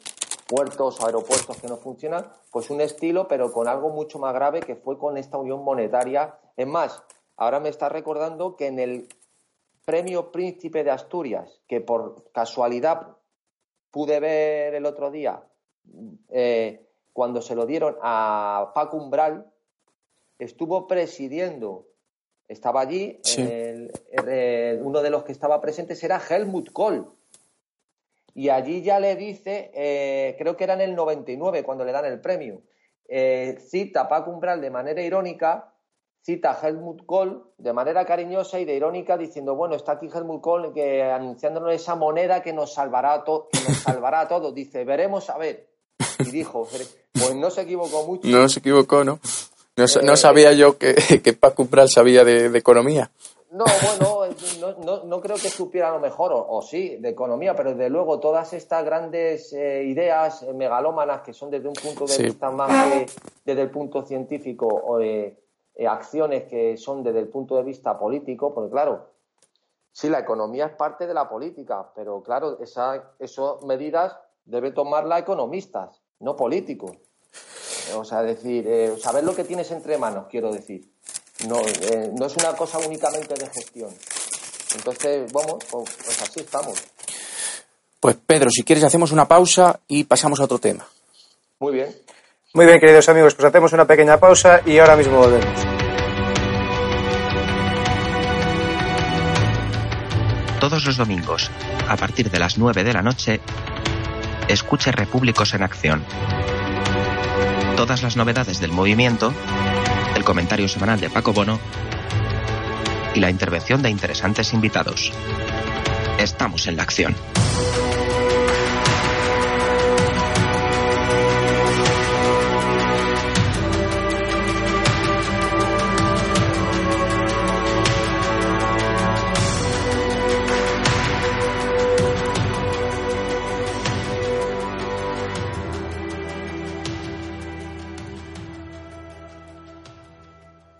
puertos 0.48 1.00
o 1.02 1.06
aeropuertos 1.06 1.58
que 1.58 1.68
no 1.68 1.76
funcionan, 1.78 2.32
pues 2.50 2.70
un 2.70 2.80
estilo, 2.80 3.28
pero 3.28 3.52
con 3.52 3.68
algo 3.68 3.90
mucho 3.90 4.20
más 4.20 4.34
grave 4.34 4.62
que 4.62 4.76
fue 4.76 4.98
con 4.98 5.18
esta 5.18 5.38
unión 5.38 5.64
monetaria. 5.64 6.40
Es 6.56 6.66
más, 6.66 7.04
ahora 7.36 7.60
me 7.60 7.70
está 7.70 7.90
recordando 7.90 8.56
que 8.56 8.68
en 8.68 8.80
el 8.80 9.10
premio 9.86 10.32
Príncipe 10.32 10.84
de 10.84 10.92
Asturias, 10.92 11.62
que 11.68 11.82
por 11.82 12.32
casualidad 12.32 13.18
pude 13.92 14.20
ver 14.20 14.76
el 14.76 14.86
otro 14.86 15.12
día, 15.12 15.44
eh, 16.30 16.87
cuando 17.18 17.41
se 17.41 17.55
lo 17.55 17.65
dieron 17.65 17.97
a 18.03 18.74
Paco 18.76 18.95
Umbral, 18.95 19.51
estuvo 20.38 20.86
presidiendo, 20.86 21.88
estaba 22.47 22.82
allí, 22.82 23.20
uno 24.84 25.01
de 25.01 25.09
los 25.09 25.24
que 25.24 25.32
estaba 25.32 25.59
presentes 25.59 26.03
era 26.03 26.22
Helmut 26.22 26.72
Kohl. 26.72 27.11
Y 28.36 28.49
allí 28.49 28.84
ya 28.84 28.99
le 28.99 29.15
dice, 29.15 29.72
eh, 29.74 30.36
creo 30.38 30.55
que 30.55 30.65
era 30.65 30.76
en 30.76 30.82
el 30.82 30.93
99 30.93 31.63
cuando 31.63 31.84
le 31.84 31.91
dan 31.91 32.05
el 32.05 32.22
premio, 32.22 32.61
eh, 33.07 33.57
cita 33.68 34.01
a 34.01 34.07
Paco 34.07 34.30
Umbral 34.30 34.61
de 34.61 34.70
manera 34.70 35.01
irónica, 35.01 35.74
cita 36.22 36.51
a 36.51 36.68
Helmut 36.68 37.03
Kohl 37.07 37.51
de 37.57 37.74
manera 37.74 38.05
cariñosa 38.05 38.59
y 38.59 38.65
de 38.65 38.76
irónica 38.76 39.18
diciendo, 39.18 39.55
bueno, 39.55 39.74
está 39.74 39.93
aquí 39.93 40.07
Helmut 40.13 40.41
Kohl 40.41 40.72
que 40.72 41.01
anunciándonos 41.01 41.74
esa 41.74 41.95
moneda 41.95 42.43
que 42.43 42.53
nos 42.53 42.76
salvará, 42.76 43.24
que 43.24 43.59
nos 43.68 43.80
salvará 43.80 44.20
a 44.20 44.28
todos. 44.28 44.53
Dice, 44.53 44.86
veremos 44.86 45.32
a 45.32 45.39
ver. 45.39 45.76
Y 46.20 46.32
dijo, 46.32 46.68
pues 47.13 47.36
no 47.36 47.49
se 47.49 47.61
equivocó 47.61 48.05
mucho. 48.05 48.28
No 48.28 48.47
se 48.49 48.59
equivocó, 48.59 49.03
¿no? 49.03 49.20
No, 49.78 49.86
eh, 49.86 50.18
sabía 50.18 50.53
yo 50.53 50.78
que, 50.80 50.95
que 51.24 51.34
Paco 51.34 51.61
Umbral 51.61 51.88
sabía 51.88 52.24
de, 52.24 52.45
economía. 52.57 53.11
No, 53.51 53.63
bueno, 53.84 54.36
no, 54.84 55.03
no, 55.05 55.22
creo 55.22 55.36
que 55.36 55.49
supiera 55.49 55.91
lo 55.91 55.99
mejor, 55.99 56.32
o, 56.34 56.61
sí, 56.61 56.97
de 56.97 57.09
economía, 57.09 57.55
pero 57.55 57.72
desde 57.72 57.89
luego 57.89 58.20
todas 58.20 58.51
estas 58.53 58.84
grandes 58.84 59.53
eh, 59.53 59.84
ideas 59.84 60.43
eh, 60.43 60.51
megalómanas 60.53 61.22
que 61.22 61.32
son 61.32 61.51
desde 61.51 61.68
un 61.68 61.76
punto 61.76 62.05
de 62.05 62.24
vista 62.24 62.49
más 62.49 62.91
que 62.91 63.05
desde 63.45 63.61
el 63.61 63.70
punto 63.70 64.03
científico, 64.03 64.68
o 64.68 64.99
acciones 65.88 66.45
que 66.45 66.76
son 66.76 67.03
desde 67.03 67.20
el 67.20 67.30
punto 67.30 67.55
de 67.55 67.63
vista 67.63 67.97
político, 67.97 68.53
porque 68.53 68.72
claro, 68.72 69.11
sí, 69.91 70.09
la 70.09 70.20
economía 70.20 70.65
es 70.65 70.74
parte 70.74 71.05
de 71.05 71.13
la 71.13 71.30
política, 71.30 71.91
pero 71.95 72.22
claro, 72.24 72.57
esas 72.59 73.63
medidas 73.63 74.18
deben 74.43 74.74
tomarlas 74.74 75.22
economistas, 75.22 76.01
no 76.20 76.36
políticos. 76.36 76.97
O 77.95 78.03
sea, 78.03 78.22
decir, 78.22 78.65
eh, 78.68 78.95
saber 79.01 79.24
lo 79.24 79.36
que 79.36 79.43
tienes 79.43 79.72
entre 79.72 79.97
manos, 79.97 80.28
quiero 80.30 80.51
decir. 80.51 80.89
No, 81.47 81.59
eh, 81.59 82.11
no 82.18 82.26
es 82.26 82.36
una 82.38 82.53
cosa 82.53 82.80
únicamente 82.80 83.34
de 83.36 83.47
gestión. 83.49 83.89
Entonces, 84.76 85.32
vamos, 85.32 85.63
pues, 85.70 85.89
pues, 86.03 86.22
así 86.22 86.39
estamos. 86.41 86.84
Pues 87.99 88.18
Pedro, 88.26 88.49
si 88.49 88.63
quieres 88.63 88.84
hacemos 88.84 89.11
una 89.11 89.28
pausa 89.28 89.80
y 89.88 90.03
pasamos 90.03 90.39
a 90.39 90.43
otro 90.43 90.59
tema. 90.59 90.88
Muy 91.59 91.74
bien. 91.74 91.95
Muy 92.53 92.65
bien, 92.65 92.80
queridos 92.80 93.07
amigos, 93.09 93.36
pues 93.36 93.47
hacemos 93.47 93.74
una 93.74 93.86
pequeña 93.86 94.20
pausa 94.20 94.61
y 94.65 94.78
ahora 94.80 94.95
mismo 94.95 95.18
volvemos. 95.18 95.78
Todos 100.59 100.86
los 100.86 100.97
domingos, 100.97 101.51
a 101.88 101.95
partir 101.95 102.32
de 102.32 102.39
las 102.39 102.57
9 102.57 102.84
de 102.84 102.93
la 102.93 103.01
noche, 103.01 103.39
escuche 104.48 104.91
Repúblicos 104.91 105.54
en 105.54 105.64
Acción 105.64 106.06
todas 107.78 108.02
las 108.02 108.18
novedades 108.18 108.60
del 108.60 108.72
movimiento, 108.72 109.32
el 110.16 110.24
comentario 110.24 110.68
semanal 110.68 111.00
de 111.00 111.12
Paco 111.12 111.32
Bono 111.32 111.60
y 113.14 113.20
la 113.20 113.30
intervención 113.30 113.84
de 113.84 113.91
interesantes 113.91 114.52
invitados. 114.52 115.14
Estamos 116.18 116.66
en 116.66 116.76
la 116.76 116.84
acción. 116.84 117.16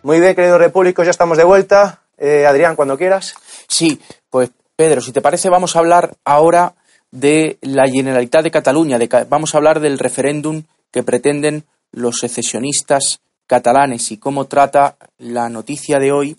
Muy 0.08 0.22
bien, 0.22 0.36
queridos 0.36 0.60
repúblicos, 0.60 1.06
ya 1.06 1.12
estamos 1.12 1.38
de 1.38 1.44
vuelta. 1.44 2.00
Eh, 2.18 2.46
Adrián, 2.46 2.78
cuando 2.78 2.98
quieras. 2.98 3.34
Sí, 3.68 4.00
pues 4.30 4.52
Pedro, 4.74 5.02
si 5.02 5.12
te 5.12 5.20
parece, 5.20 5.50
vamos 5.50 5.76
a 5.76 5.80
hablar 5.80 6.16
ahora 6.24 6.76
de 7.12 7.58
la 7.60 7.90
Generalitat 7.92 8.42
de 8.42 8.50
Cataluña, 8.50 8.98
vamos 9.28 9.54
a 9.54 9.58
hablar 9.58 9.82
del 9.82 10.00
referéndum 10.00 10.64
que 10.92 11.04
pretenden 11.04 11.66
los 11.92 12.20
secesionistas 12.20 13.20
catalanes 13.48 14.10
y 14.14 14.18
cómo 14.18 14.46
trata 14.46 14.96
la 15.18 15.50
noticia 15.50 16.00
de 16.00 16.14
hoy 16.14 16.38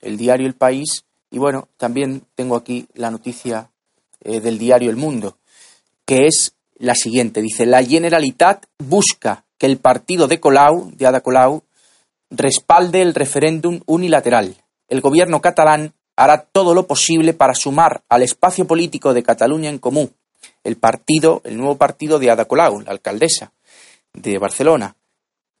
el 0.00 0.16
diario 0.16 0.46
El 0.46 0.54
País 0.54 1.02
y 1.28 1.38
bueno, 1.38 1.66
también 1.76 2.22
tengo 2.36 2.54
aquí 2.54 2.86
la 2.94 3.10
noticia 3.10 3.68
eh, 4.22 4.38
del 4.38 4.58
diario 4.60 4.90
El 4.90 4.96
Mundo, 4.96 5.38
que 6.06 6.28
es 6.28 6.52
la 6.76 6.94
siguiente. 6.94 7.42
Dice, 7.42 7.66
la 7.66 7.82
Generalitat 7.82 8.66
busca 8.78 9.42
que 9.58 9.66
el 9.66 9.78
partido 9.78 10.28
de 10.28 10.38
Colau, 10.38 10.92
de 10.94 11.04
Ada 11.04 11.20
Colau, 11.20 11.64
respalde 12.30 13.02
el 13.02 13.14
referéndum 13.14 13.80
unilateral. 13.86 14.56
El 14.88 15.00
gobierno 15.00 15.40
catalán 15.40 15.92
hará 16.16 16.42
todo 16.42 16.74
lo 16.74 16.86
posible 16.86 17.34
para 17.34 17.54
sumar 17.54 18.02
al 18.08 18.22
espacio 18.22 18.66
político 18.66 19.14
de 19.14 19.22
Cataluña 19.22 19.70
en 19.70 19.78
Común 19.78 20.12
el 20.64 20.76
partido, 20.76 21.40
el 21.44 21.56
nuevo 21.56 21.76
partido 21.76 22.18
de 22.18 22.30
Ada 22.30 22.44
Colau, 22.44 22.80
la 22.80 22.90
alcaldesa 22.90 23.52
de 24.12 24.38
Barcelona, 24.38 24.96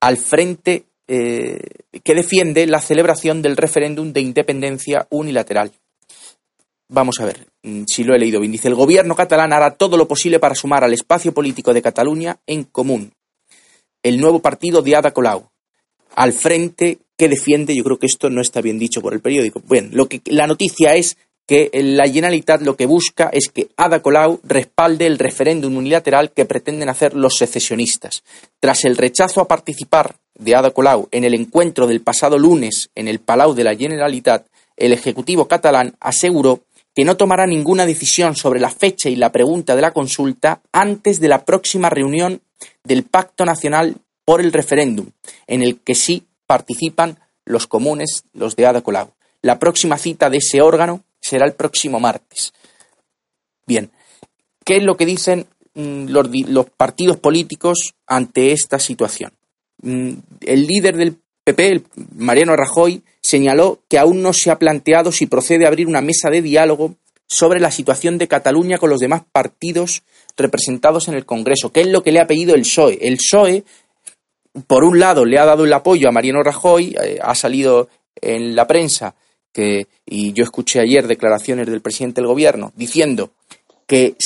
al 0.00 0.16
frente 0.16 0.84
eh, 1.06 1.60
que 2.04 2.14
defiende 2.14 2.66
la 2.66 2.80
celebración 2.80 3.42
del 3.42 3.56
referéndum 3.56 4.12
de 4.12 4.20
independencia 4.20 5.06
unilateral. 5.10 5.72
Vamos 6.90 7.20
a 7.20 7.26
ver 7.26 7.46
mm, 7.62 7.84
si 7.86 8.04
lo 8.04 8.14
he 8.14 8.18
leído 8.18 8.40
bien. 8.40 8.52
Dice, 8.52 8.68
el 8.68 8.74
gobierno 8.74 9.14
catalán 9.14 9.52
hará 9.52 9.74
todo 9.74 9.96
lo 9.96 10.08
posible 10.08 10.38
para 10.38 10.54
sumar 10.54 10.84
al 10.84 10.92
espacio 10.92 11.32
político 11.32 11.72
de 11.72 11.82
Cataluña 11.82 12.38
en 12.46 12.64
común 12.64 13.12
el 14.02 14.20
nuevo 14.20 14.40
partido 14.40 14.80
de 14.80 14.94
Ada 14.94 15.10
Colau, 15.10 15.50
al 16.14 16.32
frente 16.32 16.98
que 17.16 17.28
defiende, 17.28 17.74
yo 17.74 17.84
creo 17.84 17.98
que 17.98 18.06
esto 18.06 18.30
no 18.30 18.40
está 18.40 18.60
bien 18.60 18.78
dicho 18.78 19.02
por 19.02 19.12
el 19.12 19.20
periódico. 19.20 19.60
Bueno, 19.66 19.88
lo 19.92 20.08
que, 20.08 20.20
la 20.26 20.46
noticia 20.46 20.94
es 20.94 21.16
que 21.48 21.70
la 21.72 22.06
Generalitat 22.06 22.60
lo 22.60 22.76
que 22.76 22.84
busca 22.84 23.30
es 23.32 23.48
que 23.48 23.68
Ada 23.76 24.02
Colau 24.02 24.38
respalde 24.44 25.06
el 25.06 25.18
referéndum 25.18 25.76
unilateral 25.76 26.30
que 26.32 26.44
pretenden 26.44 26.90
hacer 26.90 27.14
los 27.14 27.36
secesionistas. 27.36 28.22
Tras 28.60 28.84
el 28.84 28.96
rechazo 28.96 29.40
a 29.40 29.48
participar 29.48 30.16
de 30.34 30.54
Ada 30.54 30.70
Colau 30.70 31.08
en 31.10 31.24
el 31.24 31.34
encuentro 31.34 31.86
del 31.86 32.02
pasado 32.02 32.38
lunes 32.38 32.90
en 32.94 33.08
el 33.08 33.18
Palau 33.18 33.54
de 33.54 33.64
la 33.64 33.74
Generalitat, 33.74 34.46
el 34.76 34.92
Ejecutivo 34.92 35.48
catalán 35.48 35.96
aseguró 36.00 36.60
que 36.94 37.04
no 37.04 37.16
tomará 37.16 37.46
ninguna 37.46 37.86
decisión 37.86 38.36
sobre 38.36 38.60
la 38.60 38.70
fecha 38.70 39.08
y 39.08 39.16
la 39.16 39.32
pregunta 39.32 39.74
de 39.74 39.82
la 39.82 39.92
consulta 39.92 40.60
antes 40.70 41.18
de 41.18 41.28
la 41.28 41.44
próxima 41.44 41.88
reunión 41.88 42.42
del 42.84 43.04
Pacto 43.04 43.44
Nacional 43.44 43.96
por 44.28 44.42
el 44.42 44.52
Referéndum, 44.52 45.06
en 45.46 45.62
el 45.62 45.80
que 45.80 45.94
sí 45.94 46.26
participan 46.46 47.18
los 47.46 47.66
comunes, 47.66 48.24
los 48.34 48.56
de 48.56 48.66
Ada 48.66 48.82
Colau. 48.82 49.14
La 49.40 49.58
próxima 49.58 49.96
cita 49.96 50.28
de 50.28 50.36
ese 50.36 50.60
órgano 50.60 51.02
será 51.18 51.46
el 51.46 51.54
próximo 51.54 51.98
martes. 51.98 52.52
Bien, 53.66 53.90
¿qué 54.66 54.76
es 54.76 54.82
lo 54.82 54.98
que 54.98 55.06
dicen 55.06 55.46
mm, 55.72 56.08
los, 56.10 56.66
partidos 56.76 57.16
políticos 57.16 57.94
ante 58.06 58.52
esta 58.52 58.78
situación? 58.78 59.32
Mm, 59.80 60.12
el 60.42 60.66
líder 60.66 60.98
del 60.98 61.16
PP, 61.44 61.84
Mariano 62.16 62.54
Rajoy, 62.54 63.02
señaló 63.22 63.80
que 63.88 63.98
aún 63.98 64.20
no 64.20 64.34
se 64.34 64.50
ha 64.50 64.58
planteado 64.58 65.10
si 65.10 65.24
procede 65.24 65.64
a 65.64 65.68
abrir 65.68 65.86
una 65.86 66.02
mesa 66.02 66.28
de 66.28 66.42
diálogo 66.42 66.96
sobre 67.26 67.60
la 67.60 67.70
situación 67.70 68.18
de 68.18 68.28
Cataluña 68.28 68.76
con 68.76 68.90
los 68.90 69.00
demás 69.00 69.22
partidos 69.32 70.02
representados 70.36 71.08
en 71.08 71.14
el 71.14 71.24
Congreso, 71.24 71.72
que 71.72 71.80
es 71.80 71.86
lo 71.86 72.02
que 72.02 72.12
le 72.12 72.20
ha 72.20 72.26
pedido 72.26 72.54
el 72.54 72.62
PSOE. 72.62 72.98
El 73.00 73.16
PSOE, 73.16 73.64
por 74.66 74.84
un 74.84 74.98
lado, 74.98 75.24
le 75.24 75.38
ha 75.38 75.44
dado 75.44 75.64
el 75.64 75.72
apoyo 75.72 76.08
a 76.08 76.12
Mariano 76.12 76.42
Rajoy, 76.42 76.96
eh, 77.02 77.18
ha 77.22 77.34
salido 77.34 77.88
en 78.20 78.56
la 78.56 78.66
prensa 78.66 79.14
que, 79.52 79.86
y 80.06 80.32
yo 80.32 80.44
escuché 80.44 80.80
ayer 80.80 81.06
declaraciones 81.06 81.66
del 81.66 81.80
presidente 81.80 82.20
del 82.20 82.28
gobierno 82.28 82.72
diciendo 82.76 83.30
que, 83.86 84.16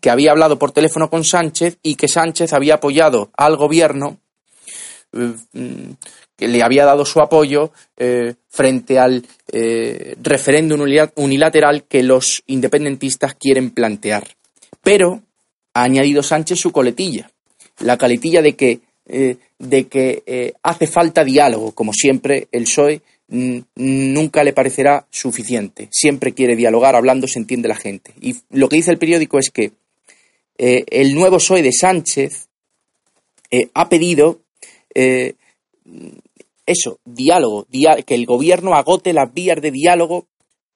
que 0.00 0.10
había 0.10 0.30
hablado 0.30 0.58
por 0.58 0.72
teléfono 0.72 1.10
con 1.10 1.24
Sánchez 1.24 1.78
y 1.82 1.96
que 1.96 2.08
Sánchez 2.08 2.52
había 2.52 2.74
apoyado 2.74 3.30
al 3.36 3.56
gobierno 3.56 4.18
eh, 5.12 5.34
mm, 5.52 5.92
que 6.36 6.48
le 6.48 6.62
había 6.62 6.86
dado 6.86 7.04
su 7.04 7.20
apoyo 7.20 7.70
eh, 7.98 8.34
frente 8.48 8.98
al 8.98 9.26
referéndum 10.22 10.80
unilateral 11.16 11.84
que 11.84 12.02
los 12.02 12.42
independentistas 12.46 13.34
quieren 13.34 13.72
plantear. 13.72 14.36
Pero 14.82 15.22
ha 15.74 15.82
añadido 15.82 16.22
Sánchez 16.22 16.58
su 16.58 16.72
coletilla, 16.72 17.30
la 17.80 17.98
coletilla 17.98 18.42
de 18.42 18.56
que, 18.56 18.80
de 19.58 19.88
que 19.88 20.54
hace 20.62 20.86
falta 20.86 21.24
diálogo, 21.24 21.72
como 21.72 21.92
siempre 21.92 22.48
el 22.52 22.64
PSOE 22.64 23.02
nunca 23.28 24.44
le 24.44 24.52
parecerá 24.52 25.06
suficiente. 25.10 25.88
Siempre 25.90 26.32
quiere 26.32 26.54
dialogar, 26.54 26.94
hablando 26.94 27.26
se 27.26 27.38
entiende 27.40 27.68
la 27.68 27.76
gente. 27.76 28.12
Y 28.20 28.36
lo 28.50 28.68
que 28.68 28.76
dice 28.76 28.92
el 28.92 28.98
periódico 28.98 29.38
es 29.38 29.50
que 29.50 29.72
el 30.56 31.14
nuevo 31.14 31.38
PSOE 31.38 31.62
de 31.62 31.72
Sánchez 31.72 32.48
ha 33.74 33.88
pedido 33.88 34.40
eh, 34.94 35.34
eso, 36.66 37.00
diálogo, 37.04 37.66
que 38.06 38.14
el 38.14 38.26
gobierno 38.26 38.74
agote 38.74 39.12
las 39.12 39.32
vías 39.32 39.60
de 39.60 39.70
diálogo 39.70 40.26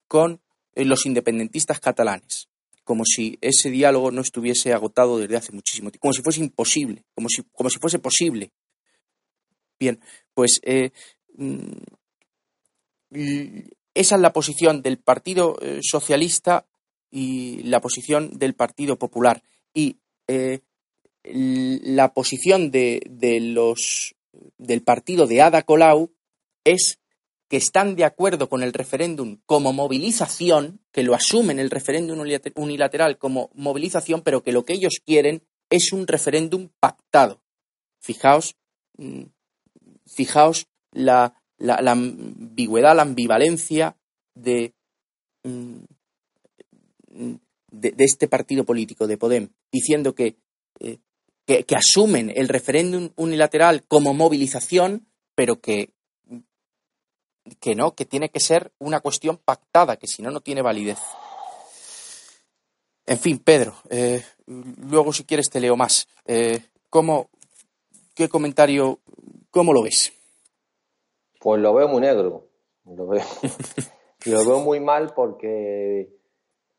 con 0.08 0.40
eh, 0.74 0.84
los 0.84 1.06
independentistas 1.06 1.80
catalanes, 1.80 2.48
como 2.84 3.04
si 3.04 3.38
ese 3.40 3.70
diálogo 3.70 4.10
no 4.10 4.20
estuviese 4.20 4.72
agotado 4.72 5.18
desde 5.18 5.36
hace 5.36 5.52
muchísimo 5.52 5.90
tiempo, 5.90 6.02
como 6.02 6.12
si 6.12 6.22
fuese 6.22 6.40
imposible, 6.40 7.04
como 7.14 7.28
si, 7.28 7.42
como 7.52 7.70
si 7.70 7.78
fuese 7.78 7.98
posible. 7.98 8.52
Bien, 9.78 9.98
pues 10.34 10.60
eh, 10.62 10.90
mm, 11.36 11.72
esa 13.94 14.14
es 14.14 14.20
la 14.20 14.32
posición 14.32 14.82
del 14.82 14.98
Partido 14.98 15.56
Socialista 15.82 16.66
y 17.10 17.62
la 17.62 17.80
posición 17.80 18.38
del 18.38 18.54
Partido 18.54 18.98
Popular. 18.98 19.42
Y 19.72 19.98
la 21.24 22.12
posición 22.12 22.70
de, 22.70 23.00
los 23.40 24.14
del 24.58 24.82
partido 24.82 25.26
de 25.26 25.42
Ada 25.42 25.62
Colau 25.62 26.12
es 26.64 26.98
que 27.54 27.58
están 27.58 27.94
de 27.94 28.04
acuerdo 28.04 28.48
con 28.48 28.64
el 28.64 28.72
referéndum 28.72 29.38
como 29.46 29.72
movilización, 29.72 30.80
que 30.90 31.04
lo 31.04 31.14
asumen 31.14 31.60
el 31.60 31.70
referéndum 31.70 32.18
unilateral 32.56 33.16
como 33.16 33.52
movilización, 33.54 34.22
pero 34.22 34.42
que 34.42 34.50
lo 34.50 34.64
que 34.64 34.72
ellos 34.72 34.94
quieren 35.06 35.40
es 35.70 35.92
un 35.92 36.08
referéndum 36.08 36.70
pactado. 36.80 37.40
Fijaos, 38.00 38.56
mm, 38.98 39.26
fijaos 40.04 40.66
la, 40.90 41.40
la, 41.56 41.92
ambigüedad, 41.92 42.96
la 42.96 43.02
ambivalencia 43.02 43.96
de, 44.34 44.74
mm, 45.44 45.76
de, 47.70 47.94
este 47.98 48.26
partido 48.26 48.64
político, 48.64 49.06
de 49.06 49.16
Podem, 49.16 49.50
diciendo 49.70 50.16
que 50.16 50.38
eh, 50.80 50.98
que, 51.46 51.76
asumen 51.76 52.32
el 52.34 52.48
referéndum 52.48 53.10
unilateral 53.14 53.84
como 53.86 54.12
movilización, 54.12 55.06
pero 55.36 55.60
que, 55.60 55.94
que 57.60 57.74
no, 57.74 57.94
que 57.94 58.04
tiene 58.04 58.30
que 58.30 58.40
ser 58.40 58.72
una 58.78 59.00
cuestión 59.00 59.36
pactada, 59.36 59.96
que 59.96 60.06
si 60.06 60.22
no, 60.22 60.30
no 60.30 60.40
tiene 60.40 60.62
validez. 60.62 60.98
En 63.06 63.18
fin, 63.18 63.38
Pedro, 63.38 63.74
eh, 63.90 64.22
luego 64.46 65.12
si 65.12 65.24
quieres 65.24 65.50
te 65.50 65.60
leo 65.60 65.76
más. 65.76 66.08
Eh, 66.24 66.62
¿cómo, 66.88 67.28
¿Qué 68.14 68.28
comentario, 68.28 69.00
cómo 69.50 69.72
lo 69.72 69.82
ves? 69.82 70.12
Pues 71.40 71.60
lo 71.60 71.74
veo 71.74 71.88
muy 71.88 72.00
negro. 72.00 72.48
Lo 72.86 73.06
veo, 73.06 73.24
lo 74.26 74.46
veo 74.46 74.60
muy 74.60 74.80
mal 74.80 75.12
porque 75.14 76.08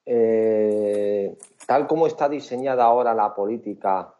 eh, 0.05 1.37
tal 1.65 1.87
como 1.87 2.07
está 2.07 2.29
diseñada 2.29 2.85
ahora 2.85 3.13
la 3.13 3.33
política 3.33 4.15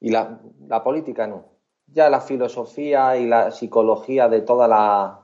y 0.00 0.10
la, 0.10 0.40
la 0.66 0.84
política 0.84 1.26
no. 1.26 1.55
Ya 1.86 2.10
la 2.10 2.20
filosofía 2.20 3.16
y 3.16 3.26
la 3.26 3.50
psicología 3.50 4.28
de 4.28 4.42
toda 4.42 4.68
la 4.68 5.22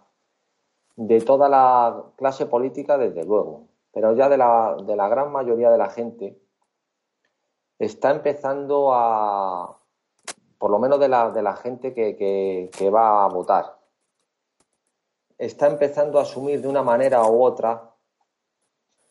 de 0.97 1.21
toda 1.21 1.49
la 1.49 2.05
clase 2.17 2.47
política, 2.47 2.99
desde 2.99 3.25
luego, 3.25 3.69
pero 3.93 4.15
ya 4.15 4.29
de 4.29 4.37
la, 4.37 4.77
de 4.85 4.97
la 4.97 5.09
gran 5.09 5.33
mayoría 5.33 5.71
de 5.71 5.79
la 5.79 5.91
gente 5.91 6.39
está 7.79 8.11
empezando 8.11 8.93
a, 8.93 9.79
por 10.59 10.71
lo 10.71 10.79
menos 10.79 11.01
de 11.01 11.09
la, 11.09 11.31
de 11.31 11.43
la 11.43 11.57
gente 11.57 11.93
que, 11.93 12.71
que, 12.71 12.91
va 12.91 13.25
a 13.25 13.29
votar, 13.29 13.79
está 15.39 15.67
empezando 15.67 16.19
a 16.19 16.23
asumir 16.23 16.61
de 16.63 16.69
una 16.69 16.83
manera 16.83 17.27
u 17.27 17.43
otra 17.43 17.91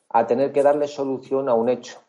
a 0.10 0.28
tener 0.28 0.52
que 0.52 0.64
darle 0.64 0.88
solución 0.88 1.50
a 1.50 1.54
un 1.54 1.70
hecho. 1.70 2.00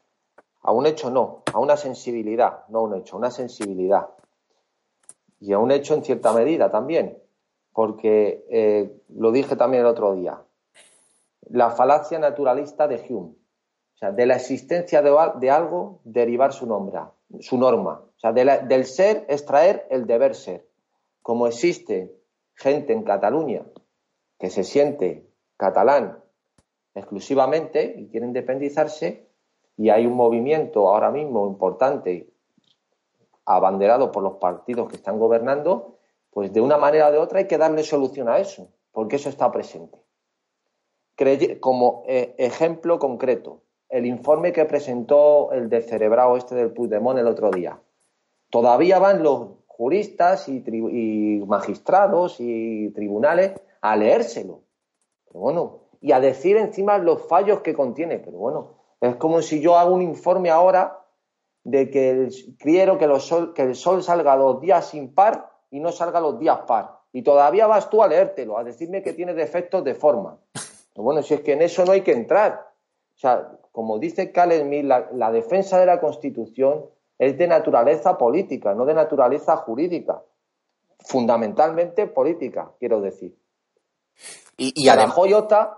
A 0.64 0.70
un 0.70 0.86
hecho 0.86 1.10
no, 1.10 1.42
a 1.52 1.58
una 1.58 1.76
sensibilidad, 1.76 2.68
no 2.68 2.78
a 2.78 2.82
un 2.82 2.94
hecho, 2.94 3.16
una 3.16 3.32
sensibilidad. 3.32 4.10
Y 5.42 5.52
a 5.52 5.58
un 5.58 5.72
hecho 5.72 5.94
en 5.94 6.04
cierta 6.04 6.32
medida 6.32 6.70
también, 6.70 7.18
porque 7.72 8.46
eh, 8.48 8.96
lo 9.08 9.32
dije 9.32 9.56
también 9.56 9.80
el 9.80 9.88
otro 9.88 10.14
día, 10.14 10.40
la 11.50 11.70
falacia 11.72 12.20
naturalista 12.20 12.86
de 12.86 13.04
Hume. 13.08 13.34
O 13.94 13.98
sea, 13.98 14.12
de 14.12 14.24
la 14.24 14.36
existencia 14.36 15.02
de, 15.02 15.50
algo 15.50 16.00
derivar 16.04 16.52
su, 16.52 16.66
nombre, 16.66 17.00
su 17.40 17.58
norma. 17.58 18.04
O 18.04 18.20
sea, 18.20 18.32
del 18.32 18.84
ser 18.84 19.26
extraer 19.28 19.84
el 19.90 20.06
deber 20.06 20.36
ser. 20.36 20.64
Como 21.22 21.48
existe 21.48 22.14
gente 22.54 22.92
en 22.92 23.02
Cataluña 23.02 23.64
que 24.38 24.48
se 24.48 24.62
siente 24.62 25.28
catalán 25.56 26.22
exclusivamente 26.94 27.96
y 27.98 28.08
quieren 28.08 28.30
independizarse 28.30 29.28
y 29.76 29.90
hay 29.90 30.06
un 30.06 30.14
movimiento 30.14 30.88
ahora 30.88 31.10
mismo 31.10 31.48
importante 31.48 32.31
abanderado 33.44 34.12
por 34.12 34.22
los 34.22 34.36
partidos 34.36 34.88
que 34.88 34.96
están 34.96 35.18
gobernando, 35.18 35.98
pues 36.30 36.52
de 36.52 36.60
una 36.60 36.78
manera 36.78 37.08
o 37.08 37.12
de 37.12 37.18
otra 37.18 37.40
hay 37.40 37.46
que 37.46 37.58
darle 37.58 37.82
solución 37.82 38.28
a 38.28 38.38
eso, 38.38 38.68
porque 38.92 39.16
eso 39.16 39.28
está 39.28 39.50
presente. 39.50 39.98
Como 41.60 42.02
eh, 42.06 42.34
ejemplo 42.38 42.98
concreto, 42.98 43.60
el 43.88 44.06
informe 44.06 44.52
que 44.52 44.64
presentó 44.64 45.52
el 45.52 45.68
de 45.68 45.82
cerebrado 45.82 46.36
este 46.36 46.54
del 46.54 46.72
Puigdemont 46.72 47.18
el 47.18 47.26
otro 47.26 47.50
día. 47.50 47.78
Todavía 48.50 48.98
van 48.98 49.22
los 49.22 49.50
juristas 49.66 50.48
y, 50.48 50.64
y 50.66 51.44
magistrados 51.46 52.36
y 52.40 52.90
tribunales 52.90 53.52
a 53.82 53.96
leérselo. 53.96 54.62
Pero 55.26 55.40
bueno, 55.40 55.80
y 56.00 56.12
a 56.12 56.20
decir 56.20 56.56
encima 56.56 56.98
los 56.98 57.26
fallos 57.26 57.60
que 57.60 57.74
contiene. 57.74 58.18
Pero 58.18 58.38
bueno, 58.38 58.70
es 59.00 59.16
como 59.16 59.42
si 59.42 59.60
yo 59.60 59.76
hago 59.76 59.94
un 59.94 60.02
informe 60.02 60.50
ahora 60.50 61.01
de 61.64 61.90
que 61.90 62.28
quiero 62.58 62.98
que, 62.98 63.08
que 63.54 63.62
el 63.62 63.74
sol 63.74 64.02
salga 64.02 64.36
los 64.36 64.60
días 64.60 64.94
impar 64.94 65.50
y 65.70 65.80
no 65.80 65.92
salga 65.92 66.20
los 66.20 66.38
días 66.38 66.60
par. 66.66 66.98
Y 67.12 67.22
todavía 67.22 67.66
vas 67.66 67.90
tú 67.90 68.02
a 68.02 68.08
leértelo, 68.08 68.58
a 68.58 68.64
decirme 68.64 69.02
que 69.02 69.12
tiene 69.12 69.34
defectos 69.34 69.84
de 69.84 69.94
forma. 69.94 70.38
Pero 70.92 71.04
bueno, 71.04 71.22
si 71.22 71.34
es 71.34 71.40
que 71.40 71.52
en 71.52 71.62
eso 71.62 71.84
no 71.84 71.92
hay 71.92 72.02
que 72.02 72.12
entrar. 72.12 72.72
O 73.14 73.18
sea, 73.18 73.58
como 73.70 73.98
dice 73.98 74.32
Calen 74.32 74.88
la, 74.88 75.08
la 75.12 75.30
defensa 75.30 75.78
de 75.78 75.86
la 75.86 76.00
Constitución 76.00 76.86
es 77.18 77.38
de 77.38 77.46
naturaleza 77.46 78.18
política, 78.18 78.74
no 78.74 78.84
de 78.84 78.94
naturaleza 78.94 79.56
jurídica. 79.56 80.22
Fundamentalmente 80.98 82.06
política, 82.06 82.72
quiero 82.78 83.00
decir. 83.00 83.36
Y, 84.58 84.88
además. 84.88 85.16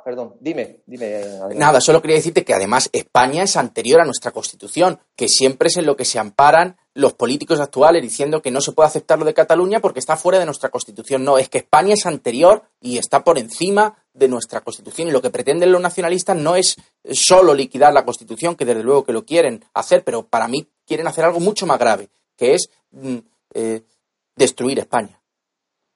perdón, 0.05 0.35
dime, 0.41 0.80
dime. 0.85 1.22
Nada, 1.55 1.80
solo 1.80 2.03
quería 2.03 2.16
decirte 2.16 2.45
que 2.45 2.53
además 2.53 2.91
España 2.93 3.45
es 3.45 3.57
anterior 3.57 4.01
a 4.01 4.05
nuestra 4.05 4.30
Constitución, 4.30 4.99
que 5.16 5.28
siempre 5.28 5.68
es 5.68 5.76
en 5.76 5.87
lo 5.87 5.97
que 5.97 6.05
se 6.05 6.18
amparan 6.18 6.76
los 6.93 7.14
políticos 7.14 7.61
actuales 7.61 8.03
diciendo 8.03 8.43
que 8.43 8.51
no 8.51 8.61
se 8.61 8.72
puede 8.72 8.89
aceptar 8.89 9.18
lo 9.18 9.24
de 9.24 9.35
Cataluña 9.35 9.80
porque 9.80 10.01
está 10.01 10.16
fuera 10.16 10.39
de 10.39 10.45
nuestra 10.45 10.68
Constitución. 10.68 11.24
No, 11.24 11.39
es 11.39 11.49
que 11.49 11.59
España 11.59 11.95
es 11.95 12.05
anterior 12.05 12.62
y 12.80 12.99
está 12.99 13.24
por 13.24 13.39
encima 13.39 13.97
de 14.12 14.28
nuestra 14.28 14.61
Constitución. 14.61 15.09
Y 15.09 15.12
lo 15.12 15.22
que 15.22 15.30
pretenden 15.30 15.72
los 15.72 15.80
nacionalistas 15.80 16.37
no 16.37 16.55
es 16.55 16.76
solo 17.11 17.55
liquidar 17.55 17.93
la 17.95 18.05
Constitución, 18.05 18.55
que 18.55 18.64
desde 18.64 18.82
luego 18.82 19.05
que 19.05 19.12
lo 19.12 19.24
quieren 19.24 19.64
hacer, 19.72 20.05
pero 20.05 20.26
para 20.26 20.47
mí 20.47 20.68
quieren 20.87 21.07
hacer 21.07 21.24
algo 21.24 21.41
mucho 21.41 21.66
más 21.66 21.78
grave, 21.78 22.11
que 22.37 22.55
es 22.55 22.68
mm, 22.91 23.16
eh, 23.55 23.82
destruir 24.37 24.78
España. 24.78 25.20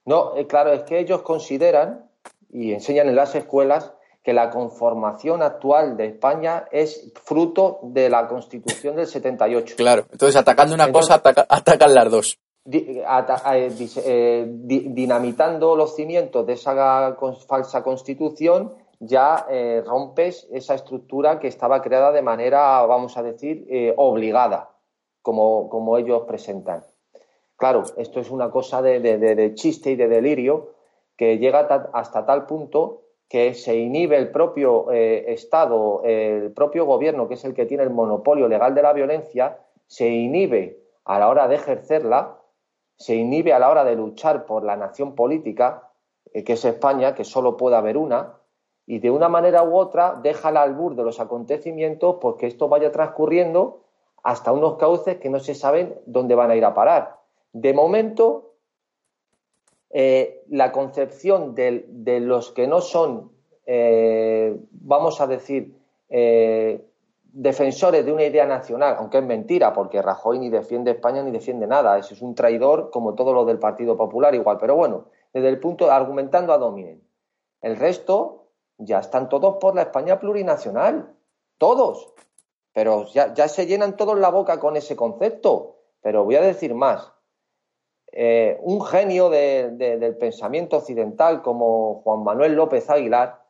No, 0.05 0.35
eh, 0.35 0.47
claro, 0.47 0.73
es 0.73 0.83
que 0.83 0.99
ellos 0.99 1.21
consideran 1.21 2.08
y 2.49 2.73
enseñan 2.73 3.07
en 3.09 3.15
las 3.15 3.35
escuelas 3.35 3.93
que 4.23 4.33
la 4.33 4.49
conformación 4.49 5.41
actual 5.41 5.95
de 5.95 6.07
España 6.07 6.65
es 6.71 7.11
fruto 7.23 7.79
de 7.83 8.09
la 8.09 8.27
Constitución 8.27 8.95
del 8.95 9.07
78. 9.07 9.75
Claro, 9.77 10.05
entonces 10.11 10.35
atacando 10.35 10.75
una 10.75 10.91
cosa, 10.91 11.15
atacan 11.15 11.93
las 11.93 12.11
dos. 12.11 12.39
Eh, 12.71 13.03
eh, 14.05 14.45
dinamitando 14.47 15.75
los 15.75 15.95
cimientos 15.95 16.45
de 16.45 16.53
esa 16.53 17.15
falsa 17.47 17.81
Constitución, 17.81 18.73
ya 18.99 19.45
eh, 19.49 19.81
rompes 19.85 20.47
esa 20.51 20.75
estructura 20.75 21.39
que 21.39 21.47
estaba 21.47 21.81
creada 21.81 22.11
de 22.11 22.21
manera, 22.21 22.85
vamos 22.85 23.17
a 23.17 23.23
decir, 23.23 23.65
obligada, 23.95 24.69
como, 25.21 25.69
como, 25.69 25.97
ellos 25.97 26.23
presentan. 26.27 26.83
Claro, 27.55 27.83
esto 27.97 28.19
es 28.19 28.29
una 28.29 28.51
cosa 28.51 28.81
de 28.81 29.53
chiste 29.55 29.91
y 29.91 29.95
de 29.95 30.07
delirio, 30.07 30.78
que 31.19 31.37
llega 31.37 31.67
hasta 31.91 32.25
tal 32.25 32.45
punto 32.45 33.01
que 33.27 33.53
se 33.53 33.75
inhibe 33.75 34.15
el 34.15 34.31
propio 34.31 34.89
eh, 34.89 35.33
Estado, 35.33 36.01
el 36.05 36.53
propio 36.53 36.85
gobierno, 36.85 37.27
que 37.27 37.33
es 37.33 37.43
el 37.43 37.53
que 37.53 37.65
tiene 37.65 37.83
el 37.83 37.89
monopolio 37.89 38.47
legal 38.47 38.73
de 38.73 38.81
la 38.81 38.93
violencia, 38.93 39.59
se 39.85 40.07
inhibe 40.07 40.79
a 41.03 41.19
la 41.19 41.27
hora 41.27 41.49
de 41.49 41.55
ejercerla, 41.55 42.37
se 42.95 43.15
inhibe 43.15 43.51
a 43.51 43.59
la 43.59 43.69
hora 43.69 43.83
de 43.83 43.97
luchar 43.97 44.45
por 44.45 44.63
la 44.63 44.77
nación 44.77 45.13
política, 45.13 45.89
eh, 46.31 46.45
que 46.45 46.53
es 46.53 46.63
España, 46.63 47.13
que 47.15 47.25
solo 47.25 47.57
puede 47.57 47.75
haber 47.75 47.97
una, 47.97 48.35
y 48.85 48.99
de 48.99 49.11
una 49.11 49.27
manera 49.27 49.63
u 49.63 49.75
otra 49.75 50.17
deja 50.23 50.47
al 50.47 50.55
albur 50.55 50.95
de 50.95 51.03
los 51.03 51.19
acontecimientos 51.19 52.15
porque 52.21 52.47
esto 52.47 52.69
vaya 52.69 52.93
transcurriendo 52.93 53.81
hasta 54.23 54.53
unos 54.53 54.77
cauces 54.77 55.17
que 55.17 55.29
no 55.29 55.41
se 55.41 55.53
saben 55.53 55.99
dónde 56.05 56.35
van 56.35 56.51
a 56.51 56.55
ir 56.55 56.63
a 56.63 56.73
parar. 56.73 57.19
De 57.51 57.73
momento, 57.73 58.48
eh, 59.91 60.43
la 60.49 60.71
concepción 60.71 61.55
de, 61.55 62.19
los 62.21 62.51
que 62.51 62.67
no 62.67 62.81
son, 62.81 63.31
eh, 63.65 64.55
vamos 64.71 65.19
a 65.19 65.27
decir, 65.27 65.75
eh, 66.09 66.85
defensores 67.23 68.05
de 68.05 68.11
una 68.11 68.23
idea 68.23 68.45
nacional, 68.45 68.95
aunque 68.99 69.17
es 69.17 69.23
mentira, 69.23 69.73
porque 69.73 70.01
Rajoy 70.01 70.39
ni 70.39 70.49
defiende 70.49 70.91
España 70.91 71.23
ni 71.23 71.31
defiende 71.31 71.65
nada, 71.65 71.97
ese 71.97 72.13
es 72.13 72.21
un 72.21 72.35
traidor 72.35 72.91
como 72.91 73.15
todo 73.15 73.33
lo 73.33 73.45
del 73.45 73.59
Partido 73.59 73.97
Popular 73.97 74.33
igual, 74.35 74.57
pero 74.59 74.75
bueno, 74.75 75.05
desde 75.33 75.49
el 75.49 75.59
punto, 75.59 75.91
argumentando 75.91 76.53
a 76.53 76.57
dominen. 76.57 77.01
El 77.61 77.75
resto 77.75 78.47
ya 78.77 78.99
están 78.99 79.27
todos 79.29 79.57
por 79.59 79.75
la 79.75 79.83
España 79.83 80.19
plurinacional, 80.19 81.13
todos, 81.57 82.13
pero 82.73 83.05
ya 83.07 83.47
se 83.47 83.65
llenan 83.65 83.97
todos 83.97 84.17
la 84.17 84.29
boca 84.29 84.59
con 84.59 84.77
ese 84.77 84.95
concepto, 84.95 85.75
pero 86.01 86.23
voy 86.23 86.35
a 86.35 86.41
decir 86.41 86.73
más, 86.73 87.11
eh, 88.11 88.57
un 88.61 88.81
genio 88.81 89.29
del 89.29 90.17
pensamiento 90.17 90.77
occidental 90.77 91.41
como 91.41 92.01
Juan 92.03 92.23
Manuel 92.23 92.53
López 92.53 92.89
Aguilar 92.89 93.43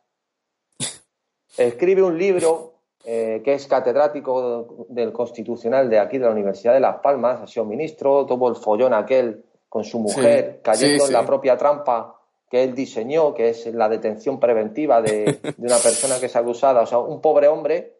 escribe 1.56 2.02
un 2.02 2.18
libro 2.18 2.74
eh, 3.04 3.40
que 3.42 3.54
es 3.54 3.66
catedrático 3.66 4.86
del 4.90 5.12
constitucional 5.12 5.88
de 5.88 5.98
aquí 5.98 6.18
de 6.18 6.26
la 6.26 6.32
Universidad 6.32 6.74
de 6.74 6.80
Las 6.80 6.98
Palmas, 6.98 7.40
ha 7.40 7.46
sido 7.46 7.64
ministro, 7.64 8.26
tuvo 8.26 8.48
el 8.48 8.56
follón 8.56 8.92
aquel 8.92 9.44
con 9.70 9.84
su 9.84 9.98
mujer 9.98 10.60
cayendo 10.62 11.06
en 11.06 11.12
la 11.12 11.24
propia 11.24 11.56
trampa 11.56 12.20
que 12.50 12.64
él 12.64 12.74
diseñó, 12.74 13.32
que 13.32 13.50
es 13.50 13.66
la 13.72 13.88
detención 13.88 14.40
preventiva 14.40 15.00
de, 15.00 15.38
de, 15.40 15.54
una 15.58 15.78
persona 15.78 16.18
que 16.18 16.26
es 16.26 16.36
acusada, 16.36 16.82
o 16.82 16.86
sea, 16.86 16.98
un 16.98 17.20
pobre 17.20 17.46
hombre, 17.48 17.96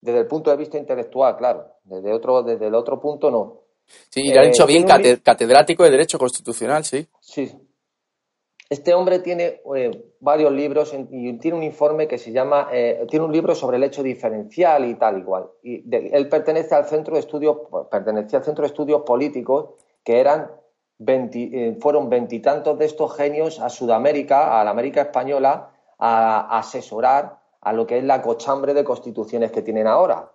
desde 0.00 0.20
el 0.20 0.26
punto 0.26 0.50
de 0.50 0.56
vista 0.56 0.78
intelectual, 0.78 1.36
claro, 1.36 1.66
desde, 1.84 2.12
otro, 2.12 2.42
desde 2.42 2.68
el 2.68 2.74
otro 2.74 3.00
punto 3.00 3.30
no. 3.30 3.69
Sí, 4.08 4.32
ya 4.32 4.40
ha 4.40 4.44
dicho 4.44 4.66
bien, 4.66 4.84
catedrático 4.84 5.84
de 5.84 5.90
Derecho 5.90 6.18
Constitucional, 6.18 6.84
sí. 6.84 7.06
Sí. 7.20 7.52
Este 8.68 8.94
hombre 8.94 9.18
tiene 9.18 9.62
eh, 9.74 10.14
varios 10.20 10.52
libros 10.52 10.94
y 11.10 11.32
tiene 11.38 11.56
un 11.56 11.64
informe 11.64 12.06
que 12.06 12.18
se 12.18 12.30
llama, 12.30 12.68
eh, 12.72 13.04
tiene 13.10 13.24
un 13.24 13.32
libro 13.32 13.54
sobre 13.56 13.78
el 13.78 13.82
hecho 13.82 14.00
diferencial 14.02 14.88
y 14.88 14.94
tal 14.94 15.18
igual. 15.18 15.48
Y 15.64 15.82
él 15.92 16.28
pertenece 16.28 16.76
al 16.76 16.84
centro 16.84 17.14
de 17.14 17.20
estudios, 17.20 17.56
pertenecía 17.90 18.38
al 18.38 18.44
centro 18.44 18.62
de 18.62 18.68
estudios 18.68 19.02
políticos 19.02 19.70
que 20.04 20.20
eran 20.20 20.52
eh, 21.04 21.78
fueron 21.80 22.08
veintitantos 22.08 22.78
de 22.78 22.84
estos 22.84 23.16
genios 23.16 23.58
a 23.58 23.70
Sudamérica, 23.70 24.60
a 24.60 24.64
la 24.64 24.70
América 24.70 25.00
española, 25.00 25.72
a 25.98 26.58
asesorar 26.58 27.40
a 27.60 27.72
lo 27.72 27.86
que 27.86 27.98
es 27.98 28.04
la 28.04 28.22
cochambre 28.22 28.72
de 28.72 28.84
constituciones 28.84 29.50
que 29.50 29.62
tienen 29.62 29.88
ahora, 29.88 30.30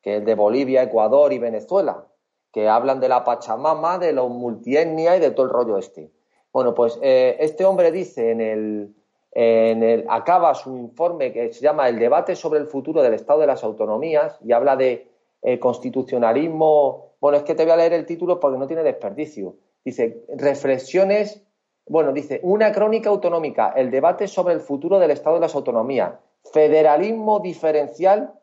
que 0.00 0.18
es 0.18 0.24
de 0.24 0.34
Bolivia, 0.36 0.84
Ecuador 0.84 1.32
y 1.32 1.38
Venezuela 1.38 2.06
que 2.52 2.68
hablan 2.68 3.00
de 3.00 3.08
la 3.08 3.24
Pachamama, 3.24 3.98
de 3.98 4.12
la 4.12 4.22
multietnia 4.24 5.16
y 5.16 5.20
de 5.20 5.30
todo 5.30 5.46
el 5.46 5.52
rollo 5.52 5.78
este. 5.78 6.10
Bueno, 6.52 6.74
pues 6.74 6.98
eh, 7.02 7.36
este 7.40 7.64
hombre 7.64 7.90
dice 7.90 8.30
en 8.30 8.40
el, 8.42 8.94
en 9.32 9.82
el, 9.82 10.04
acaba 10.08 10.54
su 10.54 10.76
informe 10.76 11.32
que 11.32 11.52
se 11.52 11.62
llama 11.62 11.88
El 11.88 11.98
debate 11.98 12.36
sobre 12.36 12.60
el 12.60 12.66
futuro 12.66 13.02
del 13.02 13.14
Estado 13.14 13.40
de 13.40 13.46
las 13.46 13.64
Autonomías 13.64 14.38
y 14.44 14.52
habla 14.52 14.76
de 14.76 15.08
eh, 15.40 15.58
constitucionalismo. 15.58 17.14
Bueno, 17.20 17.38
es 17.38 17.44
que 17.44 17.54
te 17.54 17.62
voy 17.64 17.72
a 17.72 17.76
leer 17.76 17.94
el 17.94 18.04
título 18.04 18.38
porque 18.38 18.58
no 18.58 18.66
tiene 18.66 18.82
desperdicio. 18.82 19.56
Dice, 19.82 20.24
reflexiones, 20.36 21.42
bueno, 21.86 22.12
dice, 22.12 22.38
una 22.42 22.70
crónica 22.70 23.08
autonómica, 23.08 23.72
el 23.74 23.90
debate 23.90 24.28
sobre 24.28 24.52
el 24.52 24.60
futuro 24.60 24.98
del 24.98 25.10
Estado 25.10 25.36
de 25.36 25.40
las 25.40 25.54
Autonomías, 25.54 26.12
federalismo 26.52 27.40
diferencial, 27.40 28.34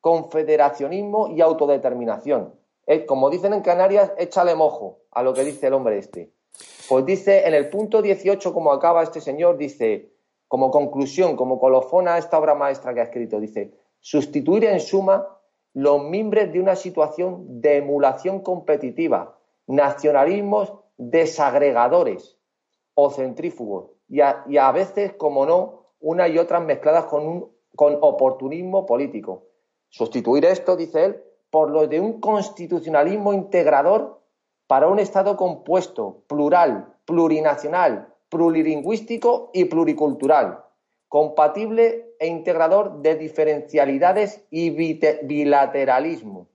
confederacionismo 0.00 1.28
y 1.28 1.40
autodeterminación 1.40 2.52
como 3.06 3.30
dicen 3.30 3.52
en 3.52 3.62
Canarias, 3.62 4.12
échale 4.16 4.54
mojo 4.54 5.00
a 5.10 5.22
lo 5.22 5.34
que 5.34 5.44
dice 5.44 5.66
el 5.66 5.74
hombre 5.74 5.98
este. 5.98 6.32
Pues 6.88 7.04
dice, 7.04 7.46
en 7.46 7.54
el 7.54 7.68
punto 7.68 8.00
18, 8.00 8.54
como 8.54 8.72
acaba 8.72 9.02
este 9.02 9.20
señor, 9.20 9.56
dice, 9.58 10.12
como 10.48 10.70
conclusión, 10.70 11.36
como 11.36 11.58
colofona 11.58 12.14
a 12.14 12.18
esta 12.18 12.38
obra 12.38 12.54
maestra 12.54 12.94
que 12.94 13.00
ha 13.00 13.04
escrito, 13.04 13.40
dice, 13.40 13.72
sustituir 14.00 14.64
en 14.64 14.80
suma 14.80 15.26
los 15.74 16.02
mimbres 16.04 16.52
de 16.52 16.60
una 16.60 16.76
situación 16.76 17.60
de 17.60 17.78
emulación 17.78 18.40
competitiva, 18.40 19.36
nacionalismos 19.66 20.72
desagregadores 20.96 22.38
o 22.94 23.10
centrífugos, 23.10 23.90
y 24.08 24.20
a, 24.20 24.72
veces, 24.72 25.14
como 25.14 25.44
no, 25.44 25.86
una 25.98 26.28
y 26.28 26.38
otras 26.38 26.64
mezcladas 26.64 27.06
con, 27.06 27.26
un, 27.26 27.52
con 27.74 27.98
oportunismo 28.00 28.86
político. 28.86 29.48
Sustituir 29.88 30.44
esto, 30.44 30.76
dice 30.76 31.04
él, 31.04 31.22
por 31.50 31.70
lo 31.70 31.86
de 31.86 32.00
un 32.00 32.20
constitucionalismo 32.20 33.32
integrador 33.32 34.20
para 34.66 34.88
un 34.88 34.98
Estado 34.98 35.36
compuesto, 35.36 36.24
plural, 36.26 36.94
plurinacional, 37.04 38.08
plurilingüístico 38.28 39.50
y 39.54 39.66
pluricultural, 39.66 40.64
compatible 41.08 42.14
e 42.18 42.26
integrador 42.26 43.00
de 43.02 43.14
diferencialidades 43.16 44.44
y 44.50 44.70
bilateralismo. 44.70 46.48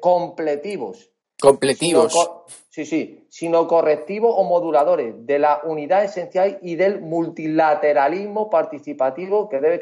completivos. 0.00 1.10
Completivos. 1.40 2.14
sí, 2.68 2.84
sí, 2.84 3.26
sino 3.30 3.68
correctivos 3.68 4.34
o 4.36 4.42
moduladores 4.44 5.14
de 5.24 5.38
la 5.38 5.60
unidad 5.64 6.04
esencial 6.04 6.58
y 6.62 6.74
del 6.74 7.00
multilateralismo 7.00 8.50
participativo 8.50 9.48
que 9.48 9.60
debe 9.60 9.78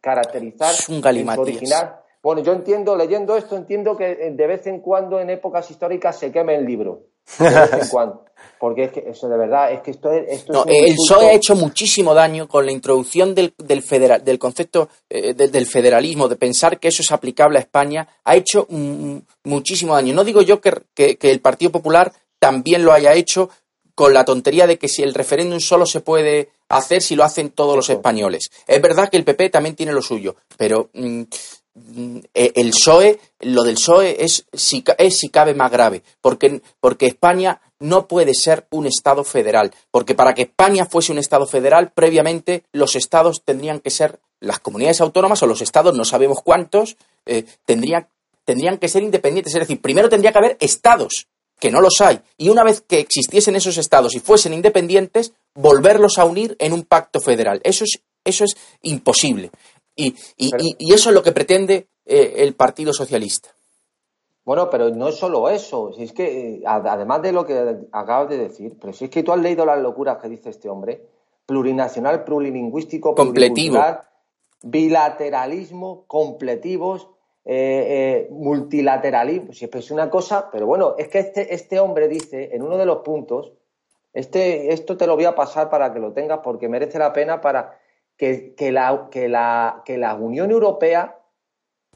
caracterizar 0.00 0.74
es 0.74 0.88
un 0.88 1.00
su 1.00 1.40
original. 1.40 2.00
Bueno, 2.26 2.42
yo 2.42 2.54
entiendo, 2.54 2.96
leyendo 2.96 3.36
esto, 3.36 3.54
entiendo 3.54 3.96
que 3.96 4.32
de 4.32 4.46
vez 4.48 4.66
en 4.66 4.80
cuando 4.80 5.20
en 5.20 5.30
épocas 5.30 5.70
históricas 5.70 6.18
se 6.18 6.32
queme 6.32 6.56
el 6.56 6.66
libro. 6.66 7.04
De 7.38 7.44
vez 7.44 7.72
en 7.72 7.88
cuando. 7.92 8.24
Porque 8.58 8.82
es 8.82 8.90
que 8.90 9.04
eso 9.08 9.28
de 9.28 9.38
verdad, 9.38 9.70
es 9.70 9.80
que 9.80 9.92
esto 9.92 10.10
es. 10.10 10.40
Esto 10.40 10.66
el 10.66 10.96
PSOE 10.96 11.28
ha 11.28 11.32
hecho 11.34 11.54
muchísimo 11.54 12.14
daño 12.14 12.48
con 12.48 12.66
la 12.66 12.72
introducción 12.72 13.32
del, 13.32 13.54
del, 13.56 13.80
federal, 13.80 14.24
del 14.24 14.40
concepto 14.40 14.88
eh, 15.08 15.34
del 15.34 15.66
federalismo, 15.66 16.26
de 16.26 16.34
pensar 16.34 16.80
que 16.80 16.88
eso 16.88 17.02
es 17.02 17.12
aplicable 17.12 17.58
a 17.58 17.62
España, 17.62 18.08
ha 18.24 18.34
hecho 18.34 18.66
muchísimo 19.44 19.94
daño. 19.94 20.12
No 20.12 20.24
digo 20.24 20.42
yo 20.42 20.60
que, 20.60 20.72
que, 20.96 21.30
el 21.30 21.40
Partido 21.40 21.70
Popular 21.70 22.12
también 22.40 22.84
lo 22.84 22.92
haya 22.92 23.14
hecho 23.14 23.50
con 23.94 24.12
la 24.12 24.24
tontería 24.24 24.66
de 24.66 24.78
que 24.78 24.88
si 24.88 25.04
el 25.04 25.14
referéndum 25.14 25.60
solo 25.60 25.86
se 25.86 26.00
puede 26.00 26.50
hacer 26.68 27.02
si 27.02 27.14
lo 27.14 27.22
hacen 27.22 27.50
todos 27.50 27.76
los 27.76 27.88
españoles. 27.88 28.50
Es 28.66 28.82
verdad 28.82 29.10
que 29.10 29.16
el 29.16 29.24
PP 29.24 29.50
también 29.50 29.76
tiene 29.76 29.92
lo 29.92 30.02
suyo, 30.02 30.34
pero 30.56 30.90
mm, 30.92 31.22
el 32.34 32.70
PSOE, 32.70 33.18
lo 33.40 33.62
del 33.62 33.74
PSOE 33.74 34.24
es 34.24 34.46
si, 34.52 34.82
es 34.98 35.18
si 35.18 35.28
cabe 35.28 35.54
más 35.54 35.70
grave, 35.70 36.02
porque, 36.20 36.62
porque 36.80 37.06
España 37.06 37.60
no 37.78 38.06
puede 38.08 38.34
ser 38.34 38.66
un 38.70 38.86
Estado 38.86 39.24
federal, 39.24 39.72
porque 39.90 40.14
para 40.14 40.34
que 40.34 40.42
España 40.42 40.86
fuese 40.86 41.12
un 41.12 41.18
Estado 41.18 41.46
federal, 41.46 41.92
previamente 41.94 42.64
los 42.72 42.96
Estados 42.96 43.42
tendrían 43.44 43.80
que 43.80 43.90
ser, 43.90 44.18
las 44.40 44.60
comunidades 44.60 45.00
autónomas 45.00 45.42
o 45.42 45.46
los 45.46 45.60
Estados, 45.60 45.94
no 45.94 46.04
sabemos 46.04 46.38
cuántos, 46.42 46.96
eh, 47.26 47.44
tendrían, 47.64 48.08
tendrían 48.44 48.78
que 48.78 48.88
ser 48.88 49.02
independientes. 49.02 49.54
Es 49.54 49.60
decir, 49.60 49.80
primero 49.80 50.08
tendría 50.08 50.32
que 50.32 50.38
haber 50.38 50.56
Estados, 50.60 51.26
que 51.60 51.70
no 51.70 51.80
los 51.80 52.00
hay, 52.00 52.20
y 52.38 52.48
una 52.48 52.64
vez 52.64 52.82
que 52.86 53.00
existiesen 53.00 53.56
esos 53.56 53.76
Estados 53.78 54.14
y 54.14 54.20
fuesen 54.20 54.54
independientes, 54.54 55.32
volverlos 55.54 56.18
a 56.18 56.24
unir 56.24 56.56
en 56.58 56.72
un 56.72 56.84
pacto 56.84 57.20
federal. 57.20 57.60
Eso 57.64 57.84
es, 57.84 58.00
eso 58.24 58.44
es 58.44 58.56
imposible. 58.82 59.50
Y, 59.96 60.14
eso 60.92 61.08
es 61.08 61.14
lo 61.14 61.22
que 61.22 61.32
pretende 61.32 61.88
eh, 62.04 62.34
el 62.36 62.54
Partido 62.54 62.92
Socialista. 62.92 63.48
Bueno, 64.44 64.70
pero 64.70 64.90
no 64.90 65.08
es 65.08 65.16
solo 65.16 65.48
eso. 65.48 65.92
Si 65.92 66.04
es 66.04 66.12
que, 66.12 66.54
eh, 66.54 66.62
además 66.64 67.22
de 67.22 67.32
lo 67.32 67.44
que 67.44 67.78
acabas 67.90 68.28
de 68.28 68.38
decir, 68.38 68.76
pero 68.80 68.92
si 68.92 69.06
es 69.06 69.10
que 69.10 69.24
tú 69.24 69.32
has 69.32 69.40
leído 69.40 69.66
las 69.66 69.80
locuras 69.80 70.18
que 70.18 70.28
dice 70.28 70.50
este 70.50 70.68
hombre, 70.68 71.02
plurinacional, 71.46 72.24
plurilingüístico, 72.24 73.14
completivo, 73.14 73.80
bilateralismo, 74.62 76.04
completivos, 76.06 77.08
eh, 77.44 77.86
eh, 77.88 78.28
multilateralismo, 78.30 79.52
si 79.52 79.68
es 79.72 79.90
una 79.90 80.10
cosa, 80.10 80.50
pero 80.50 80.66
bueno, 80.66 80.94
es 80.98 81.08
que 81.08 81.20
este, 81.20 81.54
este 81.54 81.78
hombre 81.78 82.08
dice 82.08 82.50
en 82.52 82.62
uno 82.62 82.76
de 82.76 82.86
los 82.86 82.98
puntos, 82.98 83.52
este, 84.12 84.72
esto 84.72 84.96
te 84.96 85.06
lo 85.06 85.14
voy 85.14 85.26
a 85.26 85.34
pasar 85.34 85.70
para 85.70 85.92
que 85.92 86.00
lo 86.00 86.12
tengas 86.12 86.40
porque 86.42 86.68
merece 86.68 86.98
la 86.98 87.12
pena 87.12 87.40
para 87.40 87.78
que, 88.16 88.54
que, 88.54 88.72
la, 88.72 89.08
que, 89.10 89.28
la, 89.28 89.82
que 89.84 89.98
la 89.98 90.14
Unión 90.14 90.50
Europea 90.50 91.18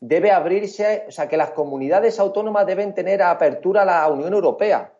debe 0.01 0.31
abrirse, 0.31 1.05
o 1.09 1.11
sea, 1.11 1.29
que 1.29 1.37
las 1.37 1.51
comunidades 1.51 2.19
autónomas 2.19 2.67
deben 2.67 2.95
tener 2.95 3.23
apertura 3.23 3.83
a 3.83 3.85
la 3.85 4.09
Unión 4.09 4.33
Europea. 4.33 4.95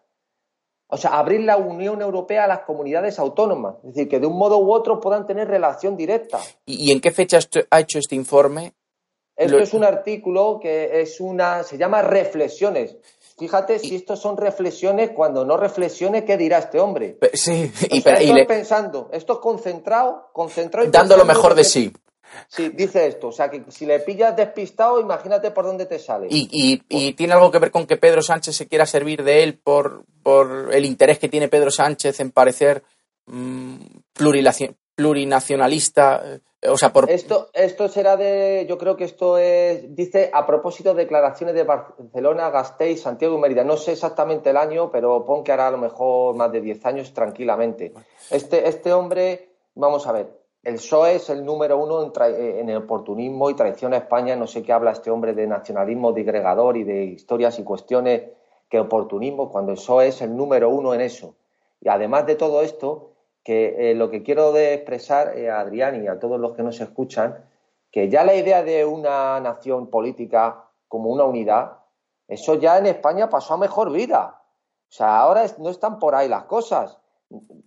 O 0.93 0.97
sea, 0.97 1.19
abrir 1.19 1.41
la 1.41 1.57
Unión 1.57 2.03
Europea 2.03 2.45
a 2.45 2.49
las 2.49 2.61
comunidades 2.61 3.19
autónomas. 3.19 3.77
Es 3.85 3.95
decir, 3.95 4.09
que 4.09 4.19
de 4.19 4.27
un 4.27 4.37
modo 4.37 4.59
u 4.59 4.73
otro 4.73 5.01
puedan 5.01 5.25
tener 5.25 5.49
relación 5.49 5.97
directa. 5.97 6.41
¿Y, 6.67 6.91
en 6.91 7.01
qué 7.01 7.13
fecha 7.13 7.39
ha 7.71 7.81
hecho 7.81 7.99
este 7.99 8.17
informe? 8.17 8.75
Esto 9.37 9.59
es 9.59 9.73
un 9.73 9.85
artículo 9.85 10.59
que 10.61 11.01
es 11.01 11.21
una. 11.21 11.63
se 11.63 11.79
llama 11.79 12.03
Reflexiones. 12.03 12.99
Fíjate 13.41 13.79
si 13.79 13.97
estos 13.97 14.21
son 14.21 14.37
reflexiones, 14.37 15.13
cuando 15.13 15.47
no 15.47 15.57
reflexione, 15.57 16.27
¿qué 16.27 16.37
dirá 16.37 16.59
este 16.59 16.79
hombre? 16.79 17.17
Sí, 17.33 17.73
y, 17.91 18.07
esto 18.07 18.47
pensando, 18.47 19.09
esto 19.15 19.33
es 19.33 19.39
concentrado, 19.39 20.29
concentrado 20.35 20.87
y 20.87 20.91
dando 20.91 21.17
lo 21.17 21.25
mejor 21.25 21.55
de 21.55 21.65
sí. 21.65 21.91
Sí, 22.49 22.69
dice 22.69 23.07
esto. 23.07 23.29
O 23.29 23.33
sea, 23.33 23.51
que 23.51 23.65
si 23.69 23.87
le 23.87 24.01
pillas 24.01 24.37
despistado, 24.37 25.01
imagínate 25.01 25.53
por 25.53 25.65
dónde 25.65 25.87
te 25.87 25.99
sale. 25.99 26.27
¿Y, 26.29 26.83
y, 26.87 27.15
tiene 27.15 27.33
algo 27.33 27.51
que 27.51 27.59
ver 27.59 27.71
con 27.71 27.87
que 27.87 27.97
Pedro 27.97 28.21
Sánchez 28.21 28.55
se 28.55 28.69
quiera 28.69 28.85
servir 28.85 29.25
de 29.25 29.43
él 29.43 29.59
por, 29.59 30.05
por 30.23 30.69
el 30.75 30.85
interés 30.85 31.19
que 31.19 31.31
tiene 31.31 31.49
Pedro 31.49 31.71
Sánchez 31.71 32.21
en 32.21 32.33
parecer 32.33 32.83
mmm, 33.25 33.77
plurinacionalista? 34.95 36.43
Eh. 36.63 36.75
Esto, 37.09 37.49
esto 37.55 37.89
será 37.89 38.17
de. 38.19 38.67
Yo 38.69 38.77
creo 38.77 38.97
que 38.97 39.05
esto 39.05 39.39
es. 39.39 39.95
Dice 39.95 40.31
a 40.33 40.47
propósito 40.47 40.93
de 40.93 41.05
declaraciones 41.05 41.55
de 41.55 41.65
Barcelona, 41.65 42.51
Gasteiz, 42.51 43.01
Santiago 43.01 43.37
y 43.37 43.41
Mérida. 43.41 43.65
No 43.65 43.79
sé 43.79 43.93
exactamente 43.93 44.51
el 44.51 44.59
año, 44.59 44.91
pero 44.91 45.25
pon 45.25 45.43
que 45.43 45.53
hará 45.53 45.69
a 45.69 45.71
lo 45.71 45.79
mejor 45.79 46.37
más 46.37 46.53
de 46.53 46.61
10 46.61 46.85
años 46.85 47.15
tranquilamente. 47.15 47.95
Este, 48.31 48.69
este 48.69 48.93
hombre, 48.93 49.49
vamos 49.75 50.07
a 50.07 50.13
ver, 50.13 50.39
el 50.63 50.75
PSOE 50.75 51.15
es 51.15 51.31
el 51.31 51.47
número 51.47 51.79
uno 51.79 52.13
en, 52.27 52.69
el 52.69 52.77
oportunismo 52.77 53.49
y 53.49 53.55
traición 53.55 53.95
a 53.95 53.99
España. 53.99 54.37
No 54.37 54.47
sé 54.47 54.63
qué 54.63 54.75
habla 54.75 54.91
este 54.91 55.11
hombre 55.11 55.33
de 55.33 55.47
nacionalismo 55.47 56.13
digregador 56.13 56.77
y 56.77 56.85
de 56.85 57.05
historias 57.05 57.59
y 57.59 57.65
cuestiones 57.65 58.25
que 58.69 58.79
oportunismo, 58.79 59.51
cuando 59.51 59.73
el 59.73 59.79
PSOE 59.79 60.09
es 60.09 60.21
el 60.21 60.37
número 60.37 60.69
uno 60.69 60.93
en 60.93 61.01
eso. 61.01 61.35
Y 61.81 61.89
además 61.89 62.27
de 62.27 62.37
todo 62.37 62.61
esto, 62.61 63.10
que 63.43 63.91
eh, 63.91 63.95
lo 63.95 64.11
que 64.11 64.23
quiero 64.23 64.53
de 64.53 64.75
expresar 64.75 65.37
eh, 65.37 65.51
a 65.51 65.61
Adrián 65.61 66.03
y 66.03 66.09
a 66.09 66.19
todos 66.19 66.39
los 66.39 66.55
que 66.55 66.63
nos 66.63 66.81
escuchan, 66.81 67.45
que 67.91 68.09
ya 68.09 68.25
la 68.25 68.35
idea 68.35 68.63
de 68.63 68.85
una 68.85 69.41
nación 69.41 69.89
política 69.89 70.69
como 70.89 71.11
una 71.11 71.25
unidad, 71.25 71.79
eso 72.29 72.55
ya 72.55 72.79
en 72.79 72.87
España 72.87 73.29
pasó 73.29 73.55
a 73.55 73.59
mejor 73.59 73.91
vida. 73.93 74.43
O 74.89 74.93
sea, 74.93 75.21
ahora 75.21 75.45
no 75.59 75.71
están 75.71 75.99
por 75.99 76.15
ahí 76.15 76.29
las 76.29 76.45
cosas. 76.45 76.99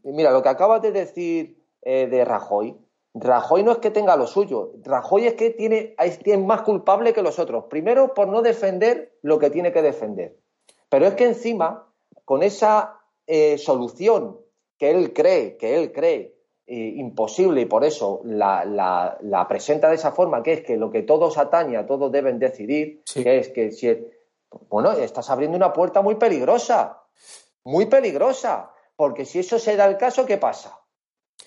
Mira, 0.03 0.31
lo 0.31 0.43
que 0.43 0.49
acabas 0.49 0.81
de 0.81 0.91
decir 0.91 1.65
eh, 1.81 2.07
de 2.07 2.23
Rajoy, 2.23 2.77
Rajoy 3.15 3.63
no 3.63 3.71
es 3.71 3.77
que 3.77 3.91
tenga 3.91 4.15
lo 4.15 4.25
suyo, 4.25 4.71
Rajoy 4.81 5.27
es 5.27 5.35
que 5.35 5.51
tiene, 5.51 5.95
es 5.99 6.39
más 6.39 6.63
culpable 6.63 7.13
que 7.13 7.21
los 7.21 7.37
otros. 7.39 7.65
Primero, 7.65 8.13
por 8.13 8.27
no 8.27 8.41
defender 8.41 9.17
lo 9.21 9.37
que 9.37 9.49
tiene 9.49 9.71
que 9.71 9.81
defender. 9.81 10.35
Pero 10.89 11.05
es 11.05 11.13
que 11.13 11.25
encima, 11.25 11.87
con 12.25 12.43
esa 12.43 12.99
solución 13.57 14.42
que 14.83 14.89
él 14.89 15.13
cree, 15.13 15.55
que 15.55 15.77
él 15.77 15.93
cree 15.93 16.35
eh, 16.67 16.93
imposible 16.97 17.61
y 17.61 17.65
por 17.67 17.85
eso 17.85 18.19
la, 18.25 19.45
presenta 19.47 19.87
de 19.87 19.95
esa 19.95 20.11
forma, 20.11 20.43
que 20.43 20.51
es 20.51 20.61
que 20.61 20.75
lo 20.75 20.91
que 20.91 21.03
todos 21.03 21.37
atañe 21.37 21.77
a 21.77 21.87
todos 21.87 22.11
deben 22.11 22.37
decidir, 22.37 23.01
que 23.13 23.37
es 23.37 23.47
que 23.47 23.71
si, 23.71 23.97
bueno, 24.67 24.91
estás 24.91 25.29
abriendo 25.29 25.55
una 25.55 25.71
puerta 25.71 26.01
muy 26.01 26.15
peligrosa, 26.15 27.01
muy 27.63 27.85
peligrosa, 27.85 28.71
porque 28.97 29.23
si 29.23 29.39
eso 29.39 29.57
se 29.57 29.77
da 29.77 29.85
el 29.85 29.95
caso, 29.95 30.25
¿qué 30.25 30.37
pasa? 30.37 30.77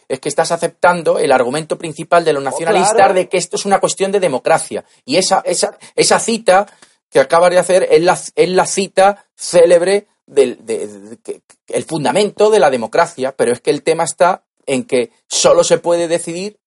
es 0.08 0.18
que 0.18 0.30
estás 0.30 0.50
aceptando 0.52 1.18
el 1.18 1.30
argumento 1.32 1.76
principal 1.76 2.24
de 2.24 2.32
los 2.32 2.40
oh, 2.40 2.44
nacionalistas 2.44 3.12
de 3.12 3.28
que 3.28 3.36
esto 3.36 3.56
es 3.56 3.66
una 3.66 3.80
cuestión 3.80 4.12
de 4.12 4.20
democracia. 4.20 4.84
Y 5.04 5.16
esa, 5.16 5.42
esa, 5.44 5.76
esa 5.94 6.20
cita 6.20 6.66
que 7.10 7.20
acabas 7.20 7.50
de 7.50 7.58
hacer 7.58 7.88
es 7.90 8.02
la, 8.02 8.12
es 8.12 8.48
la 8.48 8.66
cita 8.66 9.26
célebre 9.34 10.06
del 10.26 10.58
el 11.68 11.84
fundamento 11.84 12.50
de 12.50 12.58
la 12.58 12.70
democracia, 12.70 13.36
pero 13.36 13.52
es 13.52 13.60
que 13.60 13.70
el 13.70 13.82
tema 13.82 14.04
está 14.04 14.44
en 14.66 14.84
que 14.84 15.10
solo 15.28 15.64
se 15.64 15.78
puede 15.78 16.08
decidir. 16.08 16.58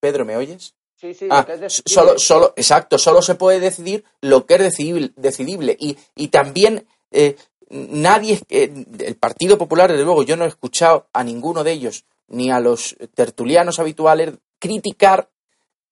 Pedro, 0.00 0.24
¿me 0.24 0.36
oyes? 0.36 0.74
Sí, 0.96 1.12
sí, 1.12 1.28
ah, 1.30 1.46
es 1.60 1.82
solo, 1.84 2.18
solo, 2.18 2.54
exacto, 2.56 2.98
solo 2.98 3.20
se 3.20 3.34
puede 3.34 3.60
decidir 3.60 4.04
lo 4.20 4.46
que 4.46 4.54
es 4.54 4.60
decidible, 4.60 5.12
decidible. 5.16 5.76
Y, 5.78 5.98
y 6.14 6.28
también 6.28 6.86
eh, 7.10 7.36
nadie, 7.68 8.40
el 8.48 9.16
Partido 9.16 9.58
Popular, 9.58 9.90
desde 9.90 10.04
luego, 10.04 10.22
yo 10.22 10.36
no 10.36 10.44
he 10.44 10.48
escuchado 10.48 11.08
a 11.12 11.24
ninguno 11.24 11.64
de 11.64 11.72
ellos, 11.72 12.04
ni 12.28 12.50
a 12.50 12.60
los 12.60 12.96
tertulianos 13.14 13.78
habituales, 13.78 14.34
criticar 14.58 15.30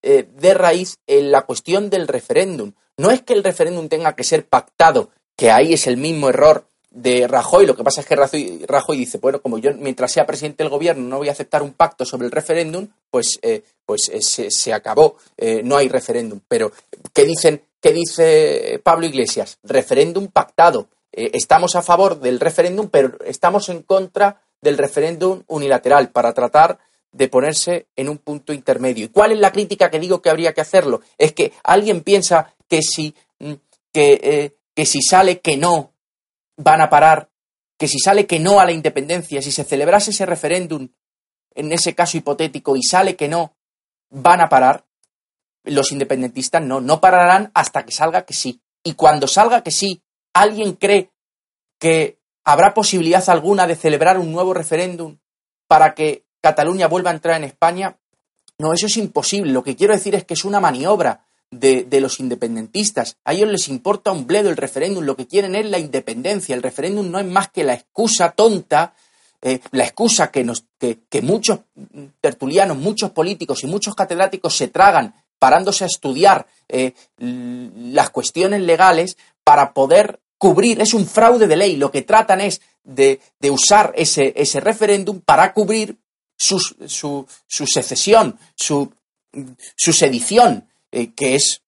eh, 0.03 0.29
de 0.35 0.55
raíz 0.55 0.99
en 1.07 1.31
la 1.31 1.43
cuestión 1.43 1.91
del 1.91 2.09
referéndum. 2.09 2.73
No 2.97 3.11
es 3.11 3.23
que 3.23 3.35
el 3.35 3.45
referéndum 3.45 3.89
tenga 3.89 4.15
que 4.15 4.25
ser 4.25 4.47
pactado, 4.47 5.11
que 5.43 5.51
ahí 5.51 5.73
es 5.73 5.89
el 5.89 5.97
mismo 5.97 6.29
error 6.29 6.69
de 6.93 7.27
Rajoy. 7.27 7.67
Lo 7.67 7.75
que 7.75 7.83
pasa 7.83 8.01
es 8.01 8.07
que 8.07 8.15
Rajoy, 8.15 8.97
dice, 8.97 9.19
bueno, 9.19 9.43
como 9.43 9.59
yo 9.59 9.75
mientras 9.75 10.13
sea 10.13 10.25
presidente 10.25 10.63
del 10.63 10.71
gobierno 10.71 11.09
no 11.09 11.19
voy 11.19 11.31
a 11.31 11.33
aceptar 11.33 11.65
un 11.65 11.73
pacto 11.73 12.05
sobre 12.05 12.27
el 12.27 12.31
referéndum, 12.31 12.87
pues, 13.11 13.41
eh, 13.43 13.65
pues 13.85 14.09
eh, 14.13 14.51
se, 14.53 14.73
acabó, 14.73 15.17
no 15.65 15.77
hay 15.77 15.89
referéndum. 15.89 16.39
Pero, 16.47 16.71
¿qué 17.13 17.25
dicen? 17.25 17.61
¿Qué 17.81 17.93
dice 17.93 18.81
Pablo 18.85 19.05
Iglesias? 19.05 19.59
Referéndum 19.65 20.29
pactado. 20.29 20.87
Eh, 21.11 21.33
estamos 21.35 21.75
a 21.75 21.83
favor 21.83 22.21
del 22.21 22.39
referéndum, 22.39 22.89
pero 22.89 23.19
estamos 23.25 23.69
en 23.69 23.83
contra 23.83 24.43
del 24.61 24.79
referéndum 24.79 25.43
unilateral 25.49 26.11
para 26.11 26.35
tratar 26.35 26.79
de 27.11 27.27
ponerse 27.27 27.87
en 27.97 28.09
un 28.09 28.19
punto 28.19 28.53
intermedio. 28.53 29.07
¿Y 29.07 29.09
cuál 29.09 29.33
es 29.33 29.41
la 29.41 29.51
crítica 29.51 29.91
que 29.91 29.99
digo 29.99 30.23
que 30.23 30.31
habría 30.31 30.53
que 30.53 30.61
hacerlo? 30.61 31.01
Es 31.19 31.33
que 31.33 31.53
alguien 31.65 32.03
piensa 32.03 32.55
que 32.69 32.81
si, 32.81 33.17
mm, 33.41 33.55
que, 33.93 34.21
eh, 34.23 34.57
que 34.75 34.87
si 34.87 35.03
sale 35.03 35.41
que 35.41 35.57
no, 35.57 35.95
van 36.57 36.81
a 36.81 36.91
parar, 36.91 37.31
que 37.79 37.89
si 37.89 37.99
sale 37.99 38.27
que 38.27 38.39
no 38.39 38.61
a 38.61 38.65
la 38.65 38.73
independencia, 38.73 39.43
si 39.43 39.53
se 39.53 39.65
celebrase 39.65 40.11
ese 40.11 40.27
referéndum, 40.27 40.89
en 41.55 41.73
ese 41.73 41.95
caso 41.95 42.17
hipotético 42.17 42.77
y 42.77 42.83
sale 42.83 43.17
que 43.17 43.29
no, 43.29 43.57
van 44.11 44.41
a 44.41 44.49
parar. 44.49 44.87
Los 45.65 45.93
independentistas 45.93 46.63
no, 46.63 46.81
no 46.81 47.01
pararán 47.01 47.51
hasta 47.55 47.85
que 47.85 47.93
salga 47.93 48.25
que 48.25 48.35
sí. 48.35 48.61
Y 48.83 48.95
cuando 48.95 49.29
salga 49.29 49.63
que 49.63 49.71
sí, 49.71 50.03
¿alguien 50.33 50.73
cree 50.73 51.11
que 51.79 52.19
habrá 52.45 52.75
posibilidad 52.75 53.29
alguna 53.31 53.67
de 53.67 53.77
celebrar 53.77 54.19
un 54.19 54.33
nuevo 54.33 54.55
referéndum 54.55 55.19
para 55.69 55.95
que 55.95 56.25
Cataluña 56.41 56.89
vuelva 56.89 57.11
a 57.11 57.15
entrar 57.15 57.37
en 57.37 57.45
España? 57.45 57.99
No, 58.59 58.73
eso 58.73 58.87
es 58.87 58.97
imposible. 58.97 59.53
Lo 59.53 59.63
que 59.63 59.77
quiero 59.77 59.95
decir 59.95 60.15
es 60.15 60.25
que 60.25 60.35
es 60.35 60.45
una 60.45 60.61
maniobra 60.61 61.27
de, 61.53 62.01
los 62.01 62.19
independentistas. 62.19 63.19
A 63.25 63.35
ellos 63.35 63.51
les 63.51 63.69
importa 63.69 64.11
un 64.11 64.27
bledo 64.27 64.51
el 64.51 64.57
referéndum, 64.57 65.05
lo 65.05 65.17
que 65.17 65.29
quieren 65.29 65.55
es 65.55 65.67
la 65.67 65.79
independencia. 65.79 66.55
El 66.55 66.63
referéndum 66.63 67.11
no 67.11 67.21
es 67.21 67.27
más 67.27 67.51
que 67.51 67.63
la 67.63 67.75
excusa 67.75 68.33
tonta, 68.33 68.95
eh, 69.43 69.61
la 69.71 69.85
excusa 69.85 70.31
que, 70.31 70.45
nos, 70.45 70.65
que, 70.79 71.23
muchos 71.23 71.61
tertulianos, 72.21 72.79
muchos 72.79 73.11
políticos 73.11 73.63
y 73.63 73.67
muchos 73.67 73.95
catedráticos 73.95 74.57
se 74.57 74.69
tragan 74.69 75.15
parándose 75.39 75.85
a 75.85 75.89
estudiar 75.89 76.47
eh, 76.69 76.95
las 77.19 78.11
cuestiones 78.11 78.63
legales 78.63 79.17
para 79.45 79.75
poder 79.75 80.21
cubrir, 80.39 80.81
es 80.81 80.95
un 80.95 81.07
fraude 81.07 81.47
de 81.47 81.57
ley, 81.57 81.77
lo 81.77 81.91
que 81.91 82.03
tratan 82.03 82.41
es 82.41 82.63
de, 82.83 83.21
usar 83.51 83.93
ese, 83.97 84.33
ese 84.37 84.61
referéndum 84.61 85.21
para 85.21 85.53
cubrir 85.53 85.99
su, 86.37 86.59
su, 86.59 87.27
su 87.47 87.67
secesión, 87.67 88.39
su, 88.55 88.93
su 89.77 89.93
sedición, 89.93 90.69
eh, 90.93 91.13
que 91.15 91.35
es 91.35 91.63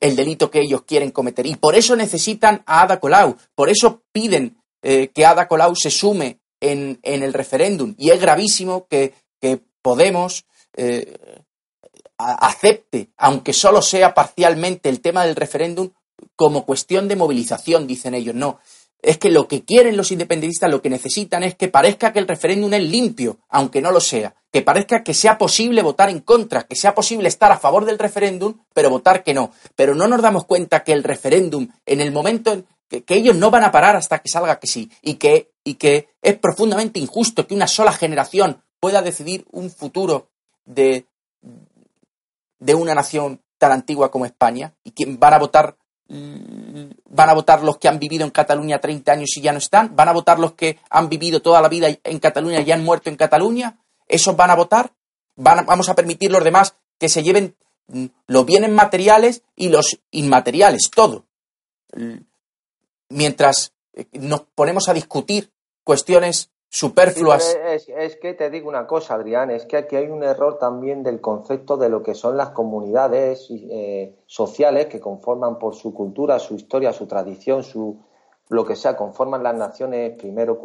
el 0.00 0.16
delito 0.16 0.50
que 0.50 0.60
ellos 0.60 0.82
quieren 0.82 1.10
cometer. 1.10 1.46
Y 1.46 1.56
por 1.56 1.76
eso 1.76 1.96
necesitan 1.96 2.62
a 2.66 2.82
Ada 2.82 3.00
Colau, 3.00 3.36
por 3.54 3.70
eso 3.70 4.02
piden 4.12 4.56
eh, 4.82 5.08
que 5.08 5.24
Ada 5.24 5.48
Colau 5.48 5.74
se 5.74 5.90
sume 5.90 6.40
en, 6.60 6.98
el 7.02 7.32
referéndum. 7.32 7.94
Y 7.98 8.10
es 8.10 8.20
gravísimo 8.20 8.86
que, 8.88 9.14
Podemos 9.82 10.46
eh, 10.76 11.16
acepte, 12.18 13.10
aunque 13.18 13.52
solo 13.52 13.80
sea 13.80 14.14
parcialmente, 14.14 14.88
el 14.88 15.00
tema 15.00 15.24
del 15.24 15.36
referéndum 15.36 15.90
como 16.34 16.66
cuestión 16.66 17.06
de 17.06 17.14
movilización, 17.14 17.86
dicen 17.86 18.14
ellos. 18.14 18.34
No, 18.34 18.58
es 19.02 19.18
que 19.18 19.30
lo 19.30 19.46
que 19.46 19.64
quieren 19.64 19.96
los 19.96 20.10
independentistas, 20.10 20.70
lo 20.70 20.82
que 20.82 20.90
necesitan 20.90 21.42
es 21.42 21.54
que 21.54 21.68
parezca 21.68 22.12
que 22.12 22.18
el 22.18 22.28
referéndum 22.28 22.72
es 22.74 22.82
limpio, 22.82 23.38
aunque 23.48 23.80
no 23.80 23.92
lo 23.92 24.00
sea, 24.00 24.34
que 24.50 24.62
parezca 24.62 25.04
que 25.04 25.14
sea 25.14 25.38
posible 25.38 25.82
votar 25.82 26.10
en 26.10 26.20
contra, 26.20 26.64
que 26.64 26.76
sea 26.76 26.94
posible 26.94 27.28
estar 27.28 27.52
a 27.52 27.58
favor 27.58 27.84
del 27.84 27.98
referéndum, 27.98 28.54
pero 28.72 28.90
votar 28.90 29.22
que 29.22 29.34
no. 29.34 29.52
Pero 29.74 29.94
no 29.94 30.08
nos 30.08 30.22
damos 30.22 30.44
cuenta 30.46 30.82
que 30.82 30.92
el 30.92 31.04
referéndum, 31.04 31.68
en 31.84 32.00
el 32.00 32.10
momento 32.10 32.52
en 32.52 32.66
que, 32.88 33.04
ellos 33.08 33.36
no 33.36 33.50
van 33.50 33.64
a 33.64 33.72
parar 33.72 33.96
hasta 33.96 34.18
que 34.18 34.28
salga 34.28 34.58
que 34.58 34.66
sí, 34.66 34.90
y 35.02 35.14
que, 35.14 35.52
y 35.62 35.74
que 35.74 36.08
es 36.22 36.38
profundamente 36.38 36.98
injusto 36.98 37.46
que 37.46 37.54
una 37.54 37.66
sola 37.66 37.92
generación 37.92 38.62
pueda 38.80 39.02
decidir 39.02 39.44
un 39.50 39.70
futuro 39.70 40.30
de, 40.64 41.06
de 42.58 42.74
una 42.74 42.94
nación 42.94 43.42
tan 43.58 43.72
antigua 43.72 44.10
como 44.10 44.26
España, 44.26 44.74
y 44.84 44.92
que 44.92 45.06
van 45.06 45.34
a 45.34 45.38
votar 45.38 45.76
van 46.08 47.28
a 47.28 47.34
votar 47.34 47.62
los 47.62 47.78
que 47.78 47.88
han 47.88 47.98
vivido 47.98 48.24
en 48.24 48.30
Cataluña 48.30 48.80
30 48.80 49.12
años 49.12 49.36
y 49.36 49.40
ya 49.40 49.52
no 49.52 49.58
están, 49.58 49.96
van 49.96 50.08
a 50.08 50.12
votar 50.12 50.38
los 50.38 50.52
que 50.52 50.78
han 50.88 51.08
vivido 51.08 51.42
toda 51.42 51.60
la 51.60 51.68
vida 51.68 51.88
en 52.02 52.18
Cataluña 52.18 52.60
y 52.60 52.64
ya 52.64 52.74
han 52.74 52.84
muerto 52.84 53.10
en 53.10 53.16
Cataluña, 53.16 53.78
esos 54.06 54.36
van 54.36 54.50
a 54.50 54.54
votar, 54.54 54.92
vamos 55.36 55.88
a 55.88 55.94
permitir 55.94 56.30
los 56.30 56.44
demás 56.44 56.76
que 56.98 57.08
se 57.08 57.22
lleven 57.22 57.56
mm, 57.88 58.06
los 58.28 58.46
bienes 58.46 58.70
materiales 58.70 59.42
y 59.56 59.68
los 59.68 59.98
inmateriales, 60.10 60.90
todo. 60.94 61.26
Mientras 63.08 63.72
eh, 63.92 64.06
nos 64.12 64.42
ponemos 64.54 64.88
a 64.88 64.94
discutir 64.94 65.50
cuestiones 65.82 66.50
superfluas. 66.76 67.56
es, 67.64 68.16
que 68.16 68.34
te 68.34 68.50
digo 68.50 68.68
una 68.68 68.86
cosa, 68.86 69.14
Adrián, 69.14 69.50
es 69.50 69.64
que 69.64 69.78
aquí 69.78 69.96
hay 69.96 70.08
un 70.08 70.22
error 70.22 70.58
también 70.58 71.02
del 71.02 71.22
concepto 71.22 71.78
de 71.78 71.88
lo 71.88 72.02
que 72.02 72.14
son 72.14 72.36
las 72.36 72.50
comunidades 72.50 73.48
eh, 73.50 74.14
sociales 74.26 74.84
que 74.86 75.00
conforman 75.00 75.58
por 75.58 75.74
su 75.74 75.94
cultura, 75.94 76.38
su 76.38 76.54
historia, 76.54 76.92
su 76.92 77.06
tradición, 77.06 77.62
su 77.62 77.96
lo 78.50 78.64
que 78.66 78.76
sea, 78.76 78.94
conforman 78.94 79.42
las 79.42 79.54
naciones, 79.54 80.18
primero 80.18 80.60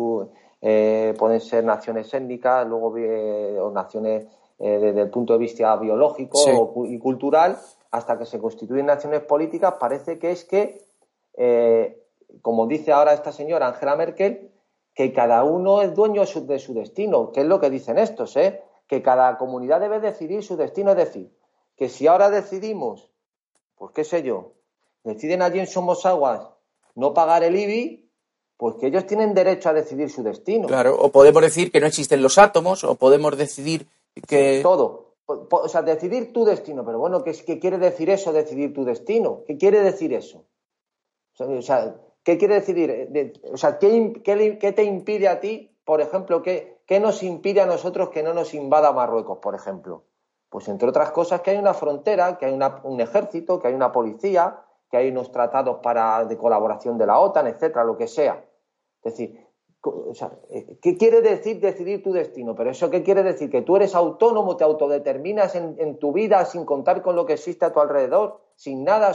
eh, 0.61 1.15
pueden 1.17 1.39
ser 1.39 1.63
naciones 1.63 2.13
étnicas, 2.13 2.67
luego 2.67 2.95
eh, 2.97 3.57
o 3.59 3.71
naciones 3.71 4.27
desde 4.59 5.01
el 5.01 5.09
punto 5.09 5.33
de 5.33 5.39
vista 5.39 5.75
biológico 5.77 6.85
y 6.85 6.99
cultural, 6.99 7.57
hasta 7.89 8.19
que 8.19 8.27
se 8.27 8.37
constituyen 8.37 8.85
naciones 8.85 9.21
políticas, 9.21 9.73
parece 9.79 10.19
que 10.19 10.29
es 10.29 10.45
que, 10.45 10.85
como 12.43 12.67
dice 12.67 12.91
ahora 12.91 13.13
esta 13.13 13.31
señora 13.31 13.69
Angela 13.69 13.95
Merkel, 13.95 14.51
que 14.93 15.13
cada 15.13 15.43
uno 15.43 15.81
es 15.81 15.95
dueño 15.95 16.23
de 16.25 16.59
su 16.59 16.73
destino, 16.73 17.31
que 17.31 17.41
es 17.41 17.47
lo 17.47 17.59
que 17.59 17.69
dicen 17.69 17.97
estos, 17.97 18.35
¿eh? 18.35 18.61
que 18.87 19.01
cada 19.01 19.37
comunidad 19.37 19.79
debe 19.79 19.99
decidir 19.99 20.43
su 20.43 20.57
destino, 20.57 20.91
es 20.91 20.97
decir, 20.97 21.31
que 21.77 21.87
si 21.87 22.07
ahora 22.07 22.29
decidimos, 22.29 23.09
pues 23.75 23.91
qué 23.93 24.03
sé 24.03 24.21
yo, 24.23 24.53
deciden 25.03 25.41
allí 25.41 25.59
en 25.59 25.67
Somosaguas 25.67 26.49
no 26.95 27.13
pagar 27.13 27.43
el 27.43 27.55
IBI, 27.55 28.09
pues 28.57 28.75
que 28.75 28.87
ellos 28.87 29.07
tienen 29.07 29.33
derecho 29.33 29.69
a 29.69 29.73
decidir 29.73 30.09
su 30.09 30.23
destino. 30.23 30.67
Claro, 30.67 30.95
o 30.99 31.09
podemos 31.09 31.41
decir 31.41 31.71
que 31.71 31.79
no 31.79 31.87
existen 31.87 32.21
los 32.21 32.37
átomos, 32.37 32.83
o 32.83 32.95
podemos 32.95 33.37
decidir 33.37 33.87
que... 34.27 34.59
Todo. 34.61 35.15
O 35.25 35.69
sea, 35.69 35.81
decidir 35.81 36.33
tu 36.33 36.43
destino, 36.43 36.85
pero 36.85 36.99
bueno, 36.99 37.23
¿qué, 37.23 37.31
qué 37.31 37.57
quiere 37.59 37.77
decir 37.77 38.09
eso, 38.09 38.33
decidir 38.33 38.73
tu 38.73 38.83
destino? 38.83 39.43
¿Qué 39.47 39.57
quiere 39.57 39.79
decir 39.81 40.13
eso? 40.13 40.43
O 41.39 41.61
sea, 41.61 41.95
¿Qué 42.23 42.37
quiere 42.37 42.55
decir? 42.55 42.77
Eh, 42.77 43.33
o 43.51 43.57
sea, 43.57 43.79
¿qué, 43.79 44.73
te 44.75 44.83
impide 44.83 45.27
a 45.27 45.39
ti, 45.39 45.75
por 45.85 46.01
ejemplo, 46.01 46.41
qué, 46.41 46.79
nos 47.01 47.23
impide 47.23 47.61
a 47.61 47.65
nosotros 47.65 48.09
que 48.09 48.23
no 48.23 48.33
nos 48.33 48.53
invada 48.53 48.91
Marruecos, 48.91 49.39
por 49.39 49.55
ejemplo? 49.55 50.05
Pues 50.49 50.67
entre 50.67 50.89
otras 50.89 51.11
cosas 51.11 51.41
que 51.41 51.51
hay 51.51 51.57
una 51.57 51.73
frontera, 51.73 52.37
que 52.37 52.45
hay 52.45 52.59
un 52.83 53.01
ejército, 53.01 53.59
que 53.59 53.69
hay 53.69 53.73
una 53.73 53.91
policía, 53.91 54.63
que 54.89 54.97
hay 54.97 55.09
unos 55.09 55.31
tratados 55.31 55.77
para, 55.81 56.25
de 56.25 56.37
colaboración 56.37 56.97
de 56.97 57.07
la 57.07 57.19
OTAN, 57.19 57.47
etcétera, 57.47 57.85
lo 57.85 57.97
que 57.97 58.07
sea. 58.07 58.43
Es 59.03 59.13
decir, 59.13 59.51
eh, 60.49 60.77
¿qué 60.79 60.95
quiere 60.95 61.21
decir 61.21 61.59
decidir 61.59 62.03
tu 62.03 62.11
destino? 62.11 62.53
Pero 62.53 62.69
eso 62.69 62.91
qué 62.91 63.01
quiere 63.01 63.23
decir? 63.23 63.49
Que 63.49 63.63
tú 63.63 63.77
eres 63.77 63.95
autónomo, 63.95 64.55
te 64.57 64.63
autodeterminas 64.63 65.55
en, 65.55 65.97
tu 65.97 66.11
vida 66.11 66.45
sin 66.45 66.65
contar 66.65 67.01
con 67.01 67.15
lo 67.15 67.25
que 67.25 67.33
existe 67.33 67.65
a 67.65 67.73
tu 67.73 67.79
alrededor, 67.79 68.41
sin 68.55 68.83
nada. 68.83 69.11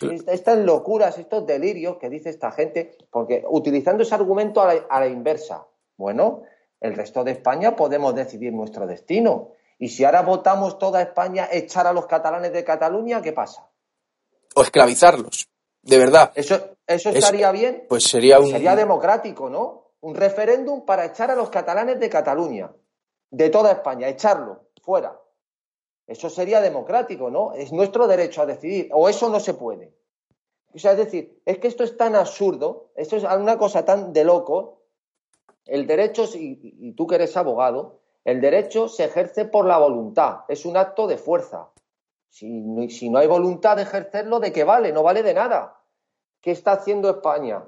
Estas 0.00 0.58
locuras, 0.58 1.18
estos 1.18 1.46
delirios 1.46 1.96
que 1.98 2.08
dice 2.08 2.30
esta 2.30 2.50
gente, 2.50 2.96
porque 3.10 3.44
utilizando 3.48 4.02
ese 4.02 4.14
argumento 4.14 4.60
a 4.60 5.00
la, 5.00 5.06
inversa, 5.06 5.66
bueno, 5.96 6.42
el 6.80 6.94
resto 6.94 7.22
de 7.24 7.32
España 7.32 7.76
podemos 7.76 8.14
decidir 8.14 8.52
nuestro 8.52 8.86
destino. 8.86 9.50
Y 9.78 9.88
si 9.88 10.04
ahora 10.04 10.22
votamos 10.22 10.78
toda 10.78 11.02
España 11.02 11.48
echar 11.50 11.86
a 11.86 11.92
los 11.92 12.06
catalanes 12.06 12.52
de 12.52 12.64
Cataluña, 12.64 13.22
¿qué 13.22 13.32
pasa? 13.32 13.68
O 14.54 14.62
esclavizarlos, 14.62 15.48
de 15.82 15.98
verdad. 15.98 16.32
¿Eso, 16.34 16.76
eso 16.86 17.10
estaría 17.10 17.50
bien? 17.52 17.86
Pues 17.88 18.04
sería 18.04 18.38
un... 18.38 18.50
Sería 18.50 18.76
democrático, 18.76 19.50
¿no? 19.50 19.92
Un 20.00 20.14
referéndum 20.14 20.84
para 20.84 21.04
echar 21.04 21.30
a 21.30 21.36
los 21.36 21.50
catalanes 21.50 21.98
de 21.98 22.08
Cataluña, 22.08 22.70
de 23.30 23.50
toda 23.50 23.72
España, 23.72 24.08
echarlo 24.08 24.66
fuera. 24.82 25.21
Eso 26.06 26.28
sería 26.28 26.60
democrático, 26.60 27.30
¿no? 27.30 27.52
Es 27.52 27.72
nuestro 27.72 28.06
derecho 28.06 28.42
a 28.42 28.46
decidir, 28.46 28.88
o 28.92 29.08
eso 29.08 29.28
no 29.28 29.40
se 29.40 29.54
puede. 29.54 29.94
O 30.74 30.78
sea, 30.78 30.92
es 30.92 30.98
decir, 30.98 31.40
es 31.44 31.58
que 31.58 31.68
esto 31.68 31.84
es 31.84 31.96
tan 31.96 32.16
absurdo, 32.16 32.90
esto 32.96 33.16
es 33.16 33.24
una 33.24 33.58
cosa 33.58 33.84
tan 33.84 34.12
de 34.12 34.24
loco. 34.24 34.82
El 35.64 35.86
derecho, 35.86 36.24
y 36.34 36.92
tú 36.92 37.06
que 37.06 37.16
eres 37.16 37.36
abogado, 37.36 38.00
el 38.24 38.40
derecho 38.40 38.88
se 38.88 39.04
ejerce 39.04 39.44
por 39.44 39.66
la 39.66 39.78
voluntad, 39.78 40.40
es 40.48 40.64
un 40.64 40.76
acto 40.76 41.06
de 41.06 41.18
fuerza. 41.18 41.70
Si, 42.28 42.88
si 42.88 43.10
no 43.10 43.18
hay 43.18 43.26
voluntad 43.26 43.76
de 43.76 43.82
ejercerlo, 43.82 44.40
¿de 44.40 44.52
qué 44.52 44.64
vale? 44.64 44.92
No 44.92 45.02
vale 45.02 45.22
de 45.22 45.34
nada. 45.34 45.80
¿Qué 46.40 46.52
está 46.52 46.72
haciendo 46.72 47.10
España? 47.10 47.64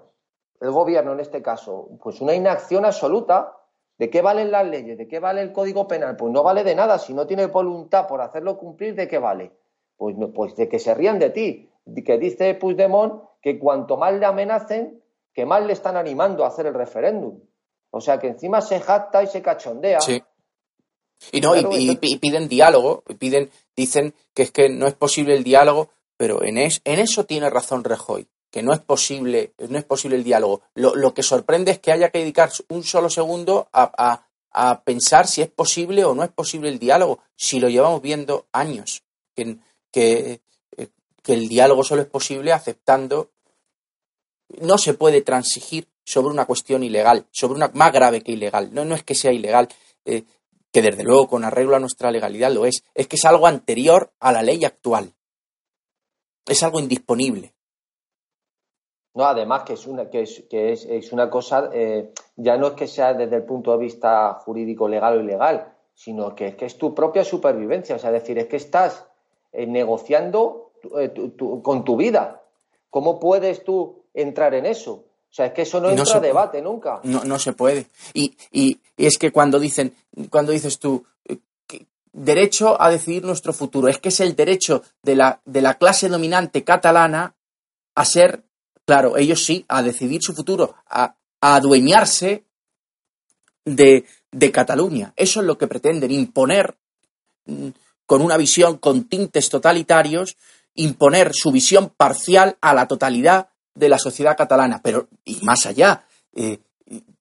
El 0.60 0.70
gobierno 0.70 1.12
en 1.12 1.20
este 1.20 1.42
caso, 1.42 1.90
pues 2.02 2.20
una 2.20 2.34
inacción 2.34 2.84
absoluta 2.84 3.56
¿De 3.98 4.10
qué 4.10 4.22
valen 4.22 4.50
las 4.50 4.66
leyes? 4.66 4.98
¿De 4.98 5.06
qué 5.06 5.20
vale 5.20 5.40
el 5.40 5.52
Código 5.52 5.86
Penal? 5.86 6.16
Pues 6.16 6.32
no 6.32 6.42
vale 6.42 6.64
de 6.64 6.74
nada. 6.74 6.98
Si 6.98 7.14
no 7.14 7.26
tienes 7.26 7.50
voluntad 7.50 8.06
por 8.06 8.20
hacerlo 8.20 8.58
cumplir, 8.58 8.94
¿de 8.94 9.06
qué 9.06 9.18
vale? 9.18 9.52
Pues, 9.96 10.16
pues 10.34 10.56
de 10.56 10.68
que 10.68 10.78
se 10.78 10.94
rían 10.94 11.18
de 11.18 11.30
ti. 11.30 11.70
Que 12.04 12.18
dice 12.18 12.54
Puigdemont 12.54 13.22
que 13.40 13.58
cuanto 13.58 13.96
más 13.96 14.14
le 14.14 14.26
amenacen, 14.26 15.00
que 15.32 15.46
más 15.46 15.64
le 15.64 15.74
están 15.74 15.96
animando 15.96 16.44
a 16.44 16.48
hacer 16.48 16.66
el 16.66 16.74
referéndum. 16.74 17.40
O 17.90 18.00
sea 18.00 18.18
que 18.18 18.28
encima 18.28 18.60
se 18.60 18.80
jacta 18.80 19.22
y 19.22 19.26
se 19.26 19.42
cachondea. 19.42 20.00
Sí. 20.00 20.22
Y 21.30 21.40
no, 21.40 21.54
y, 21.54 21.96
piden 21.96 22.48
diálogo, 22.48 23.04
piden, 23.18 23.50
dicen 23.76 24.14
que 24.34 24.42
es 24.42 24.50
que 24.50 24.68
no 24.68 24.86
es 24.86 24.94
posible 24.94 25.34
el 25.34 25.44
diálogo, 25.44 25.90
pero 26.16 26.42
en, 26.42 26.58
en 26.58 26.70
eso 26.84 27.24
tiene 27.24 27.48
razón 27.48 27.84
Rejoy 27.84 28.26
que 28.54 28.62
no 28.62 28.72
es 28.72 28.78
posible, 28.78 29.52
no 29.68 29.78
es 29.78 29.84
posible 29.84 30.16
el 30.16 30.22
diálogo. 30.22 30.62
Lo, 30.76 31.12
que 31.12 31.24
sorprende 31.24 31.72
es 31.72 31.80
que 31.80 31.90
haya 31.90 32.10
que 32.10 32.20
dedicar 32.20 32.52
un 32.68 32.84
solo 32.84 33.10
segundo 33.10 33.68
a, 33.72 34.28
pensar 34.84 35.26
si 35.26 35.42
es 35.42 35.50
posible 35.50 36.04
o 36.04 36.14
no 36.14 36.22
es 36.22 36.30
posible 36.30 36.68
el 36.68 36.78
diálogo, 36.78 37.18
si 37.34 37.58
lo 37.58 37.68
llevamos 37.68 38.00
viendo 38.00 38.46
años, 38.52 39.02
que, 39.34 39.58
que, 39.90 40.40
el 41.26 41.48
diálogo 41.48 41.82
solo 41.82 42.02
es 42.02 42.06
posible 42.06 42.52
aceptando. 42.52 43.32
No 44.60 44.78
se 44.78 44.94
puede 44.94 45.22
transigir 45.22 45.88
sobre 46.04 46.28
una 46.28 46.46
cuestión 46.46 46.84
ilegal, 46.84 47.26
sobre 47.32 47.54
una 47.54 47.72
más 47.74 47.92
grave 47.92 48.20
que 48.20 48.30
ilegal. 48.30 48.72
No, 48.72 48.84
no 48.84 48.94
es 48.94 49.02
que 49.02 49.16
sea 49.16 49.32
ilegal. 49.32 49.68
Eh, 50.04 50.22
que 50.70 50.80
desde 50.80 51.02
luego 51.02 51.28
con 51.28 51.44
arreglo 51.44 51.74
a 51.74 51.80
nuestra 51.80 52.12
legalidad 52.12 52.52
lo 52.52 52.66
es, 52.66 52.84
es 52.94 53.08
que 53.08 53.16
es 53.16 53.24
algo 53.24 53.48
anterior 53.48 54.12
a 54.20 54.30
la 54.30 54.42
ley 54.44 54.64
actual. 54.64 55.12
Es 56.46 56.62
algo 56.62 56.78
indisponible. 56.78 57.53
No, 59.14 59.24
además 59.24 59.62
que 59.62 59.74
es 59.74 59.86
una, 59.86 60.10
que 60.10 60.22
es, 60.22 60.44
que 60.50 60.72
es, 60.72 61.12
una 61.12 61.30
cosa, 61.30 61.70
eh, 61.72 62.12
ya 62.36 62.56
no 62.56 62.68
es 62.68 62.72
que 62.72 62.88
sea 62.88 63.14
desde 63.14 63.36
el 63.36 63.44
punto 63.44 63.70
de 63.70 63.78
vista 63.78 64.34
jurídico 64.44 64.88
legal 64.88 65.18
o 65.18 65.20
ilegal, 65.20 65.72
sino 65.94 66.34
que 66.34 66.48
es 66.48 66.56
que 66.56 66.66
es 66.66 66.76
tu 66.76 66.92
propia 66.94 67.24
supervivencia. 67.24 67.94
O 67.94 67.98
sea, 67.98 68.10
es 68.10 68.22
decir, 68.22 68.38
es 68.38 68.46
que 68.46 68.56
estás 68.56 69.06
eh, 69.52 69.66
negociando 69.66 70.72
eh, 70.98 71.14
con 71.62 71.84
tu 71.84 71.96
vida. 71.96 72.42
¿Cómo 72.90 73.20
puedes 73.20 73.62
tú 73.62 74.02
entrar 74.12 74.52
en 74.54 74.66
eso? 74.66 74.92
O 74.92 75.36
sea, 75.36 75.46
es 75.46 75.52
que 75.52 75.62
eso 75.62 75.80
no, 75.80 75.90
entra 75.90 76.16
a 76.16 76.20
debate 76.20 76.60
nunca. 76.60 77.00
No, 77.04 77.24
no 77.24 77.38
se 77.38 77.52
puede. 77.52 77.86
Y, 78.14 78.36
y, 78.50 78.80
es 78.96 79.18
que 79.18 79.32
cuando 79.32 79.58
dicen, 79.58 79.94
cuando 80.30 80.52
dices 80.52 80.78
tú, 80.78 81.04
derecho 82.12 82.80
a 82.80 82.90
decidir 82.90 83.24
nuestro 83.24 83.52
futuro, 83.52 83.88
es 83.88 83.98
que 83.98 84.08
es 84.08 84.20
el 84.20 84.34
derecho 84.36 84.82
de 85.02 85.16
la, 85.16 85.40
de 85.44 85.60
la 85.60 85.74
clase 85.74 86.08
dominante 86.08 86.64
catalana 86.64 87.34
a 87.96 88.04
ser 88.04 88.44
Claro, 88.86 89.16
ellos 89.16 89.44
sí, 89.44 89.64
a 89.68 89.82
decidir 89.82 90.22
su 90.22 90.34
futuro, 90.34 90.76
a, 90.88 91.16
adueñarse 91.40 92.44
de, 93.64 94.04
de 94.30 94.52
Cataluña. 94.52 95.12
Eso 95.16 95.40
es 95.40 95.46
lo 95.46 95.58
que 95.58 95.66
pretenden, 95.66 96.10
imponer 96.10 96.76
mm, 97.46 97.68
con 98.06 98.22
una 98.22 98.36
visión 98.36 98.78
con 98.78 99.04
tintes 99.04 99.48
totalitarios, 99.48 100.36
imponer 100.74 101.32
su 101.34 101.50
visión 101.50 101.92
parcial 101.96 102.56
a 102.60 102.74
la 102.74 102.86
totalidad 102.86 103.48
de 103.74 103.88
la 103.88 103.98
sociedad 103.98 104.36
catalana, 104.36 104.80
pero 104.82 105.08
y 105.24 105.40
más 105.42 105.66
allá, 105.66 106.04
eh, 106.34 106.58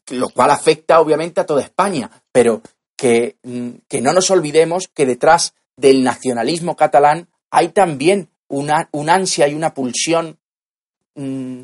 lo 0.09 0.29
cual 0.29 0.51
afecta 0.51 0.99
obviamente 0.99 1.41
a 1.41 1.45
toda 1.45 1.61
España, 1.61 2.09
pero 2.31 2.61
que, 2.95 3.37
mm, 3.43 3.69
que, 3.87 4.01
no 4.01 4.13
nos 4.13 4.29
olvidemos 4.31 4.89
que 4.93 5.05
detrás 5.05 5.53
del 5.77 6.03
nacionalismo 6.03 6.75
catalán 6.75 7.29
hay 7.49 7.69
también 7.69 8.29
una, 8.47 8.89
un 8.91 9.09
ansia 9.09 9.47
y 9.47 9.55
una 9.55 9.73
pulsión 9.73 10.37
Mm, 11.15 11.63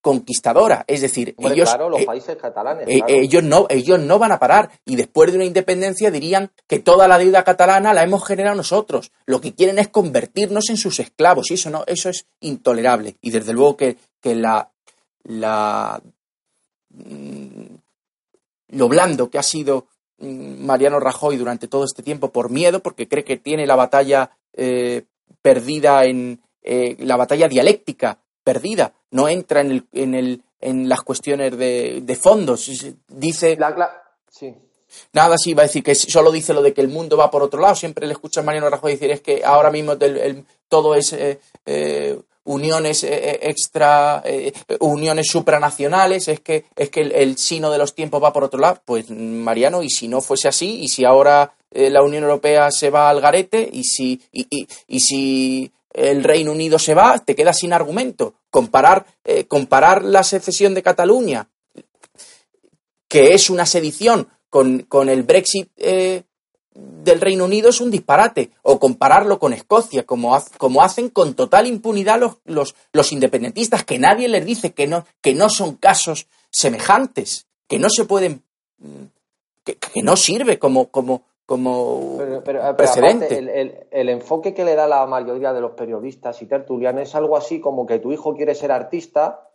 conquistadora. 0.00 0.84
Es 0.86 1.02
decir, 1.02 1.34
ellos, 1.38 1.76
los 1.78 2.00
eh, 2.00 2.06
países 2.06 2.36
catalanes, 2.36 2.88
eh, 2.88 3.02
ellos, 3.06 3.42
no, 3.42 3.66
ellos 3.68 3.98
no 4.00 4.18
van 4.18 4.32
a 4.32 4.38
parar 4.38 4.70
y 4.84 4.96
después 4.96 5.30
de 5.30 5.36
una 5.36 5.44
independencia 5.44 6.10
dirían 6.10 6.50
que 6.66 6.78
toda 6.78 7.06
la 7.06 7.18
deuda 7.18 7.44
catalana 7.44 7.92
la 7.92 8.02
hemos 8.02 8.26
generado 8.26 8.56
nosotros. 8.56 9.12
Lo 9.26 9.40
que 9.40 9.54
quieren 9.54 9.78
es 9.78 9.88
convertirnos 9.88 10.70
en 10.70 10.76
sus 10.76 11.00
esclavos 11.00 11.50
y 11.50 11.54
eso 11.54 11.70
no, 11.70 11.84
eso 11.86 12.08
es 12.08 12.26
intolerable. 12.40 13.16
Y 13.20 13.30
desde 13.30 13.52
luego 13.52 13.76
que, 13.76 13.96
que 14.20 14.34
la, 14.34 14.70
la 15.24 16.00
mm, 16.90 17.74
lo 18.68 18.88
blando 18.88 19.28
que 19.28 19.38
ha 19.38 19.42
sido 19.42 19.86
mm, 20.18 20.64
Mariano 20.64 20.98
Rajoy 20.98 21.36
durante 21.36 21.68
todo 21.68 21.84
este 21.84 22.02
tiempo 22.02 22.30
por 22.30 22.50
miedo, 22.50 22.80
porque 22.80 23.06
cree 23.06 23.24
que 23.24 23.36
tiene 23.36 23.66
la 23.66 23.76
batalla 23.76 24.30
eh, 24.54 25.04
perdida 25.42 26.04
en 26.04 26.40
la 26.62 27.16
batalla 27.16 27.48
dialéctica 27.48 28.18
perdida, 28.42 28.92
no 29.10 29.28
entra 29.28 29.60
en, 29.60 29.70
el, 29.70 29.86
en, 29.92 30.14
el, 30.14 30.42
en 30.60 30.88
las 30.88 31.00
cuestiones 31.02 31.56
de, 31.56 32.00
de 32.02 32.16
fondos. 32.16 32.70
Dice. 33.08 33.56
sí. 34.30 34.54
Nada, 35.12 35.36
sí, 35.38 35.54
va 35.54 35.62
a 35.62 35.66
decir 35.66 35.82
que 35.82 35.94
solo 35.94 36.32
dice 36.32 36.52
lo 36.52 36.62
de 36.62 36.74
que 36.74 36.80
el 36.80 36.88
mundo 36.88 37.16
va 37.16 37.30
por 37.30 37.42
otro 37.42 37.60
lado. 37.60 37.74
Siempre 37.74 38.06
le 38.06 38.12
escucha 38.12 38.40
a 38.40 38.42
Mariano 38.44 38.68
Rajoy 38.70 38.92
decir 38.92 39.10
es 39.10 39.20
que 39.20 39.42
ahora 39.44 39.70
mismo 39.70 39.96
todo 40.68 40.94
es 40.94 41.12
eh, 41.12 41.38
eh, 41.66 42.18
uniones 42.44 43.04
eh, 43.04 43.38
extra, 43.42 44.22
uniones 44.80 45.28
supranacionales, 45.28 46.28
es 46.28 46.40
que, 46.40 46.64
es 46.74 46.90
que 46.90 47.02
el, 47.02 47.36
sino 47.38 47.70
de 47.70 47.78
los 47.78 47.94
tiempos 47.94 48.22
va 48.22 48.32
por 48.32 48.44
otro 48.44 48.58
lado. 48.58 48.80
Pues 48.84 49.10
Mariano, 49.10 49.82
y 49.82 49.90
si 49.90 50.08
no 50.08 50.20
fuese 50.20 50.48
así, 50.48 50.80
y 50.80 50.88
si 50.88 51.04
ahora 51.04 51.52
la 51.70 52.02
Unión 52.02 52.24
Europea 52.24 52.72
se 52.72 52.90
va 52.90 53.10
al 53.10 53.20
garete, 53.20 53.68
y 53.72 53.84
si, 53.84 54.20
y, 54.32 54.46
y, 54.50 54.66
y 54.88 55.00
si 55.00 55.70
el 55.92 56.24
Reino 56.24 56.52
Unido 56.52 56.78
se 56.78 56.94
va, 56.94 57.18
te 57.18 57.34
quedas 57.34 57.58
sin 57.58 57.72
argumento. 57.72 58.34
Comparar, 58.50 59.06
eh, 59.24 59.44
comparar 59.44 60.04
la 60.04 60.22
secesión 60.22 60.74
de 60.74 60.82
Cataluña, 60.82 61.48
que 63.08 63.34
es 63.34 63.50
una 63.50 63.66
sedición, 63.66 64.28
con, 64.50 65.08
el 65.08 65.22
Brexit 65.22 65.70
eh, 65.76 66.24
del 66.74 67.20
Reino 67.20 67.44
Unido 67.44 67.70
es 67.70 67.80
un 67.80 67.90
disparate. 67.90 68.50
O 68.62 68.78
compararlo 68.78 69.38
con 69.38 69.52
Escocia, 69.52 70.04
como, 70.04 70.36
como 70.58 70.82
hacen 70.82 71.08
con 71.08 71.34
total 71.34 71.66
impunidad 71.66 72.20
los, 72.44 72.74
los, 72.92 73.12
independentistas, 73.12 73.84
que 73.84 73.98
nadie 73.98 74.28
les 74.28 74.44
dice 74.44 74.72
que 74.72 74.86
no, 74.86 75.06
que 75.20 75.34
no 75.34 75.48
son 75.48 75.76
casos 75.76 76.26
semejantes, 76.50 77.46
que 77.68 77.78
no 77.78 77.88
se 77.90 78.04
pueden. 78.04 78.42
que, 79.64 79.76
que 79.76 80.02
no 80.02 80.16
sirve 80.16 80.58
como, 80.58 80.88
como, 80.88 81.22
como 81.50 82.16
pero, 82.44 82.76
precedente. 82.76 83.36
el, 83.90 84.08
enfoque 84.08 84.54
que 84.54 84.64
le 84.64 84.76
da 84.76 84.86
la 84.86 85.04
mayoría 85.06 85.52
de 85.52 85.60
los 85.60 85.72
periodistas 85.72 86.40
y 86.42 86.46
tertulianos 86.46 87.02
es 87.02 87.14
algo 87.16 87.36
así 87.36 87.58
como 87.58 87.86
que 87.86 87.98
tu 87.98 88.12
hijo 88.12 88.36
quiere 88.36 88.54
ser 88.54 88.70
artista 88.70 89.48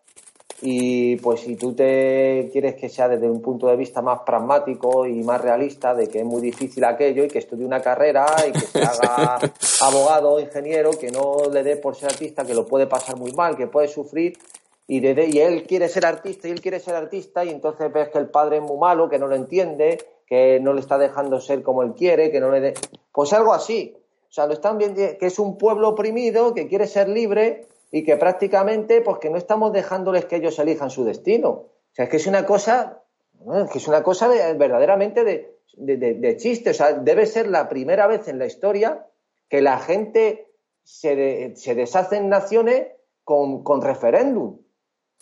y 0.62 1.16
pues 1.16 1.39
si 1.39 1.56
tú 1.56 1.74
te 1.74 2.50
quieres 2.52 2.76
que 2.76 2.89
sea 2.89 3.08
desde 3.08 3.30
un 3.30 3.41
punto 3.41 3.68
de 3.68 3.78
vista 3.78 4.02
más 4.02 4.20
pragmático 4.26 5.06
y 5.06 5.24
más 5.24 5.39
realista 5.39 5.96
de 5.96 6.10
que 6.10 6.20
es 6.20 6.26
muy 6.26 6.41
difícil 6.41 6.84
aquello 6.84 7.24
y 7.24 7.30
que 7.30 7.39
estudie 7.39 7.66
una 7.66 7.80
carrera 7.80 8.26
y 8.46 8.52
que 8.52 8.60
se 8.60 8.80
haga 8.84 9.39
abogado 9.80 10.34
o 10.34 10.39
ingeniero, 10.41 10.91
que 11.00 11.12
no 11.12 11.50
le 11.50 11.64
dé 11.64 11.78
por 11.78 11.96
ser 11.96 12.10
artista, 12.10 12.43
que 12.43 12.54
lo 12.54 12.66
puede 12.66 12.88
pasar 12.88 13.16
muy 13.16 13.32
mal, 13.32 13.56
que 13.56 13.68
puede 13.68 13.88
sufrir 13.88 14.38
y, 14.86 15.00
de, 15.00 15.30
y 15.32 15.39
él 15.39 15.64
quiere 15.64 15.88
ser 15.88 16.06
artista 16.06 16.50
y 16.50 16.52
él 16.52 16.60
quiere 16.60 16.82
ser 16.82 16.96
artista 16.96 17.46
y 17.46 17.52
entonces 17.52 17.89
ves 17.93 18.10
que 18.10 18.18
el 18.18 18.30
padre 18.30 18.58
es 18.58 18.64
muy 18.64 18.78
malo, 18.78 19.08
que 19.08 19.18
no 19.18 19.28
lo 19.28 19.36
entiende 19.38 19.98
que 20.26 20.60
no 20.60 20.74
le 20.74 20.82
está 20.82 20.98
dejando 20.98 21.40
ser 21.40 21.62
como 21.64 21.84
él 21.84 21.94
quiere, 21.94 22.32
que 22.32 22.40
no 22.40 22.52
le 22.52 22.74
Pues 23.12 23.34
algo 23.34 23.54
así. 23.54 23.96
O 24.30 24.34
sea, 24.36 24.48
lo 24.48 24.54
están 24.54 24.78
viendo 24.78 25.02
que 25.18 25.26
es 25.26 25.40
un 25.40 25.58
pueblo 25.58 25.90
oprimido, 25.90 26.54
que 26.54 26.68
quiere 26.68 26.88
ser 26.88 27.08
libre 27.08 27.68
y 27.92 28.04
que 28.04 28.18
prácticamente, 28.18 29.02
pues 29.02 29.20
que 29.20 29.30
no 29.30 29.38
estamos 29.38 29.72
dejándoles 29.72 30.26
que 30.26 30.38
ellos 30.38 30.60
elijan 30.60 30.90
su 30.90 31.06
destino. 31.06 31.50
O 31.50 31.70
sea, 31.94 32.06
es 32.06 32.12
que 32.12 32.18
es 32.18 32.28
una 32.28 32.46
cosa, 32.46 33.04
que 33.72 33.78
es 33.78 33.88
una 33.88 34.04
cosa 34.04 34.28
verdaderamente 34.28 35.24
de, 35.24 35.56
de, 35.78 36.38
chiste. 36.38 36.72
O 36.72 36.74
sea, 36.74 36.94
debe 36.94 37.26
ser 37.26 37.48
la 37.48 37.70
primera 37.70 38.08
vez 38.08 38.28
en 38.28 38.40
la 38.40 38.46
historia 38.46 39.08
que 39.48 39.62
la 39.62 39.78
gente 39.80 40.52
se, 40.84 41.56
se 41.56 41.76
deshace 41.76 42.18
en 42.18 42.28
naciones 42.28 42.88
con, 43.24 43.64
con 43.64 43.82
referéndum. 43.82 44.58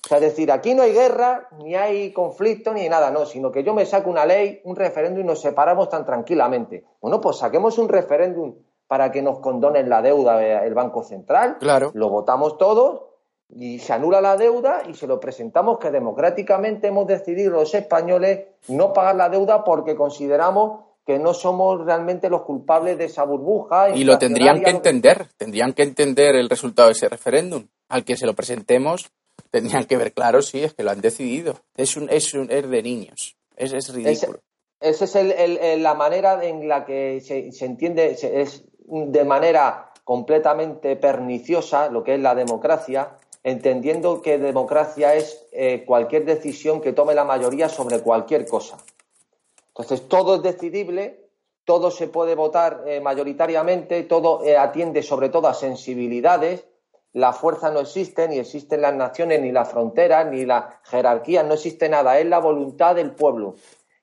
O 0.05 0.09
sea, 0.09 0.17
es 0.17 0.23
decir, 0.23 0.51
aquí 0.51 0.73
no 0.73 0.83
hay 0.83 0.91
guerra, 0.91 1.47
ni 1.59 1.75
hay 1.75 2.11
conflicto, 2.11 2.73
ni 2.73 2.89
nada, 2.89 3.09
no, 3.09 3.25
sino 3.25 3.51
que 3.51 3.63
yo 3.63 3.73
me 3.73 3.85
saco 3.85 4.09
una 4.09 4.25
ley, 4.25 4.59
un 4.65 4.75
referéndum 4.75 5.21
y 5.21 5.25
nos 5.25 5.39
separamos 5.39 5.87
tan 5.89 6.05
tranquilamente. 6.05 6.83
Bueno, 6.99 7.21
pues 7.21 7.37
saquemos 7.37 7.77
un 7.77 7.87
referéndum 7.87 8.55
para 8.87 9.11
que 9.11 9.21
nos 9.21 9.39
condonen 9.39 9.89
la 9.89 10.01
deuda 10.01 10.63
el 10.63 10.73
Banco 10.73 11.03
Central. 11.03 11.57
Claro. 11.57 11.91
Lo 11.93 12.09
votamos 12.09 12.57
todos 12.57 13.03
y 13.49 13.79
se 13.79 13.93
anula 13.93 14.19
la 14.19 14.35
deuda 14.35 14.83
y 14.87 14.93
se 14.93 15.07
lo 15.07 15.19
presentamos 15.19 15.79
que 15.79 15.89
democráticamente 15.89 16.87
hemos 16.87 17.07
decidido 17.07 17.51
los 17.51 17.73
españoles 17.73 18.47
no 18.67 18.91
pagar 18.93 19.15
la 19.15 19.29
deuda 19.29 19.63
porque 19.63 19.95
consideramos 19.95 20.81
que 21.05 21.19
no 21.19 21.33
somos 21.33 21.85
realmente 21.85 22.29
los 22.29 22.41
culpables 22.41 22.97
de 22.97 23.05
esa 23.05 23.23
burbuja. 23.23 23.89
Y 23.89 24.03
lo 24.03 24.17
tendrían 24.17 24.61
que 24.61 24.69
entender, 24.69 25.27
tendrían 25.37 25.73
que 25.73 25.83
entender 25.83 26.35
el 26.35 26.49
resultado 26.49 26.89
de 26.89 26.93
ese 26.93 27.09
referéndum. 27.09 27.67
Al 27.89 28.05
que 28.05 28.15
se 28.15 28.25
lo 28.25 28.33
presentemos, 28.33 29.11
tendrían 29.53 29.85
que 29.85 29.97
ver 29.97 30.13
claro, 30.13 30.41
sí, 30.41 30.63
es 30.63 30.73
que 30.73 30.81
lo 30.81 30.89
han 30.89 30.99
decidido. 30.99 31.59
Es, 31.77 31.95
un, 31.95 32.09
es, 32.09 32.33
un, 32.33 32.49
es 32.49 32.67
de 32.67 32.81
niños. 32.81 33.37
Es, 33.55 33.71
es 33.71 33.93
ridículo. 33.93 34.39
Esa 34.79 35.05
es 35.05 35.15
el, 35.15 35.83
la 35.83 35.93
manera 35.93 36.43
en 36.43 36.67
la 36.67 36.83
que 36.83 37.21
se, 37.21 37.51
se 37.51 37.65
entiende, 37.65 38.17
es 38.19 38.63
de 38.87 39.23
manera 39.23 39.93
completamente 40.03 40.95
perniciosa 40.95 41.89
lo 41.89 42.03
que 42.03 42.15
es 42.15 42.19
la 42.19 42.33
democracia, 42.33 43.19
entendiendo 43.43 44.23
que 44.23 44.39
democracia 44.39 45.13
es 45.13 45.45
eh, 45.51 45.83
cualquier 45.85 46.25
decisión 46.25 46.81
que 46.81 46.91
tome 46.91 47.13
la 47.13 47.23
mayoría 47.23 47.69
sobre 47.69 48.01
cualquier 48.01 48.47
cosa. 48.47 48.77
Entonces, 49.67 50.07
todo 50.07 50.35
es 50.35 50.41
decidible, 50.41 51.29
todo 51.63 51.91
se 51.91 52.07
puede 52.07 52.33
votar 52.33 52.85
eh, 52.87 52.99
mayoritariamente, 53.01 54.01
todo 54.03 54.43
eh, 54.43 54.57
atiende 54.57 55.03
sobre 55.03 55.29
todo 55.29 55.47
a 55.47 55.53
sensibilidades 55.53 56.65
la 57.13 57.31
fuerza 57.31 57.69
no 57.69 57.79
existe, 57.79 58.27
ni 58.27 58.39
existen 58.39 58.81
las 58.81 58.93
naciones, 58.93 59.39
ni 59.41 59.51
las 59.51 59.69
fronteras, 59.69 60.27
ni 60.29 60.45
la 60.45 60.79
jerarquía, 60.83 61.43
no 61.43 61.53
existe 61.53 61.87
nada, 61.87 62.19
es 62.19 62.25
la 62.25 62.39
voluntad 62.39 62.95
del 62.95 63.11
pueblo, 63.11 63.55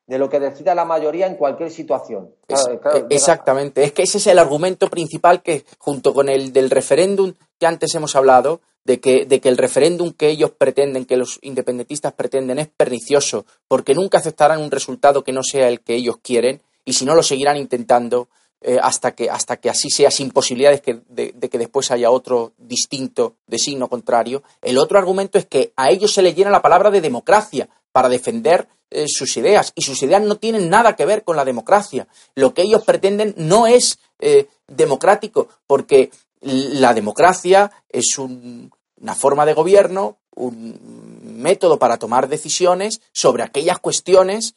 de 0.07 0.19
lo 0.19 0.31
que 0.31 0.39
decida 0.39 0.75
la 0.75 0.85
mayoría 0.85 1.27
en 1.27 1.35
cualquier 1.35 1.71
situación. 1.71 2.31
Eh, 2.49 3.05
exactamente, 3.11 3.83
es 3.83 3.93
que 3.93 4.03
ese 4.03 4.19
es 4.19 4.27
el 4.29 4.39
argumento 4.39 4.89
principal 4.89 5.43
que, 5.43 5.65
junto 5.79 6.15
con 6.15 6.29
el 6.29 6.53
del 6.53 6.71
referéndum 6.71 7.35
que 7.59 7.67
antes 7.67 7.95
hemos 7.95 8.15
hablado, 8.15 8.61
de 8.85 9.01
que, 9.01 9.27
de 9.27 9.41
que 9.41 9.49
el 9.49 9.59
referéndum 9.59 10.13
que 10.13 10.29
ellos 10.29 10.53
pretenden, 10.53 11.05
que 11.05 11.17
los 11.17 11.39
independentistas 11.43 12.13
pretenden, 12.13 12.61
es 12.61 12.69
pernicioso, 12.69 13.45
porque 13.69 13.95
nunca 13.95 14.19
aceptarán 14.19 14.63
un 14.63 14.71
resultado 14.71 15.23
que 15.23 15.33
no 15.33 15.43
sea 15.43 15.69
el 15.69 15.81
que 15.81 15.97
ellos 15.97 16.17
quieren, 16.23 16.63
y 16.85 16.93
si 16.93 17.05
no 17.05 17.15
lo 17.15 17.23
seguirán 17.23 17.57
intentando 17.57 18.29
eh, 18.63 18.79
hasta, 18.83 19.13
que, 19.13 19.31
hasta 19.31 19.57
que 19.57 19.71
así 19.71 19.89
sea, 19.89 20.11
sin 20.11 20.31
posibilidades 20.31 20.83
de, 20.85 21.33
que 21.33 21.59
después 21.59 21.91
haya 21.91 22.11
otro 22.11 22.53
distinto 22.59 23.37
de 23.47 23.59
signo 23.59 23.89
contrario. 23.89 24.43
El 24.61 24.77
otro 24.77 24.99
argumento 24.99 25.39
es 25.39 25.47
que 25.47 25.73
a 25.77 25.91
ellos 25.91 26.13
se 26.13 26.21
les 26.21 26.37
llena 26.37 26.51
la 26.51 26.61
palabra 26.61 26.91
de 26.91 27.01
democracia, 27.01 27.69
para 27.93 28.09
defender 28.09 28.69
eh, 28.91 29.07
sus 29.09 29.37
ideas. 29.37 29.73
Y 29.75 29.83
sus 29.83 30.03
ideas 30.03 30.23
no 30.23 30.37
tienen 30.37 30.69
nada 30.69 30.97
que 30.97 31.07
ver 31.07 31.25
con 31.25 31.37
la 31.37 31.45
democracia. 31.45 32.07
Lo 32.35 32.55
que 32.55 32.63
ellos 32.63 32.85
pretenden 32.85 33.35
no 33.37 33.67
es 33.67 33.99
eh, 34.19 34.47
democrático, 34.69 35.49
porque 35.67 36.11
la 36.41 36.95
democracia 36.95 37.71
es 37.89 38.19
una 38.19 39.15
forma 39.15 39.47
de 39.47 39.55
gobierno, 39.55 40.19
un 40.35 40.79
método 41.23 41.79
para 41.79 41.99
tomar 41.99 42.29
decisiones 42.29 43.01
sobre 43.13 43.43
aquellas 43.43 43.79
cuestiones 43.79 44.55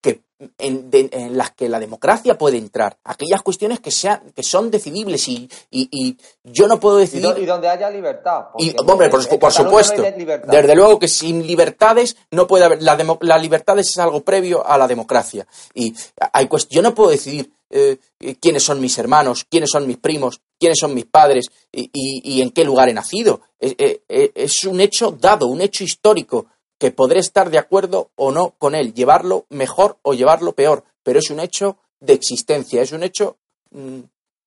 que 0.00 0.20
en, 0.58 1.36
las 1.36 1.50
que 1.52 1.68
la 1.68 1.80
democracia 1.80 2.38
puede 2.38 2.58
entrar, 2.58 2.96
aquellas 3.04 3.42
cuestiones 3.42 3.80
que, 3.80 3.90
sean, 3.90 4.32
que 4.34 4.42
son 4.42 4.70
decidibles 4.70 5.26
y, 5.28 5.48
y, 5.70 6.16
yo 6.44 6.68
no 6.68 6.78
puedo 6.78 6.98
decidir. 6.98 7.34
Y, 7.38 7.44
donde 7.44 7.68
haya 7.68 7.90
libertad. 7.90 8.46
Y, 8.58 8.74
hombre, 8.78 9.10
por, 9.10 9.22
supuesto. 9.22 10.02
desde 10.02 10.74
luego 10.76 10.98
que 10.98 11.08
sin 11.08 11.46
libertades 11.46 12.16
no 12.30 12.46
puede 12.46 12.64
haber. 12.64 12.82
La, 12.82 12.96
la 13.20 13.38
libertad 13.38 13.78
es 13.78 13.98
algo 13.98 14.22
previo 14.22 14.64
a 14.64 14.78
la 14.78 14.86
democracia. 14.86 15.46
Y 15.74 15.94
hay 16.32 16.48
yo 16.70 16.82
no 16.82 16.94
puedo 16.94 17.10
decidir 17.10 17.52
eh, 17.70 17.98
quiénes 18.40 18.62
son 18.62 18.80
mis 18.80 18.96
hermanos, 18.98 19.44
quiénes 19.48 19.70
son 19.70 19.86
mis 19.86 19.98
primos, 19.98 20.40
quiénes 20.58 20.78
son 20.78 20.94
mis 20.94 21.06
padres 21.06 21.46
y, 21.72 22.40
en 22.40 22.50
qué 22.50 22.64
lugar 22.64 22.88
he 22.88 22.94
nacido. 22.94 23.40
es 23.58 24.64
un 24.64 24.80
hecho 24.80 25.10
dado, 25.10 25.48
un 25.48 25.60
hecho 25.60 25.84
histórico 25.84 26.46
que 26.78 26.90
podré 26.90 27.20
estar 27.20 27.50
de 27.50 27.58
acuerdo 27.58 28.10
o 28.14 28.30
no 28.30 28.54
con 28.58 28.74
él, 28.74 28.94
llevarlo 28.94 29.46
mejor 29.48 29.98
o 30.02 30.14
llevarlo 30.14 30.52
peor, 30.52 30.84
pero 31.02 31.18
es 31.18 31.30
un 31.30 31.40
hecho 31.40 31.76
de 32.00 32.12
existencia, 32.12 32.82
es 32.82 32.92
un 32.92 33.02
hecho 33.02 33.36
mm, 33.70 34.00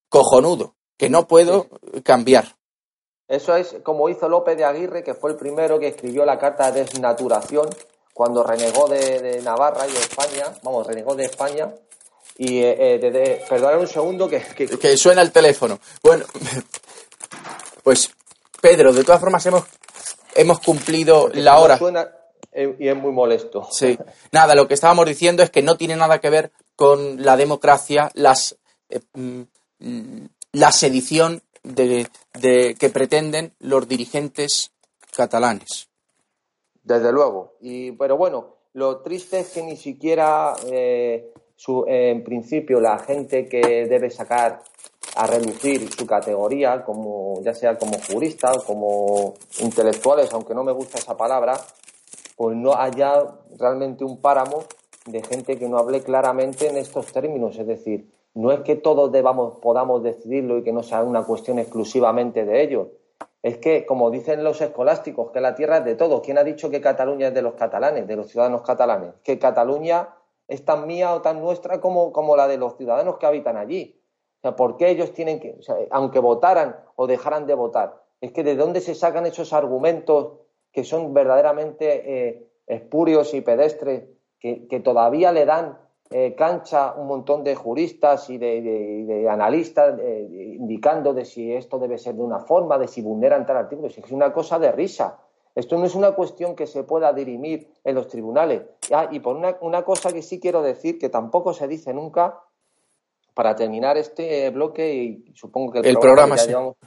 cojonudo, 0.09 0.75
que 0.97 1.09
no 1.09 1.27
puedo 1.27 1.67
cambiar. 2.03 2.55
Eso 3.27 3.55
es 3.55 3.75
como 3.84 4.09
hizo 4.09 4.27
López 4.27 4.57
de 4.57 4.65
Aguirre, 4.65 5.03
que 5.03 5.13
fue 5.13 5.32
el 5.32 5.38
primero 5.38 5.79
que 5.79 5.88
escribió 5.88 6.25
la 6.25 6.38
carta 6.38 6.71
de 6.71 6.82
desnaturación 6.84 7.69
cuando 8.13 8.43
renegó 8.43 8.88
de, 8.88 9.41
Navarra 9.41 9.88
y 9.88 9.91
de 9.91 9.99
España, 9.99 10.53
vamos, 10.63 10.86
renegó 10.86 11.15
de 11.15 11.25
España. 11.25 11.73
Y, 12.38 12.59
eh, 12.59 12.99
eh 13.01 13.77
un 13.79 13.88
segundo 13.88 14.27
que, 14.27 14.41
que... 14.41 14.67
Que 14.67 14.97
suena 14.97 15.21
el 15.21 15.32
teléfono. 15.32 15.79
Bueno, 16.03 16.25
pues 17.84 18.09
Pedro, 18.59 18.93
de 18.93 19.03
todas 19.03 19.19
formas 19.19 19.45
hemos, 19.45 19.63
hemos 20.36 20.59
cumplido 20.59 21.29
la 21.34 21.59
hora. 21.59 21.79
Y 22.54 22.88
es 22.88 22.95
muy 22.95 23.12
molesto. 23.12 23.68
Sí. 23.72 23.97
Nada, 24.32 24.56
lo 24.56 24.68
que 24.68 24.74
estábamos 24.74 25.06
diciendo 25.06 25.43
es 25.43 25.49
que 25.49 25.62
no 25.62 25.78
tiene 25.78 25.95
nada 25.95 26.20
que 26.20 26.30
ver 26.30 26.52
con 26.76 27.24
la 27.24 27.38
democracia, 27.38 28.12
las, 28.14 28.58
eh, 28.89 28.99
mm, 29.14 29.41
la 30.54 30.72
sedición 30.72 31.41
de, 31.64 32.08
que 32.80 32.89
pretenden 32.89 33.54
los 33.60 33.88
dirigentes 33.88 34.72
catalanes. 35.16 35.88
Desde 36.84 37.12
luego. 37.12 37.54
Y, 37.62 37.91
pero 37.91 38.18
bueno, 38.18 38.56
lo 38.74 39.02
triste 39.02 39.39
es 39.39 39.49
que 39.49 39.64
ni 39.64 39.78
siquiera, 39.78 40.56
eh, 40.72 41.32
en 41.88 42.24
principio, 42.24 42.80
la 42.80 42.97
gente 42.99 43.47
que 43.47 43.86
debe 43.86 44.10
sacar 44.10 44.64
a 45.16 45.28
reducir 45.28 45.91
su 45.93 46.06
categoría, 46.08 46.84
como, 46.84 47.41
ya 47.43 47.54
sea 47.54 47.78
como 47.78 47.99
jurista, 47.99 48.54
como 48.66 49.36
intelectuales, 49.60 50.32
aunque 50.34 50.56
no 50.56 50.64
me 50.64 50.72
gusta 50.72 50.97
esa 50.97 51.16
palabra, 51.16 51.54
pues 52.36 52.55
no 52.55 52.73
haya 52.75 53.23
realmente 53.57 54.03
un 54.03 54.21
páramo 54.21 54.63
de 55.05 55.21
gente 55.23 55.57
que 55.57 55.67
no 55.67 55.77
hable 55.77 56.01
claramente 56.01 56.67
en 56.67 56.77
estos 56.77 57.11
términos. 57.11 57.57
Es 57.57 57.67
decir, 57.67 58.11
no 58.34 58.51
es 58.51 58.61
que 58.61 58.75
todos 58.75 59.11
debamos, 59.11 59.59
podamos 59.59 60.03
decidirlo 60.03 60.57
y 60.57 60.63
que 60.63 60.73
no 60.73 60.84
sea 60.84 61.03
una 61.03 61.23
cuestión 61.23 61.59
exclusivamente 61.59 62.45
de 62.45 62.61
ellos. 62.61 62.88
Es 63.43 63.57
que, 63.57 63.86
como 63.86 64.11
dicen 64.11 64.43
los 64.43 64.61
escolásticos, 64.61 65.32
que 65.32 65.41
la 65.41 65.55
tierra 65.55 65.77
es 65.77 65.86
de 65.86 65.95
todos. 65.95 66.21
¿Quién 66.21 66.38
ha 66.38 66.43
dicho 66.43 66.69
que 66.69 66.79
Cataluña 66.79 67.29
es 67.29 67.34
de 67.34 67.41
los 67.41 67.55
catalanes, 67.55 68.07
de 68.07 68.15
los 68.15 68.27
ciudadanos 68.29 68.61
catalanes? 68.61 69.15
Que 69.23 69.39
Cataluña 69.39 70.09
es 70.47 70.63
tan 70.63 70.86
mía 70.86 71.13
o 71.13 71.21
tan 71.21 71.41
nuestra 71.41 71.82
como, 71.82 72.11
como 72.11 72.36
la 72.36 72.47
de 72.47 72.57
los 72.57 72.77
ciudadanos 72.77 73.17
que 73.17 73.25
habitan 73.25 73.57
allí. 73.57 73.99
O 74.38 74.41
sea, 74.41 74.55
¿por 74.55 74.77
qué 74.77 74.89
ellos 74.89 75.13
tienen 75.13 75.39
que, 75.39 75.59
aunque 75.89 76.19
votaran 76.19 76.75
o 76.95 77.07
dejaran 77.07 77.47
de 77.47 77.55
votar? 77.55 78.03
Es 78.21 78.32
que 78.32 78.43
de 78.43 78.55
dónde 78.55 78.82
se 78.82 78.93
sacan 78.93 79.25
esos 79.25 79.53
argumentos 79.53 80.34
que 80.72 80.84
son 80.84 81.13
verdaderamente 81.13 82.30
eh, 82.30 82.47
espurios 82.67 83.34
y 83.34 83.41
pedestres, 83.41 84.03
que, 84.39 84.82
todavía 84.84 85.32
le 85.32 85.45
dan 85.45 85.78
eh, 86.09 86.34
cancha 86.36 86.93
un 86.95 87.07
montón 87.07 87.43
de 87.43 87.55
juristas 87.55 88.30
y 88.30 88.38
de, 88.38 89.28
analistas 89.30 89.99
eh, 89.99 90.55
indicando 90.59 91.13
de 91.13 91.26
si 91.26 91.53
esto 91.53 91.78
debe 91.78 91.99
ser 91.99 92.15
de 92.15 92.24
una 92.24 92.39
forma, 92.39 92.80
de 92.80 92.88
si 92.88 93.01
vulneran 93.01 93.45
tal 93.45 93.57
artículo. 93.57 93.88
Es 93.88 94.11
una 94.11 94.34
cosa 94.34 94.57
de 94.57 94.72
risa. 94.72 95.19
Esto 95.53 95.78
no 95.78 95.86
es 95.86 95.95
una 95.95 96.13
cuestión 96.13 96.55
que 96.55 96.65
se 96.65 96.84
pueda 96.84 97.13
dirimir 97.13 97.67
en 97.84 97.95
los 97.95 98.07
tribunales. 98.07 98.63
Ah, 98.91 99.09
y 99.11 99.19
por 99.19 99.36
una, 99.36 99.84
cosa 99.84 100.11
que 100.11 100.22
sí 100.22 100.39
quiero 100.39 100.61
decir, 100.61 100.97
que 100.97 101.09
tampoco 101.09 101.53
se 101.53 101.67
dice 101.67 101.93
nunca, 101.93 102.41
para 103.34 103.55
terminar 103.55 103.97
este 103.97 104.49
bloque, 104.49 104.93
y 104.93 105.34
supongo 105.36 105.74
que 105.74 105.80
el, 105.80 105.97
programa, 105.97 106.36
ya 106.38 106.45
llevamos, 106.47 106.78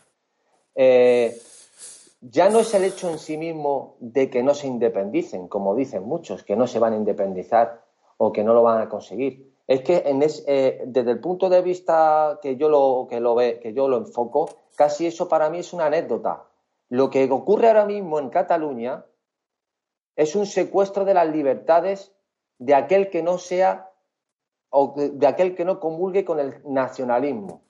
ya 2.30 2.48
no 2.48 2.60
es 2.60 2.72
el 2.72 2.84
hecho 2.84 3.10
en 3.10 3.18
sí 3.18 3.36
mismo 3.36 3.96
de 4.00 4.30
que 4.30 4.42
no 4.42 4.54
se 4.54 4.66
independicen, 4.66 5.46
como 5.48 5.74
dicen 5.74 6.04
muchos, 6.04 6.42
que 6.42 6.56
no 6.56 6.66
se 6.66 6.78
van 6.78 6.94
a 6.94 6.96
independizar 6.96 7.84
o 8.16 8.32
que 8.32 8.42
no 8.42 8.54
lo 8.54 8.62
van 8.62 8.80
a 8.80 8.88
conseguir. 8.88 9.54
Es 9.66 9.82
que 9.82 10.02
eh, 10.06 10.82
desde 10.86 11.10
el 11.10 11.20
punto 11.20 11.48
de 11.50 11.60
vista 11.60 12.38
que 12.40 12.56
yo 12.56 12.68
lo 12.68 13.06
que 13.08 13.60
que 13.60 13.74
yo 13.74 13.88
lo 13.88 13.98
enfoco, 13.98 14.48
casi 14.74 15.06
eso 15.06 15.28
para 15.28 15.50
mí 15.50 15.58
es 15.58 15.72
una 15.72 15.86
anécdota. 15.86 16.44
Lo 16.88 17.10
que 17.10 17.30
ocurre 17.30 17.68
ahora 17.68 17.84
mismo 17.84 18.18
en 18.18 18.30
Cataluña 18.30 19.04
es 20.16 20.34
un 20.34 20.46
secuestro 20.46 21.04
de 21.04 21.14
las 21.14 21.28
libertades 21.28 22.14
de 22.58 22.74
aquel 22.74 23.10
que 23.10 23.22
no 23.22 23.36
sea 23.36 23.90
o 24.70 24.94
de 24.96 25.26
aquel 25.26 25.54
que 25.54 25.64
no 25.64 25.78
comulgue 25.78 26.24
con 26.24 26.40
el 26.40 26.62
nacionalismo. 26.64 27.64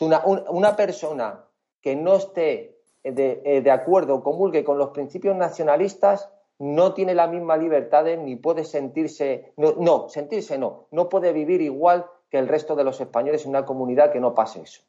una, 0.00 0.24
una 0.24 0.76
persona 0.76 1.44
que 1.80 1.96
no 1.96 2.16
esté 2.16 2.71
de, 3.04 3.42
eh, 3.44 3.60
de 3.62 3.70
acuerdo, 3.70 4.22
comulgue 4.22 4.64
con 4.64 4.78
los 4.78 4.90
principios 4.90 5.36
nacionalistas, 5.36 6.30
no 6.58 6.94
tiene 6.94 7.14
la 7.14 7.26
misma 7.26 7.56
libertad 7.56 8.04
ni 8.18 8.36
puede 8.36 8.64
sentirse, 8.64 9.52
no, 9.56 9.74
no, 9.78 10.08
sentirse 10.08 10.58
no, 10.58 10.86
no 10.90 11.08
puede 11.08 11.32
vivir 11.32 11.60
igual 11.60 12.06
que 12.30 12.38
el 12.38 12.48
resto 12.48 12.76
de 12.76 12.84
los 12.84 13.00
españoles 13.00 13.44
en 13.44 13.50
una 13.50 13.66
comunidad 13.66 14.12
que 14.12 14.20
no 14.20 14.34
pase 14.34 14.62
eso. 14.62 14.82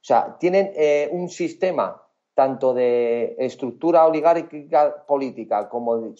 O 0.00 0.04
sea, 0.04 0.36
tienen 0.40 0.72
eh, 0.74 1.08
un 1.12 1.28
sistema 1.28 2.02
tanto 2.34 2.72
de 2.72 3.36
estructura 3.38 4.06
oligárquica 4.06 5.04
política 5.06 5.68
como, 5.68 6.14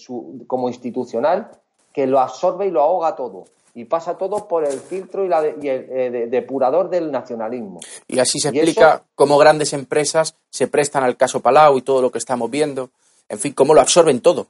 como 0.47 0.69
institucional 0.69 1.51
que 1.93 2.07
lo 2.07 2.21
absorbe 2.21 2.67
y 2.67 2.71
lo 2.71 2.83
ahoga 2.83 3.17
todo 3.17 3.45
y 3.75 3.87
pasa 3.87 4.19
todo 4.19 4.49
por 4.49 4.65
el 4.65 4.79
filtro 4.81 5.25
y, 5.25 5.29
la 5.29 5.41
el 5.41 5.57
eh, 5.65 6.27
depurador 6.29 6.91
del 6.91 7.11
nacionalismo. 7.11 7.81
Y 8.07 8.19
así 8.19 8.39
se 8.39 8.49
explica 8.49 9.05
cómo 9.15 9.39
grandes 9.39 9.73
empresas 9.73 10.37
se 10.51 10.69
prestan 10.69 11.05
al 11.05 11.17
caso 11.17 11.41
Palau 11.41 11.79
y 11.79 11.83
todo 11.83 12.03
lo 12.03 12.11
que 12.11 12.19
estamos 12.19 12.51
viendo. 12.51 12.91
En 13.29 13.39
fin, 13.39 13.55
cómo 13.55 13.73
lo 13.73 13.81
absorben 13.81 14.21
todo. 14.21 14.49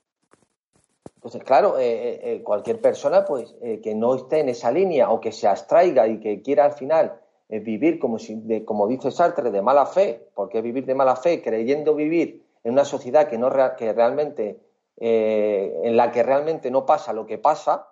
Pues 1.20 1.36
claro, 1.44 1.78
eh, 1.78 2.20
eh, 2.34 2.42
cualquier 2.42 2.80
persona 2.80 3.24
pues 3.24 3.54
que 3.60 3.94
no 3.94 4.16
esté 4.16 4.40
en 4.40 4.48
esa 4.48 4.72
línea 4.72 5.10
o 5.10 5.20
que 5.20 5.30
se 5.30 5.46
abstraiga 5.46 6.08
y 6.08 6.18
que 6.18 6.42
quiera 6.42 6.64
al 6.64 6.72
final 6.72 7.20
vivir 7.48 8.00
como, 8.00 8.18
si, 8.18 8.64
como 8.64 8.88
dice 8.88 9.12
Sartre, 9.12 9.52
de 9.52 9.62
mala 9.62 9.86
fe, 9.86 10.26
porque 10.34 10.62
vivir 10.62 10.84
de 10.84 10.94
mala 10.96 11.14
fe, 11.14 11.42
creyendo 11.42 11.94
vivir 11.94 12.44
en 12.64 12.72
una 12.72 12.84
sociedad 12.84 13.28
que, 13.28 13.38
no, 13.38 13.50
que 13.76 13.92
realmente, 13.92 14.58
en 14.96 15.96
la 15.96 16.10
que 16.10 16.24
realmente 16.24 16.72
no 16.72 16.86
pasa 16.86 17.12
lo 17.12 17.26
que 17.26 17.38
pasa, 17.38 17.91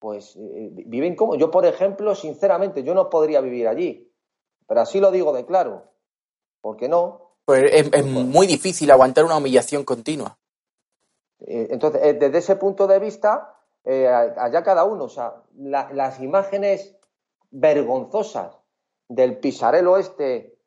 pues 0.00 0.34
eh, 0.36 0.70
viven 0.86 1.14
como. 1.14 1.36
Yo, 1.36 1.50
por 1.50 1.66
ejemplo, 1.66 2.14
sinceramente, 2.16 2.82
yo 2.82 2.94
no 2.94 3.08
podría 3.08 3.40
vivir 3.40 3.68
allí. 3.68 4.10
Pero 4.66 4.80
así 4.80 4.98
lo 4.98 5.12
digo 5.12 5.32
de 5.32 5.44
claro. 5.44 5.92
¿Por 6.60 6.76
qué 6.76 6.88
no? 6.88 7.36
Pues 7.44 7.70
es, 7.72 8.06
muy 8.06 8.46
difícil 8.46 8.90
aguantar 8.90 9.24
una 9.24 9.36
humillación 9.36 9.84
continua. 9.84 10.38
Eh, 11.40 11.68
entonces, 11.70 12.00
eh, 12.02 12.14
desde 12.14 12.38
ese 12.38 12.56
punto 12.56 12.86
de 12.86 12.98
vista, 12.98 13.56
allá 13.84 14.62
cada 14.62 14.84
uno, 14.84 15.04
o 15.04 15.08
sea, 15.08 15.42
las 15.56 16.20
imágenes 16.20 16.96
vergonzosas 17.50 18.58
del 19.08 19.38
pisarelo 19.38 19.96
este 19.96 20.58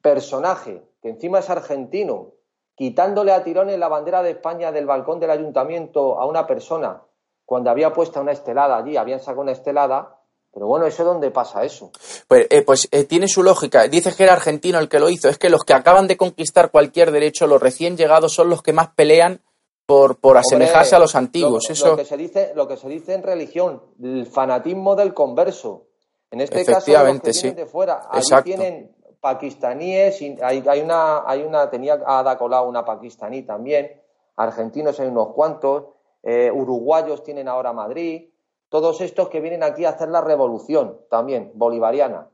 personaje, 0.00 0.82
que 1.02 1.10
encima 1.10 1.40
es 1.40 1.50
argentino, 1.50 2.34
quitándole 2.76 3.32
a 3.32 3.44
tirones 3.44 3.78
la 3.78 3.88
bandera 3.88 4.22
de 4.22 4.30
España 4.30 4.72
del 4.72 4.86
balcón 4.86 5.20
del 5.20 5.30
ayuntamiento 5.30 6.20
a 6.20 6.26
una 6.26 6.46
persona 6.46 7.02
cuando 7.44 7.70
había 7.70 7.92
puesto 7.92 8.20
una 8.20 8.32
estelada 8.32 8.76
allí, 8.76 8.96
habían 8.96 9.20
sacado 9.20 9.42
una 9.42 9.52
estelada, 9.52 10.18
pero 10.52 10.66
bueno, 10.66 10.86
¿eso 10.86 11.04
dónde 11.04 11.30
pasa 11.30 11.64
eso? 11.64 11.90
Pues, 12.28 12.46
eh, 12.48 12.62
pues 12.62 12.88
eh, 12.92 13.04
tiene 13.04 13.26
su 13.26 13.42
lógica. 13.42 13.88
Dices 13.88 14.14
que 14.14 14.22
era 14.22 14.34
argentino 14.34 14.78
el 14.78 14.88
que 14.88 15.00
lo 15.00 15.10
hizo. 15.10 15.28
Es 15.28 15.36
que 15.36 15.50
los 15.50 15.64
que 15.64 15.74
acaban 15.74 16.06
de 16.06 16.16
conquistar 16.16 16.70
cualquier 16.70 17.10
derecho, 17.10 17.46
los 17.46 17.60
recién 17.60 17.96
llegados, 17.96 18.32
son 18.32 18.48
los 18.48 18.62
que 18.62 18.72
más 18.72 18.88
pelean 18.90 19.40
por, 19.84 20.16
por 20.16 20.36
asemejarse 20.36 20.94
a 20.94 20.98
los 20.98 21.14
antiguos. 21.16 21.64
Lo, 21.68 21.72
eso... 21.72 21.88
lo, 21.88 21.96
que 21.96 22.04
se 22.04 22.16
dice, 22.16 22.52
lo 22.54 22.68
que 22.68 22.76
se 22.76 22.88
dice 22.88 23.14
en 23.14 23.22
religión, 23.22 23.82
el 24.02 24.26
fanatismo 24.26 24.94
del 24.94 25.12
converso. 25.12 25.86
En 26.30 26.40
este 26.40 26.64
caso, 26.64 26.90
los 26.90 27.20
que 27.20 27.30
vienen 27.30 27.56
de 27.56 27.66
fuera. 27.66 28.08
Allí 28.10 28.42
tienen 28.42 28.94
pakistaníes, 29.20 30.20
hay, 30.42 30.62
hay, 30.66 30.80
una, 30.80 31.22
hay 31.26 31.42
una, 31.42 31.70
tenía 31.70 31.98
Ada 32.06 32.36
Colau 32.36 32.68
una 32.68 32.84
pakistaní 32.84 33.42
también, 33.42 33.90
argentinos 34.36 35.00
hay 35.00 35.08
unos 35.08 35.32
cuantos, 35.32 35.84
eh, 36.24 36.50
uruguayos 36.50 37.22
tienen 37.22 37.48
ahora 37.48 37.72
Madrid, 37.72 38.30
todos 38.70 39.00
estos 39.02 39.28
que 39.28 39.40
vienen 39.40 39.62
aquí 39.62 39.84
a 39.84 39.90
hacer 39.90 40.08
la 40.08 40.22
revolución 40.22 40.98
también, 41.10 41.52
bolivariana. 41.54 42.28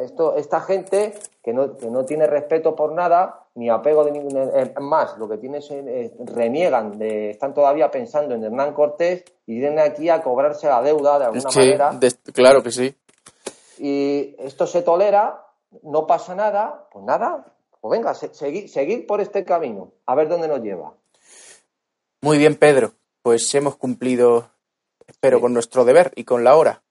esto, 0.00 0.36
esta 0.36 0.60
gente 0.60 1.12
que 1.42 1.52
no, 1.52 1.76
que 1.76 1.90
no 1.90 2.04
tiene 2.04 2.26
respeto 2.26 2.76
por 2.76 2.92
nada, 2.92 3.46
ni 3.56 3.68
apego 3.68 4.04
de 4.04 4.12
ningún. 4.12 4.36
Eh, 4.36 4.74
más, 4.80 5.18
lo 5.18 5.28
que 5.28 5.38
tienen 5.38 5.58
es. 5.58 5.70
Eh, 5.70 6.14
reniegan, 6.18 6.98
de, 6.98 7.30
están 7.30 7.52
todavía 7.52 7.90
pensando 7.90 8.34
en 8.34 8.44
Hernán 8.44 8.72
Cortés 8.72 9.24
y 9.46 9.58
vienen 9.58 9.80
aquí 9.80 10.08
a 10.08 10.22
cobrarse 10.22 10.68
la 10.68 10.80
deuda 10.82 11.18
de 11.18 11.24
alguna 11.26 11.50
manera. 11.54 11.98
claro 12.32 12.62
que 12.62 12.70
sí. 12.70 12.94
Y 13.78 14.36
esto 14.38 14.66
se 14.66 14.82
tolera, 14.82 15.44
no 15.82 16.06
pasa 16.06 16.34
nada, 16.34 16.88
pues 16.90 17.04
nada, 17.04 17.44
pues 17.80 17.90
venga, 17.90 18.14
seguir 18.14 19.06
por 19.06 19.20
este 19.20 19.44
camino, 19.44 19.92
a 20.06 20.14
ver 20.14 20.28
dónde 20.28 20.48
nos 20.48 20.62
lleva. 20.62 20.94
Muy 22.22 22.38
bien, 22.38 22.56
Pedro, 22.56 22.92
pues 23.26 23.52
hemos 23.56 23.74
cumplido 23.74 24.50
pero 25.18 25.40
con 25.40 25.52
nuestro 25.52 25.84
deber 25.84 26.12
y 26.14 26.22
con 26.22 26.44
la 26.44 26.54
hora. 26.54 26.82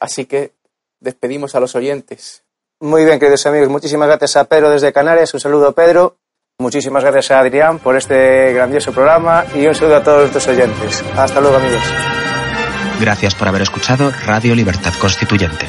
Así 0.00 0.24
que 0.24 0.50
despedimos 0.98 1.54
a 1.54 1.60
los 1.60 1.76
oyentes. 1.76 2.42
Muy 2.80 3.04
bien, 3.04 3.20
queridos 3.20 3.46
amigos, 3.46 3.68
muchísimas 3.68 4.08
gracias 4.08 4.34
a 4.34 4.42
Pedro 4.42 4.70
desde 4.70 4.92
Canarias, 4.92 5.32
un 5.34 5.38
saludo 5.38 5.70
Pedro, 5.70 6.16
muchísimas 6.58 7.04
gracias 7.04 7.30
a 7.30 7.38
Adrián 7.38 7.78
por 7.78 7.96
este 7.96 8.52
grandioso 8.52 8.90
programa 8.90 9.46
y 9.54 9.68
un 9.68 9.74
saludo 9.76 9.94
a 9.94 10.02
todos 10.02 10.32
nuestros 10.32 10.48
oyentes. 10.48 11.04
Hasta 11.16 11.40
luego 11.40 11.58
amigos. 11.58 11.84
Gracias 13.00 13.36
por 13.36 13.46
haber 13.46 13.62
escuchado 13.62 14.10
Radio 14.26 14.56
Libertad 14.56 14.94
Constituyente. 15.00 15.68